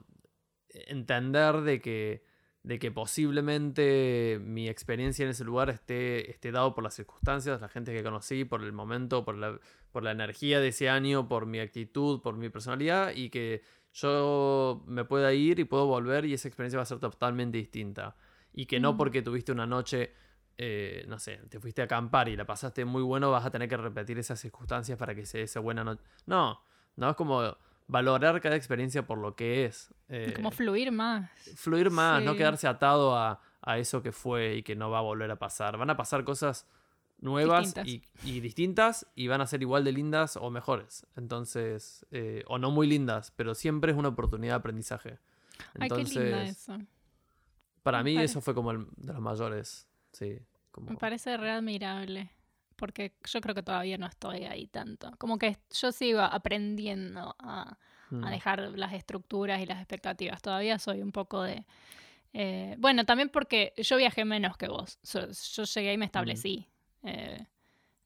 entender 0.68 1.60
de 1.62 1.80
que, 1.80 2.24
de 2.62 2.78
que 2.78 2.92
posiblemente 2.92 4.38
mi 4.40 4.68
experiencia 4.68 5.24
en 5.24 5.30
ese 5.30 5.44
lugar 5.44 5.68
esté, 5.70 6.30
esté 6.30 6.52
dado 6.52 6.74
por 6.74 6.84
las 6.84 6.94
circunstancias, 6.94 7.60
la 7.60 7.68
gente 7.68 7.92
que 7.92 8.04
conocí, 8.04 8.44
por 8.44 8.62
el 8.62 8.72
momento, 8.72 9.24
por 9.24 9.36
la, 9.36 9.58
por 9.90 10.04
la 10.04 10.12
energía 10.12 10.60
de 10.60 10.68
ese 10.68 10.88
año, 10.88 11.28
por 11.28 11.46
mi 11.46 11.58
actitud, 11.58 12.20
por 12.22 12.36
mi 12.36 12.50
personalidad 12.50 13.12
y 13.14 13.30
que 13.30 13.62
yo 13.92 14.84
me 14.86 15.04
pueda 15.04 15.32
ir 15.32 15.58
y 15.58 15.64
puedo 15.64 15.86
volver 15.86 16.24
y 16.24 16.34
esa 16.34 16.48
experiencia 16.48 16.78
va 16.78 16.84
a 16.84 16.86
ser 16.86 17.00
totalmente 17.00 17.58
distinta. 17.58 18.16
Y 18.52 18.66
que 18.66 18.78
no 18.78 18.92
mm. 18.92 18.96
porque 18.96 19.22
tuviste 19.22 19.50
una 19.50 19.66
noche, 19.66 20.12
eh, 20.56 21.04
no 21.08 21.18
sé, 21.18 21.40
te 21.48 21.58
fuiste 21.58 21.82
a 21.82 21.86
acampar 21.86 22.28
y 22.28 22.36
la 22.36 22.46
pasaste 22.46 22.84
muy 22.84 23.02
bueno, 23.02 23.30
vas 23.30 23.44
a 23.44 23.50
tener 23.50 23.68
que 23.68 23.76
repetir 23.76 24.18
esas 24.18 24.38
circunstancias 24.38 24.96
para 24.96 25.14
que 25.16 25.26
sea 25.26 25.42
esa 25.42 25.58
buena 25.58 25.82
noche. 25.82 26.02
No, 26.26 26.62
no 26.94 27.10
es 27.10 27.16
como 27.16 27.56
valorar 27.88 28.40
cada 28.40 28.56
experiencia 28.56 29.06
por 29.06 29.18
lo 29.18 29.34
que 29.36 29.64
es. 29.64 29.92
Eh, 30.08 30.32
como 30.36 30.50
fluir 30.50 30.92
más. 30.92 31.30
Fluir 31.56 31.90
más, 31.90 32.22
no 32.22 32.36
quedarse 32.36 32.66
atado 32.66 33.16
a, 33.16 33.40
a 33.60 33.78
eso 33.78 34.02
que 34.02 34.12
fue 34.12 34.56
y 34.56 34.62
que 34.62 34.76
no 34.76 34.90
va 34.90 34.98
a 34.98 35.02
volver 35.02 35.30
a 35.30 35.36
pasar. 35.36 35.76
Van 35.76 35.90
a 35.90 35.96
pasar 35.96 36.24
cosas 36.24 36.66
nuevas 37.22 37.74
Y, 37.84 38.40
distintas 38.40 39.06
y 39.14 39.28
van 39.28 39.40
a 39.40 39.46
ser 39.46 39.62
igual 39.62 39.84
de 39.84 39.92
lindas 39.92 40.36
o 40.36 40.50
mejores. 40.50 41.06
Entonces, 41.16 42.04
eh, 42.10 42.44
o 42.48 42.58
no 42.58 42.70
muy 42.70 42.86
lindas, 42.86 43.32
pero 43.36 43.54
siempre 43.54 43.92
es 43.92 43.98
una 43.98 44.08
oportunidad 44.08 44.54
de 44.54 44.58
aprendizaje. 44.58 45.18
Entonces, 45.74 46.16
Ay, 46.16 46.22
qué 46.22 46.28
linda 46.28 46.42
eso. 46.44 46.78
Para 47.82 48.02
mí 48.02 48.16
eso 48.18 48.40
fue 48.40 48.54
como 48.54 48.72
el 48.72 48.86
de 48.96 49.12
los 49.12 49.22
mayores, 49.22 49.88
sí. 50.12 50.38
Me 50.78 50.96
parece 50.96 51.36
re 51.36 51.50
admirable, 51.50 52.30
porque 52.82 53.12
yo 53.24 53.40
creo 53.40 53.54
que 53.54 53.62
todavía 53.62 53.96
no 53.96 54.06
estoy 54.06 54.42
ahí 54.42 54.66
tanto. 54.66 55.12
Como 55.16 55.38
que 55.38 55.56
yo 55.70 55.92
sigo 55.92 56.20
aprendiendo 56.20 57.36
a, 57.38 57.78
mm. 58.10 58.24
dejar 58.24 58.58
las 58.76 58.92
estructuras 58.92 59.60
y 59.60 59.66
las 59.66 59.78
expectativas. 59.78 60.42
Todavía 60.42 60.80
soy 60.80 61.00
un 61.00 61.12
poco 61.12 61.44
de... 61.44 61.64
Eh, 62.32 62.74
bueno, 62.78 63.04
también 63.04 63.28
porque 63.28 63.72
yo 63.76 63.98
viajé 63.98 64.24
menos 64.24 64.56
que 64.56 64.66
vos. 64.66 64.98
Yo, 65.04 65.62
llegué 65.62 65.92
y 65.92 65.96
me 65.96 66.06
mm. 66.06 66.08
establecí. 66.08 66.66
Eh, 67.04 67.46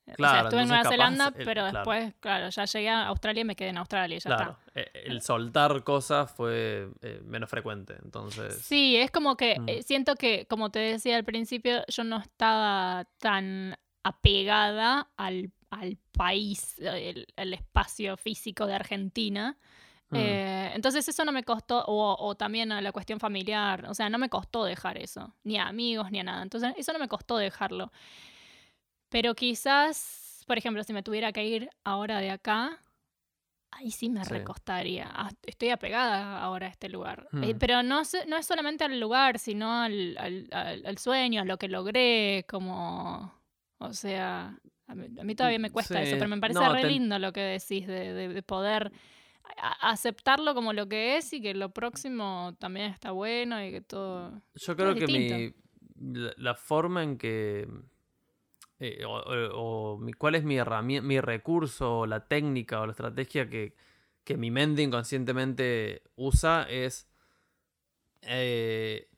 o 0.08 0.14
sea, 0.18 0.42
estuve 0.42 0.60
en 0.60 0.68
Nueva 0.68 0.90
Zelanda, 0.90 1.30
pero 1.30 1.64
después, 1.64 2.12
claro, 2.20 2.50
ya 2.50 2.66
llegué 2.66 2.90
a 2.90 3.06
Australia 3.06 3.40
y 3.40 3.44
me 3.44 3.56
quedé 3.56 3.70
en 3.70 3.78
Australia. 3.78 4.18
Ya 4.18 4.36
claro, 4.36 4.58
eh, 4.74 4.90
el 5.06 5.22
soltar 5.22 5.84
cosas 5.84 6.30
fue 6.30 6.90
eh, 7.00 7.22
menos 7.24 7.48
frecuente, 7.48 7.96
entonces... 8.04 8.58
Sí, 8.58 8.98
es 8.98 9.10
como 9.10 9.38
que 9.38 9.58
mm. 9.58 9.82
siento 9.84 10.16
que, 10.16 10.44
como 10.46 10.70
te 10.70 10.80
decía 10.80 11.16
al 11.16 11.24
principio, 11.24 11.82
yo 11.88 12.04
no 12.04 12.18
estaba 12.18 13.06
tan 13.16 13.74
apegada 14.06 15.10
al, 15.16 15.52
país, 16.12 16.78
el, 16.78 17.26
espacio 17.52 18.16
físico 18.16 18.66
de 18.66 18.74
Argentina. 18.74 19.58
Mm. 20.08 20.16
entonces 20.76 21.08
eso 21.08 21.24
no 21.24 21.32
me 21.32 21.42
costó, 21.42 21.84
o, 21.84 22.16
o, 22.16 22.36
también 22.36 22.70
a 22.70 22.80
la 22.80 22.92
cuestión 22.92 23.18
familiar, 23.18 23.86
o 23.88 23.94
sea, 23.94 24.08
no 24.08 24.18
me 24.18 24.28
costó 24.28 24.64
dejar 24.64 24.96
eso, 24.98 25.34
ni 25.42 25.58
a 25.58 25.66
amigos, 25.66 26.12
ni 26.12 26.20
a 26.20 26.22
nada. 26.22 26.42
Entonces 26.42 26.74
eso 26.76 26.92
no 26.92 27.00
me 27.00 27.08
costó 27.08 27.36
dejarlo. 27.36 27.90
Pero 29.08 29.34
quizás, 29.34 30.44
por 30.46 30.56
ejemplo, 30.56 30.84
si 30.84 30.92
me 30.92 31.02
tuviera 31.02 31.32
que 31.32 31.44
ir 31.44 31.70
ahora 31.82 32.20
de 32.20 32.30
acá, 32.30 32.80
ahí 33.72 33.90
sí 33.90 34.08
me 34.08 34.22
recostaría. 34.22 35.10
Ah, 35.12 35.30
estoy 35.42 35.70
apegada 35.70 36.40
ahora 36.40 36.66
a 36.66 36.70
este 36.70 36.88
lugar. 36.88 37.28
Eh, 37.42 37.54
mm. 37.54 37.58
pero 37.58 37.82
no, 37.82 38.02
no 38.28 38.36
es 38.36 38.46
solamente 38.46 38.84
al 38.84 39.00
lugar, 39.00 39.40
sino 39.40 39.82
al, 39.82 40.16
al, 40.52 40.98
sueño, 40.98 41.42
a 41.42 41.44
lo 41.44 41.58
que 41.58 41.68
logré, 41.68 42.46
como... 42.48 43.34
O 43.78 43.92
sea, 43.92 44.58
a 44.86 44.94
mí, 44.94 45.34
todavía 45.34 45.58
me 45.58 45.70
cuesta 45.70 46.00
eso, 46.02 46.16
pero 46.16 46.28
me 46.28 46.38
parece 46.38 46.68
re 46.68 46.84
lindo 46.84 47.18
lo 47.18 47.32
que 47.32 47.40
decís 47.40 47.86
de, 47.86 48.12
de, 48.12 48.42
poder 48.42 48.92
aceptarlo 49.80 50.54
como 50.54 50.72
lo 50.72 50.88
que 50.88 51.16
es 51.16 51.32
y 51.32 51.40
que 51.40 51.54
lo 51.54 51.70
próximo 51.70 52.56
también 52.58 52.90
está 52.90 53.10
bueno 53.12 53.62
y 53.64 53.70
que 53.70 53.80
todo... 53.80 54.42
Yo 54.54 54.76
creo 54.76 54.94
que 54.94 55.06
mi, 55.06 56.32
la 56.36 56.54
forma 56.54 57.02
en 57.02 57.18
que 57.18 57.68
eh, 58.78 59.04
o, 59.06 60.00
cuál 60.18 60.34
es 60.34 60.44
mi 60.44 60.56
herramienta, 60.56 61.06
mi 61.06 61.20
recurso, 61.20 62.06
la 62.06 62.26
técnica 62.28 62.80
o 62.80 62.86
la 62.86 62.92
estrategia 62.92 63.48
que, 63.48 63.74
mi 64.36 64.50
mente 64.50 64.82
inconscientemente 64.82 66.02
usa 66.16 66.66
es, 66.68 67.08
eh, 68.22 69.08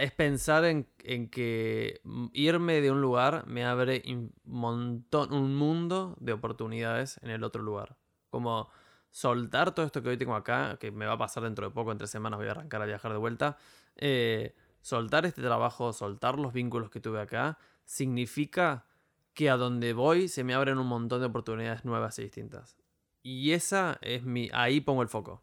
es 0.00 0.12
pensar 0.12 0.64
en, 0.64 0.86
que 1.30 2.00
irme 2.32 2.80
de 2.80 2.90
un 2.90 3.00
lugar 3.00 3.46
me 3.46 3.64
abre 3.64 4.02
un 4.06 4.32
montón, 4.44 5.32
un 5.32 5.54
mundo 5.54 6.16
de 6.20 6.32
oportunidades 6.32 7.20
en 7.22 7.30
el 7.30 7.44
otro 7.44 7.62
lugar. 7.62 7.96
Como 8.30 8.68
soltar 9.10 9.74
todo 9.74 9.86
esto 9.86 10.02
que 10.02 10.10
hoy 10.10 10.16
tengo 10.16 10.34
acá, 10.34 10.78
que 10.80 10.90
me 10.90 11.06
va 11.06 11.12
a 11.12 11.18
pasar 11.18 11.44
dentro 11.44 11.68
de 11.68 11.74
poco, 11.74 11.92
entre 11.92 12.06
semanas 12.06 12.38
voy 12.38 12.48
a 12.48 12.52
arrancar 12.52 12.82
a 12.82 12.86
viajar 12.86 13.12
de 13.12 13.18
vuelta. 13.18 13.56
Eh, 13.96 14.54
soltar 14.80 15.26
este 15.26 15.42
trabajo, 15.42 15.92
soltar 15.92 16.38
los 16.38 16.52
vínculos 16.52 16.90
que 16.90 17.00
tuve 17.00 17.20
acá, 17.20 17.58
significa 17.84 18.84
que 19.34 19.48
a 19.50 19.56
donde 19.56 19.92
voy 19.92 20.28
se 20.28 20.42
me 20.42 20.54
abren 20.54 20.78
un 20.78 20.88
montón 20.88 21.20
de 21.20 21.26
oportunidades 21.26 21.84
nuevas 21.84 22.18
y 22.18 22.22
distintas. 22.22 22.76
Y 23.22 23.52
esa 23.52 23.98
es 24.00 24.24
mi. 24.24 24.50
Ahí 24.52 24.80
pongo 24.80 25.02
el 25.02 25.08
foco. 25.08 25.42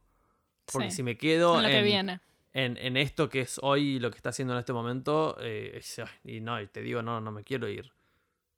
Porque 0.71 0.91
si 0.91 1.03
me 1.03 1.17
quedo 1.17 1.57
en, 1.59 1.65
En, 1.65 2.21
esto 2.55 3.29
que 3.29 3.41
es 3.41 3.59
hoy 3.61 3.99
lo 3.99 4.09
que 4.11 4.17
está 4.17 4.29
haciendo 4.29 4.53
en 4.53 4.59
este 4.59 4.73
momento, 4.73 5.37
eh, 5.39 5.81
y 6.23 6.39
no, 6.39 6.59
y 6.61 6.67
te 6.67 6.81
digo, 6.81 7.01
no, 7.01 7.19
no 7.21 7.31
me 7.31 7.43
quiero 7.43 7.67
ir. 7.67 7.91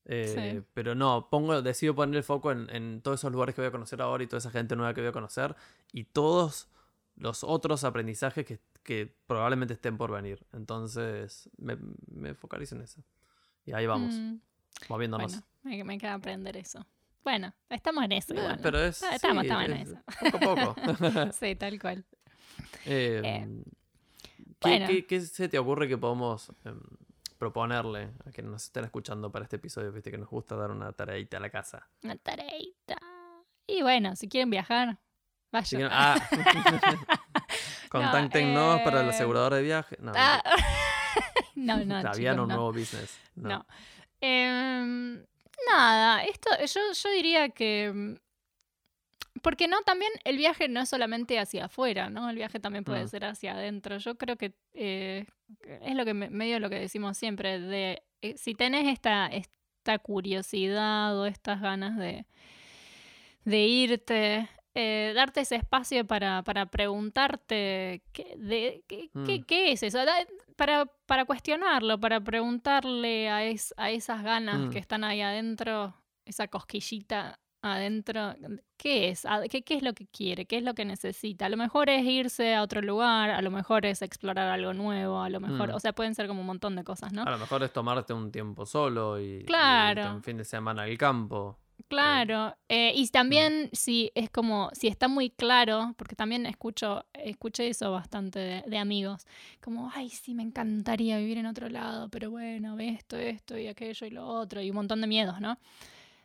Eh, 0.10 0.62
pero 0.74 0.95
no, 0.95 1.28
pongo, 1.30 1.62
decido 1.62 1.93
poner 1.93 2.16
el 2.16 2.24
foco 2.24 2.52
en, 2.52 3.02
todos 3.02 3.20
esos 3.20 3.32
lugares 3.32 3.54
que 3.54 3.62
voy 3.62 3.68
a 3.68 3.72
conocer 3.72 4.02
ahora 4.02 4.24
y 4.24 4.28
toda 4.28 4.38
esa 4.38 4.52
gente 4.52 4.76
nueva 4.76 4.93
que 4.93 5.02
voy 5.02 5.10
a 5.10 5.14
conocer 5.14 5.56
y 5.91 6.06
todos 6.06 6.70
los 7.18 7.43
otros 7.43 7.84
aprendizajes 7.84 8.45
que, 8.45 8.60
probablemente 9.28 9.74
estén 9.74 9.98
por 9.98 10.12
venir. 10.12 10.45
Entonces 10.54 11.50
me, 11.58 11.78
me 12.10 12.34
focalizo 12.36 12.76
en 12.76 12.84
eso. 12.84 13.04
Y 13.66 13.74
ahí 13.74 13.86
vamos. 13.86 14.14
Mm. 14.14 14.38
Moviéndonos. 14.88 15.41
Bueno, 15.64 15.86
me, 15.86 15.98
queda 15.98 16.14
aprender 16.14 16.56
eso. 16.56 16.86
Bueno, 17.24 17.54
estamos 17.70 18.06
en 18.06 18.14
eso. 18.14 18.34
Eh, 18.34 18.58
pero 18.62 18.80
es. 18.80 19.04
Ah, 19.04 19.16
estamos, 19.16 19.43
estamos 19.43 19.66
en 19.66 19.74
eso. 19.74 19.98
Poco 20.32 20.52
a 20.52 20.74
poco. 20.74 21.32
sí, 21.38 21.56
tal 21.56 21.80
cual. 21.80 22.06
Em, 22.86 23.26
eh, 23.26 23.64
¿qué, 24.60 25.06
qué, 25.08 25.22
se 25.22 25.50
te 25.50 25.60
ocurre 25.60 25.88
que 25.88 25.98
podemos 25.98 26.52
em, 26.66 26.80
proponerle 27.38 28.12
a 28.26 28.32
quienes 28.32 28.52
nos 28.52 28.64
estén 28.64 28.86
escuchando 28.86 29.32
para 29.32 29.44
este 29.44 29.58
episodio? 29.58 29.92
Viste 29.92 30.12
que 30.12 30.18
nos 30.18 30.30
gusta 30.30 30.56
dar 30.56 30.72
una 30.72 30.92
tareita 30.94 31.38
a 31.38 31.40
la 31.40 31.50
casa. 31.50 31.88
Una 32.04 32.16
tareita. 32.18 32.98
Y 33.66 33.82
bueno, 33.82 34.16
si 34.16 34.30
quieren 34.30 34.50
viajar, 34.50 34.98
vayan. 35.52 35.90
ah. 35.92 36.16
Contáctenos 37.90 38.82
para 38.82 39.02
el 39.02 39.08
eh, 39.08 39.10
asegurador 39.12 39.54
de 39.54 39.62
viaje. 39.62 39.98
No, 40.00 40.12
ah. 40.16 40.42
no, 41.56 41.84
no. 41.86 41.98
Habían 41.98 42.40
un 42.40 42.50
nuevo 42.50 42.72
business. 42.72 43.18
no. 43.36 43.66
Em, 44.20 45.24
nada, 45.70 46.24
esto 46.24 46.50
yo, 46.66 46.82
yo 46.92 47.10
diría 47.12 47.50
que... 47.50 48.20
Mm, 49.38 49.40
porque 49.42 49.68
no, 49.68 49.82
también 49.82 50.12
el 50.24 50.38
viaje 50.38 50.68
no 50.68 50.82
es 50.82 50.90
solamente 50.90 51.40
hacia 51.40 51.66
afuera, 51.66 52.10
¿no? 52.10 52.30
El 52.30 52.36
viaje 52.36 52.60
también 52.60 52.84
puede 52.84 53.06
mm. 53.06 53.08
ser 53.08 53.26
hacia 53.26 53.54
adentro. 53.54 53.98
Yo 53.98 54.16
creo 54.18 54.36
que 54.38 54.54
eh, 54.74 55.26
es 55.82 55.96
lo 55.96 56.06
que 56.06 56.14
medio 56.14 56.60
lo 56.60 56.70
que 56.70 56.80
decimos 56.80 57.18
siempre, 57.18 57.60
de 57.60 58.04
eh, 58.22 58.36
si 58.38 58.54
tenés 58.56 58.88
esta, 58.88 59.28
esta 59.28 60.00
curiosidad 60.00 61.18
o 61.20 61.26
estas 61.26 61.62
ganas 61.62 61.98
de, 61.98 62.26
de 63.46 63.60
irte, 63.66 64.50
eh, 64.76 65.14
darte 65.16 65.42
ese 65.42 65.56
espacio 65.56 66.06
para, 66.06 66.44
para 66.44 66.66
preguntarte 66.68 68.04
qué, 68.14 68.36
de, 68.38 68.84
qué, 68.88 69.10
qué, 69.26 69.40
Mm. 69.40 69.44
qué 69.46 69.72
es 69.72 69.84
eso, 69.84 70.00
para, 70.56 70.86
para 71.06 71.26
cuestionarlo, 71.26 72.00
para 72.00 72.20
preguntarle 72.22 73.30
a, 73.30 73.44
es- 73.46 73.74
a 73.78 73.90
esas 73.92 74.24
ganas 74.24 74.60
Mm. 74.60 74.70
que 74.72 74.80
están 74.80 75.04
ahí 75.04 75.22
adentro, 75.22 75.96
esa 76.26 76.48
cosquillita 76.48 77.40
adentro, 77.62 78.36
¿qué 78.78 79.10
es? 79.10 79.26
¿A- 79.26 79.43
¿Qué, 79.49 79.62
¿Qué 79.64 79.76
es 79.76 79.84
lo 79.84 79.93
que 79.93 80.08
quiere? 80.08 80.45
¿Qué 80.45 80.58
es 80.58 80.64
lo 80.64 80.74
que 80.74 80.86
necesita? 80.86 81.45
A 81.47 81.49
lo 81.49 81.58
mejor 81.58 81.89
es 81.89 82.05
irse 82.05 82.55
a 82.55 82.62
otro 82.62 82.82
lugar, 82.82 83.30
a 83.32 83.41
lo 83.41 83.51
mejor 83.51 83.86
es 83.86 84.01
explorar 84.01 84.49
algo 84.49 84.74
nuevo, 84.74 85.22
a 85.22 85.30
lo 85.30 85.39
mejor, 85.39 85.70
Mm. 85.72 85.76
o 85.76 85.80
sea, 85.80 85.93
pueden 85.93 86.16
ser 86.16 86.28
como 86.28 86.41
un 86.41 86.47
montón 86.47 86.76
de 86.76 86.84
cosas, 86.84 87.14
¿no? 87.14 87.24
A 87.24 87.32
lo 87.32 87.38
mejor 87.38 87.64
es 87.64 87.74
tomarte 87.74 88.14
un 88.14 88.32
tiempo 88.32 88.66
solo 88.66 89.20
y, 89.20 89.39
y 89.39 89.43
Claro. 89.45 90.01
irte 90.01 90.10
un 90.16 90.24
fin 90.24 90.38
de 90.38 90.45
semana 90.45 90.84
al 90.84 90.97
campo. 90.97 91.58
Claro, 91.89 92.55
eh, 92.68 92.91
y 92.95 93.08
también 93.10 93.70
si 93.72 94.12
es 94.16 94.30
como, 94.32 94.70
si 94.74 94.88
está 94.88 95.08
muy 95.08 95.30
claro, 95.30 95.93
porque 95.95 96.16
también 96.16 96.45
escucho, 96.47 97.05
escuché 97.14 97.70
eso 97.70 97.91
bastante 97.91 98.39
de, 98.39 98.64
de 98.68 98.78
amigos, 98.78 99.26
como, 99.62 99.89
ay, 99.93 100.10
sí, 100.10 100.34
me 100.34 100.43
encantaría 100.43 101.18
vivir 101.20 101.38
en 101.38 101.45
otro 101.45 101.70
lado, 101.70 102.10
pero 102.10 102.30
bueno, 102.32 102.78
esto, 102.80 103.16
esto 103.16 103.58
y 103.58 103.68
aquello 103.68 104.05
y 104.08 104.10
lo 104.10 104.28
otro, 104.28 104.62
y 104.62 104.70
un 104.72 104.76
montón 104.76 105.01
de 105.01 105.08
miedos, 105.08 105.39
¿no? 105.39 105.58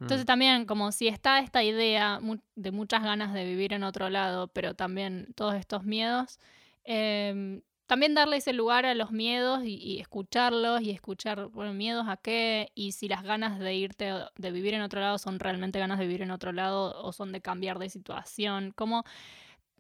Mm. 0.03 0.05
Entonces 0.05 0.27
también 0.27 0.67
como 0.67 0.91
si 0.93 1.09
está 1.09 1.39
esta 1.39 1.63
idea 1.63 2.21
de 2.57 2.71
muchas 2.73 3.03
ganas 3.03 3.33
de 3.33 3.45
vivir 3.45 3.73
en 3.73 3.85
otro 3.85 4.11
lado, 4.11 4.49
pero 4.49 4.75
también 4.75 5.33
todos 5.37 5.55
estos 5.55 5.85
miedos, 5.85 6.39
em, 6.85 7.63
también 7.87 8.15
darle 8.15 8.39
ese 8.39 8.53
lugar 8.53 8.87
a 8.87 8.95
los 8.95 9.11
miedos 9.13 9.65
y, 9.65 9.75
y 9.77 10.01
escucharlos 10.01 10.81
y 10.81 10.91
escuchar, 10.91 11.47
bueno, 11.49 11.75
miedos 11.75 12.07
a 12.09 12.17
qué 12.17 12.73
y 12.75 12.93
si 12.93 13.07
las 13.07 13.23
ganas 13.23 13.59
de 13.59 13.75
irte, 13.75 14.13
de 14.37 14.51
vivir 14.51 14.75
en 14.75 14.83
otro 14.83 15.01
lado 15.01 15.19
son 15.19 15.39
realmente 15.39 15.79
ganas 15.79 15.99
de 15.99 16.07
vivir 16.07 16.23
en 16.23 16.31
otro 16.31 16.53
lado 16.53 17.01
o 17.03 17.13
son 17.13 17.33
de 17.33 17.41
cambiar 17.43 17.79
de 17.79 17.91
situación, 17.91 18.73
como 18.75 19.05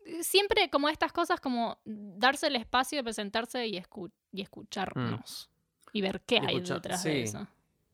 eh, 0.04 0.22
siempre 0.22 0.68
como 0.68 0.88
estas 0.88 1.12
cosas 1.12 1.40
como 1.40 1.78
darse 1.84 2.48
el 2.48 2.56
espacio 2.56 2.98
de 2.98 3.04
presentarse 3.04 3.66
y, 3.66 3.74
escu- 3.78 4.12
y 4.30 4.42
escucharnos 4.42 5.48
y 5.92 6.00
ver 6.02 6.20
qué 6.22 6.36
Y 6.36 6.46
hay 6.46 6.56
detrás 6.74 7.02
de 7.04 7.22
eso. 7.22 7.46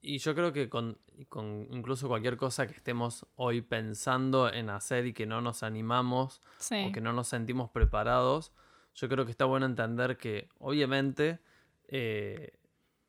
Y 0.08 0.20
yo 0.20 0.34
creo 0.34 0.54
que 0.54 0.70
con, 0.70 0.96
con 1.28 1.66
incluso 1.70 2.08
cualquier 2.08 2.38
cosa 2.38 2.66
que 2.66 2.72
estemos 2.72 3.26
hoy 3.36 3.60
pensando 3.60 4.50
en 4.50 4.70
hacer 4.70 5.04
y 5.04 5.12
que 5.12 5.26
no 5.26 5.42
nos 5.42 5.62
animamos 5.62 6.40
Sí. 6.56 6.86
o 6.88 6.92
que 6.92 7.02
no 7.02 7.12
nos 7.12 7.28
sentimos 7.28 7.68
preparados, 7.68 8.50
yo 8.94 9.06
creo 9.10 9.26
que 9.26 9.32
está 9.32 9.44
bueno 9.44 9.66
entender 9.66 10.16
que 10.16 10.48
obviamente 10.60 11.40
eh, 11.88 12.58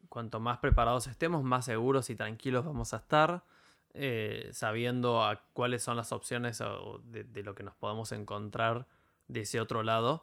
cuanto 0.09 0.41
más 0.41 0.57
preparados 0.57 1.07
estemos, 1.07 1.41
más 1.41 1.63
seguros 1.63 2.09
y 2.09 2.17
tranquilos 2.17 2.65
vamos 2.65 2.93
a 2.93 2.97
estar, 2.97 3.45
eh, 3.93 4.49
sabiendo 4.51 5.23
a 5.23 5.41
cuáles 5.53 5.81
son 5.81 5.95
las 5.95 6.11
opciones 6.11 6.59
o 6.59 6.99
de, 7.05 7.23
de 7.23 7.43
lo 7.43 7.55
que 7.55 7.63
nos 7.63 7.75
podemos 7.75 8.11
encontrar 8.11 8.87
de 9.29 9.39
ese 9.41 9.61
otro 9.61 9.83
lado. 9.83 10.21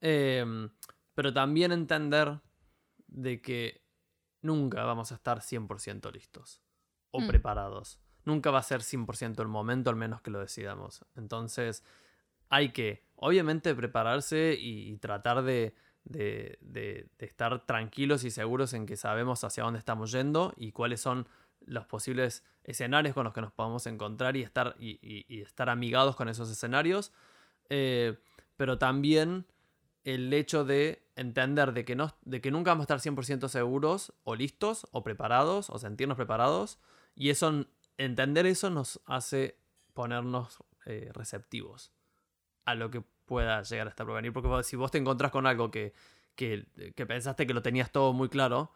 Em, 0.00 0.70
pero 1.14 1.32
también 1.32 1.70
entender 1.70 2.40
de 3.06 3.40
que 3.40 3.85
nunca 4.42 4.84
vamos 4.84 5.12
a 5.12 5.16
estar 5.16 5.40
100% 5.42 6.10
listos 6.12 6.60
o 7.10 7.20
Mm. 7.20 7.26
preparados. 7.28 7.98
Nunca 8.24 8.50
va 8.50 8.58
a 8.58 8.62
ser 8.62 8.82
100% 8.82 9.42
el 9.42 9.48
momento, 9.48 9.90
al 9.90 9.96
menos 9.96 10.20
que 10.20 10.30
lo 10.30 10.40
decidamos. 10.40 11.04
Entonces, 11.14 11.84
hay 12.48 12.70
que, 12.72 13.04
obviamente, 13.16 13.74
prepararse 13.74 14.56
y, 14.58 14.90
y 14.90 14.96
tratar 14.98 15.42
de, 15.42 15.74
de- 16.04 16.58
de- 16.60 17.08
de 17.18 17.26
estar 17.26 17.64
tranquilos 17.66 18.24
y 18.24 18.30
seguros 18.30 18.72
en 18.72 18.86
que 18.86 18.96
sabemos 18.96 19.42
hacia 19.44 19.64
dónde 19.64 19.78
estamos 19.78 20.12
yendo 20.12 20.52
y 20.56 20.72
cuáles 20.72 21.00
son 21.00 21.28
los 21.60 21.86
posibles 21.86 22.44
escenarios 22.62 23.14
con 23.14 23.24
los 23.24 23.32
que 23.32 23.40
nos 23.40 23.52
podemos 23.52 23.86
encontrar 23.86 24.36
y 24.36 24.42
estar, 24.42 24.76
y, 24.78 24.98
y- 25.02 25.24
y 25.28 25.40
estar 25.42 25.68
amigados 25.70 26.14
con 26.16 26.28
esos 26.28 26.50
escenarios. 26.50 27.12
Eh, 27.68 28.16
pero 28.56 28.78
también 28.78 29.46
el 30.06 30.32
hecho 30.32 30.64
de 30.64 31.04
entender 31.16 31.72
de 31.72 31.84
que, 31.84 31.96
no, 31.96 32.14
de 32.22 32.40
que 32.40 32.52
nunca 32.52 32.70
vamos 32.70 32.88
a 32.88 32.94
estar 32.94 33.12
100% 33.12 33.48
seguros 33.48 34.14
o 34.22 34.36
listos 34.36 34.86
o 34.92 35.02
preparados 35.02 35.68
o 35.68 35.80
sentirnos 35.80 36.16
preparados. 36.16 36.78
Y 37.16 37.30
eso, 37.30 37.66
entender 37.98 38.46
eso 38.46 38.70
nos 38.70 39.00
hace 39.04 39.58
ponernos 39.94 40.58
eh, 40.84 41.10
receptivos 41.12 41.92
a 42.66 42.76
lo 42.76 42.88
que 42.92 43.00
pueda 43.00 43.60
llegar 43.62 43.88
a 43.88 43.90
estar 43.90 44.06
por 44.06 44.14
venir. 44.14 44.32
Porque 44.32 44.62
si 44.62 44.76
vos 44.76 44.92
te 44.92 44.98
encontrás 44.98 45.32
con 45.32 45.44
algo 45.44 45.72
que, 45.72 45.92
que, 46.36 46.68
que 46.94 47.04
pensaste 47.04 47.44
que 47.44 47.52
lo 47.52 47.62
tenías 47.62 47.90
todo 47.90 48.12
muy 48.12 48.28
claro, 48.28 48.70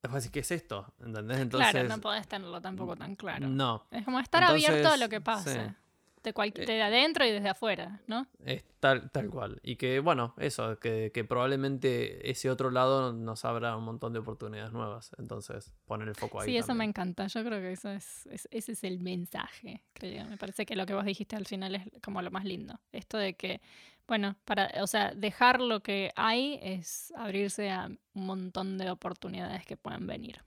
después 0.00 0.22
decís, 0.22 0.32
¿qué 0.32 0.40
es 0.40 0.50
esto? 0.52 0.94
¿Entendés? 1.00 1.40
Entonces, 1.40 1.72
claro, 1.72 1.88
no 1.88 2.00
podés 2.00 2.28
tenerlo 2.28 2.60
tampoco 2.60 2.94
tan 2.94 3.16
claro. 3.16 3.48
no. 3.48 3.88
Es 3.90 4.04
como 4.04 4.20
estar 4.20 4.44
abierto 4.44 4.90
a 4.90 4.96
lo 4.96 5.08
que 5.08 5.20
pase. 5.20 5.66
sí. 5.66 5.74
De, 6.22 6.32
cual- 6.32 6.52
Eh, 6.54 6.66
de 6.66 6.82
adentro 6.82 7.24
y 7.26 7.30
desde 7.32 7.48
afuera, 7.48 8.00
¿no? 8.06 8.26
Es 8.44 8.64
tal, 8.78 9.10
tal 9.10 9.28
cual. 9.28 9.58
Y 9.64 9.74
que, 9.76 9.98
bueno, 9.98 10.34
eso, 10.38 10.78
que, 10.78 11.10
que 11.12 11.24
probablemente 11.24 12.30
ese 12.30 12.48
otro 12.48 12.70
lado 12.70 13.12
nos 13.12 13.44
abra 13.44 13.76
un 13.76 13.84
montón 13.84 14.12
de 14.12 14.20
oportunidades 14.20 14.72
nuevas. 14.72 15.10
Entonces, 15.18 15.72
poner 15.84 16.06
el 16.08 16.14
foco 16.14 16.40
ahí. 16.40 16.48
Sí, 16.50 16.56
eso 16.56 16.74
me 16.74 16.84
encanta. 16.84 17.26
Yo 17.26 17.42
creo 17.44 17.60
que 17.60 17.72
eso 17.72 17.90
es, 17.90 18.26
es- 18.26 18.48
ese 18.52 18.72
es 18.72 18.84
el 18.84 19.00
mensaje, 19.00 19.82
creo. 19.94 20.24
Me 20.26 20.36
parece 20.36 20.64
que 20.64 20.76
lo 20.76 20.86
que 20.86 20.94
vos 20.94 21.04
dijiste 21.04 21.34
al 21.34 21.46
final 21.46 21.74
es 21.74 21.82
como 22.02 22.22
lo 22.22 22.30
más 22.30 22.44
lindo. 22.44 22.78
Esto 22.92 23.18
de 23.18 23.34
que, 23.34 23.60
bueno, 24.06 24.36
para, 24.44 24.70
o 24.82 24.86
sea, 24.86 25.12
dejar 25.14 25.60
lo 25.60 25.80
que 25.80 26.12
hay 26.14 26.58
es 26.62 27.12
abrirse 27.16 27.70
a 27.70 27.86
un 27.86 28.26
montón 28.26 28.78
de 28.78 28.90
oportunidades 28.90 29.66
que 29.66 29.76
pueden 29.76 30.06
venir. 30.06 30.40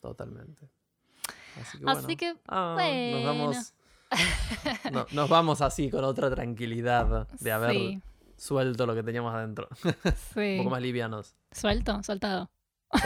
Totalmente. 0.00 0.68
Así 1.60 1.78
que, 1.78 1.84
Así 1.86 2.02
bueno. 2.02 2.16
que, 2.18 2.34
Ah, 2.48 2.72
bueno. 2.74 3.16
nos 3.16 3.24
vamos. 3.24 3.74
No- 4.92 5.06
nos 5.12 5.28
vamos 5.28 5.60
así 5.60 5.90
con 5.90 6.04
otra 6.04 6.30
tranquilidad 6.30 7.28
de 7.40 7.52
haber 7.52 7.70
Sí, 7.72 8.00
suelto 8.36 8.86
lo 8.86 8.94
que 8.94 9.02
teníamos 9.02 9.34
adentro. 9.34 9.68
sí. 10.34 10.52
Un 10.52 10.58
poco 10.58 10.70
más 10.70 10.82
livianos. 10.82 11.36
Suelto, 11.52 12.02
soltado. 12.02 12.50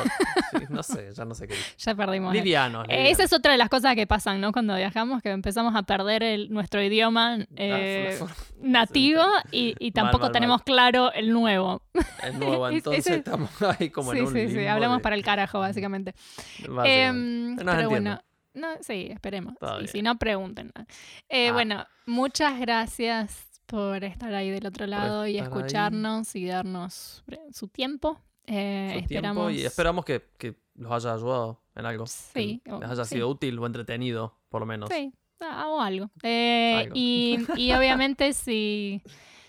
Sí, 0.51 0.65
no 0.71 0.83
sé, 0.83 1.13
ya 1.15 1.25
no 1.25 1.35
sé 1.35 1.47
qué. 1.49 1.55
Ya 1.79 1.95
perdimos. 1.95 2.33
el- 2.35 2.39
Livianos. 2.41 2.87
Eh, 2.89 3.11
Esa 3.11 3.25
es 3.25 3.33
otra 3.33 3.53
de 3.53 3.59
las 3.59 3.69
cosas 3.69 3.95
que 3.95 4.07
pasan, 4.07 4.41
¿no? 4.41 4.53
Cuando 4.53 4.75
viajamos, 4.77 5.23
que 5.23 5.31
empezamos 5.31 5.75
a 5.77 5.83
perder 5.83 6.23
el- 6.23 6.51
nuestro 6.53 6.83
idioma 6.83 7.39
eh, 7.57 8.19
Ah, 8.21 8.25
fl- 8.25 8.31
nativo 8.61 9.23
y, 9.51 9.91
tampoco 9.93 10.25
mal, 10.25 10.33
tenemos 10.33 10.63
claro 10.63 11.13
el 11.13 11.33
nuevo. 11.33 11.83
el 12.23 12.39
nuevo, 12.39 12.69
Es- 12.69 12.75
entonces 12.77 13.07
estamos 13.09 13.51
ahí 13.63 13.91
como 13.91 14.13
sí, 14.13 14.19
en 14.19 14.27
un 14.27 14.33
sí, 14.33 14.49
sí, 14.49 14.67
hablamos 14.67 14.99
de- 14.99 15.03
para 15.03 15.17
el 15.17 15.23
carajo, 15.25 15.59
básicamente. 15.61 16.15
básicamente. 16.69 17.03
Em, 17.05 17.57
pero 17.57 17.89
bueno, 17.91 18.21
no, 18.55 18.69
sí, 18.81 19.09
esperemos. 19.11 19.55
Y 19.83 19.89
si 19.89 20.03
no, 20.03 20.19
pregunten. 20.19 20.73
Eh, 21.29 21.49
Ah. 21.49 21.53
Bueno, 21.53 21.87
muchas 22.07 22.59
gracias 22.59 23.47
por 23.67 24.03
estar 24.05 24.33
ahí 24.35 24.51
del 24.51 24.67
otro 24.67 24.87
lado 24.87 25.27
y 25.27 25.39
ahí. 25.39 25.43
escucharnos 25.45 26.35
y 26.35 26.47
darnos 26.47 27.25
su 27.53 27.69
tiempo. 27.69 28.21
Eh, 28.47 28.91
su 28.95 28.99
esperamos... 29.01 29.49
tiempo 29.49 29.51
y 29.63 29.67
esperamos 29.67 30.05
que, 30.07 30.25
que 30.39 30.57
los 30.75 30.91
haya 30.91 31.13
ayudado 31.15 31.63
en 31.75 31.85
algo. 31.87 32.05
que 32.05 32.11
Sí, 32.11 32.63
o- 32.71 32.81
les 32.81 32.91
haya 32.91 33.05
sí. 33.05 33.17
sido 33.17 33.29
útil 33.29 33.59
o 33.59 33.67
entretenido, 33.67 34.39
por 34.49 34.61
lo 34.63 34.67
menos. 34.67 34.89
Sí, 34.91 35.13
ah, 35.41 35.67
o 35.69 35.81
algo. 35.81 36.11
Eh, 36.23 36.75
Algo. 36.79 36.95
Y, 36.97 37.39
y 37.57 37.73
obviamente 37.75 38.33
si, 38.33 39.03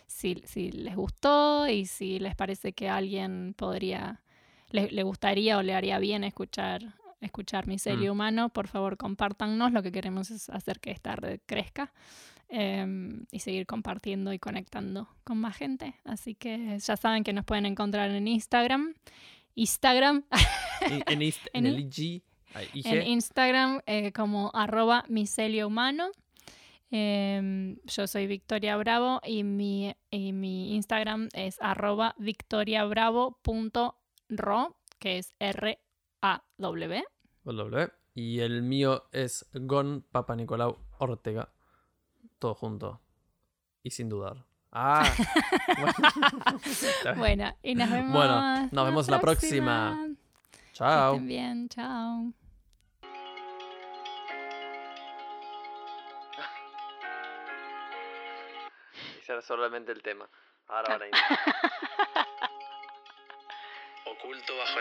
si, 0.06 0.44
si 0.46 0.72
les 0.72 0.96
gustó 0.98 1.68
y 1.70 1.86
si 1.86 2.20
les 2.20 2.36
parece 2.36 2.74
que 2.74 2.90
alguien 2.90 3.54
podría, 3.58 4.22
le, 4.70 4.92
le 4.92 5.04
gustaría 5.04 5.58
o 5.58 5.62
le 5.62 5.74
haría 5.76 5.98
bien 6.00 6.26
escuchar, 6.26 6.82
escuchar 7.22 7.68
Micelio 7.68 8.12
Mm. 8.12 8.16
Humano, 8.16 8.50
por 8.50 8.68
favor 8.68 8.98
compártannos. 8.98 9.72
Lo 9.72 9.82
que 9.84 9.92
queremos 9.92 10.32
es 10.32 10.50
hacer 10.50 10.80
que 10.80 10.90
esta 10.92 11.16
red 11.16 11.40
crezca 11.46 11.94
em, 12.50 13.26
y 13.32 13.40
seguir 13.40 13.66
compartiendo 13.68 14.34
y 14.34 14.40
conectando 14.40 15.08
con 15.24 15.38
más 15.40 15.56
gente. 15.58 15.96
Así 16.04 16.36
que 16.36 16.78
ya 16.80 16.98
saben 16.98 17.24
que 17.24 17.34
nos 17.34 17.46
pueden 17.46 17.66
encontrar 17.66 18.10
en 18.12 18.28
Instagram. 18.28 18.94
Instagram, 19.56 20.24
en, 20.82 21.22
ist- 21.22 21.50
En 21.54 21.66
en 21.66 21.74
el 21.76 21.80
i- 21.80 21.84
IG, 21.84 22.24
IG, 22.74 22.88
en 22.88 23.08
Instagram 23.08 23.82
eh, 23.86 24.12
como 24.14 24.52
arroba 24.54 25.04
micelio 25.10 25.68
humano. 25.68 26.10
Em, 26.92 27.78
yo 27.86 28.08
soy 28.08 28.26
Victoria 28.26 28.76
Bravo 28.78 29.22
y 29.24 29.44
mi, 29.44 29.94
y 30.10 30.34
mi 30.34 30.74
Instagram 30.76 31.30
es 31.34 31.58
arroba 31.62 32.16
victoriabravo.ro, 32.18 34.76
que 34.98 35.20
es 35.20 35.36
R-A-W. 36.22 37.04
W. 37.44 37.92
Y 38.14 38.40
el 38.42 38.62
mío 38.62 39.08
es 39.12 39.50
Gon 39.54 40.06
Papa 40.12 40.36
Nicolau 40.36 40.78
Ortega. 40.98 41.50
Todo 42.40 42.56
junto. 42.56 43.02
Y 43.84 43.92
sin 43.92 44.10
dudar. 44.10 44.46
Ah. 44.72 45.04
bueno. 45.80 45.94
Bueno, 47.18 47.56
y 47.64 47.76
nos 47.76 47.90
vemos. 47.90 48.14
Bueno, 48.14 48.70
nos 48.72 48.86
vemos 48.86 49.08
la 49.10 49.20
próxima. 49.20 49.98
Que 50.52 50.74
Chao. 50.74 51.14
estén 51.14 51.28
bien, 51.28 51.70
chao. 51.70 52.34
Era 59.28 59.42
solamente 59.44 59.92
el 59.92 60.02
tema. 60.02 60.28
Ahora 60.68 60.98
van 60.98 61.02
a 61.04 61.06
ir. 61.06 61.14
Oculto 64.06 64.58
bajo 64.58 64.80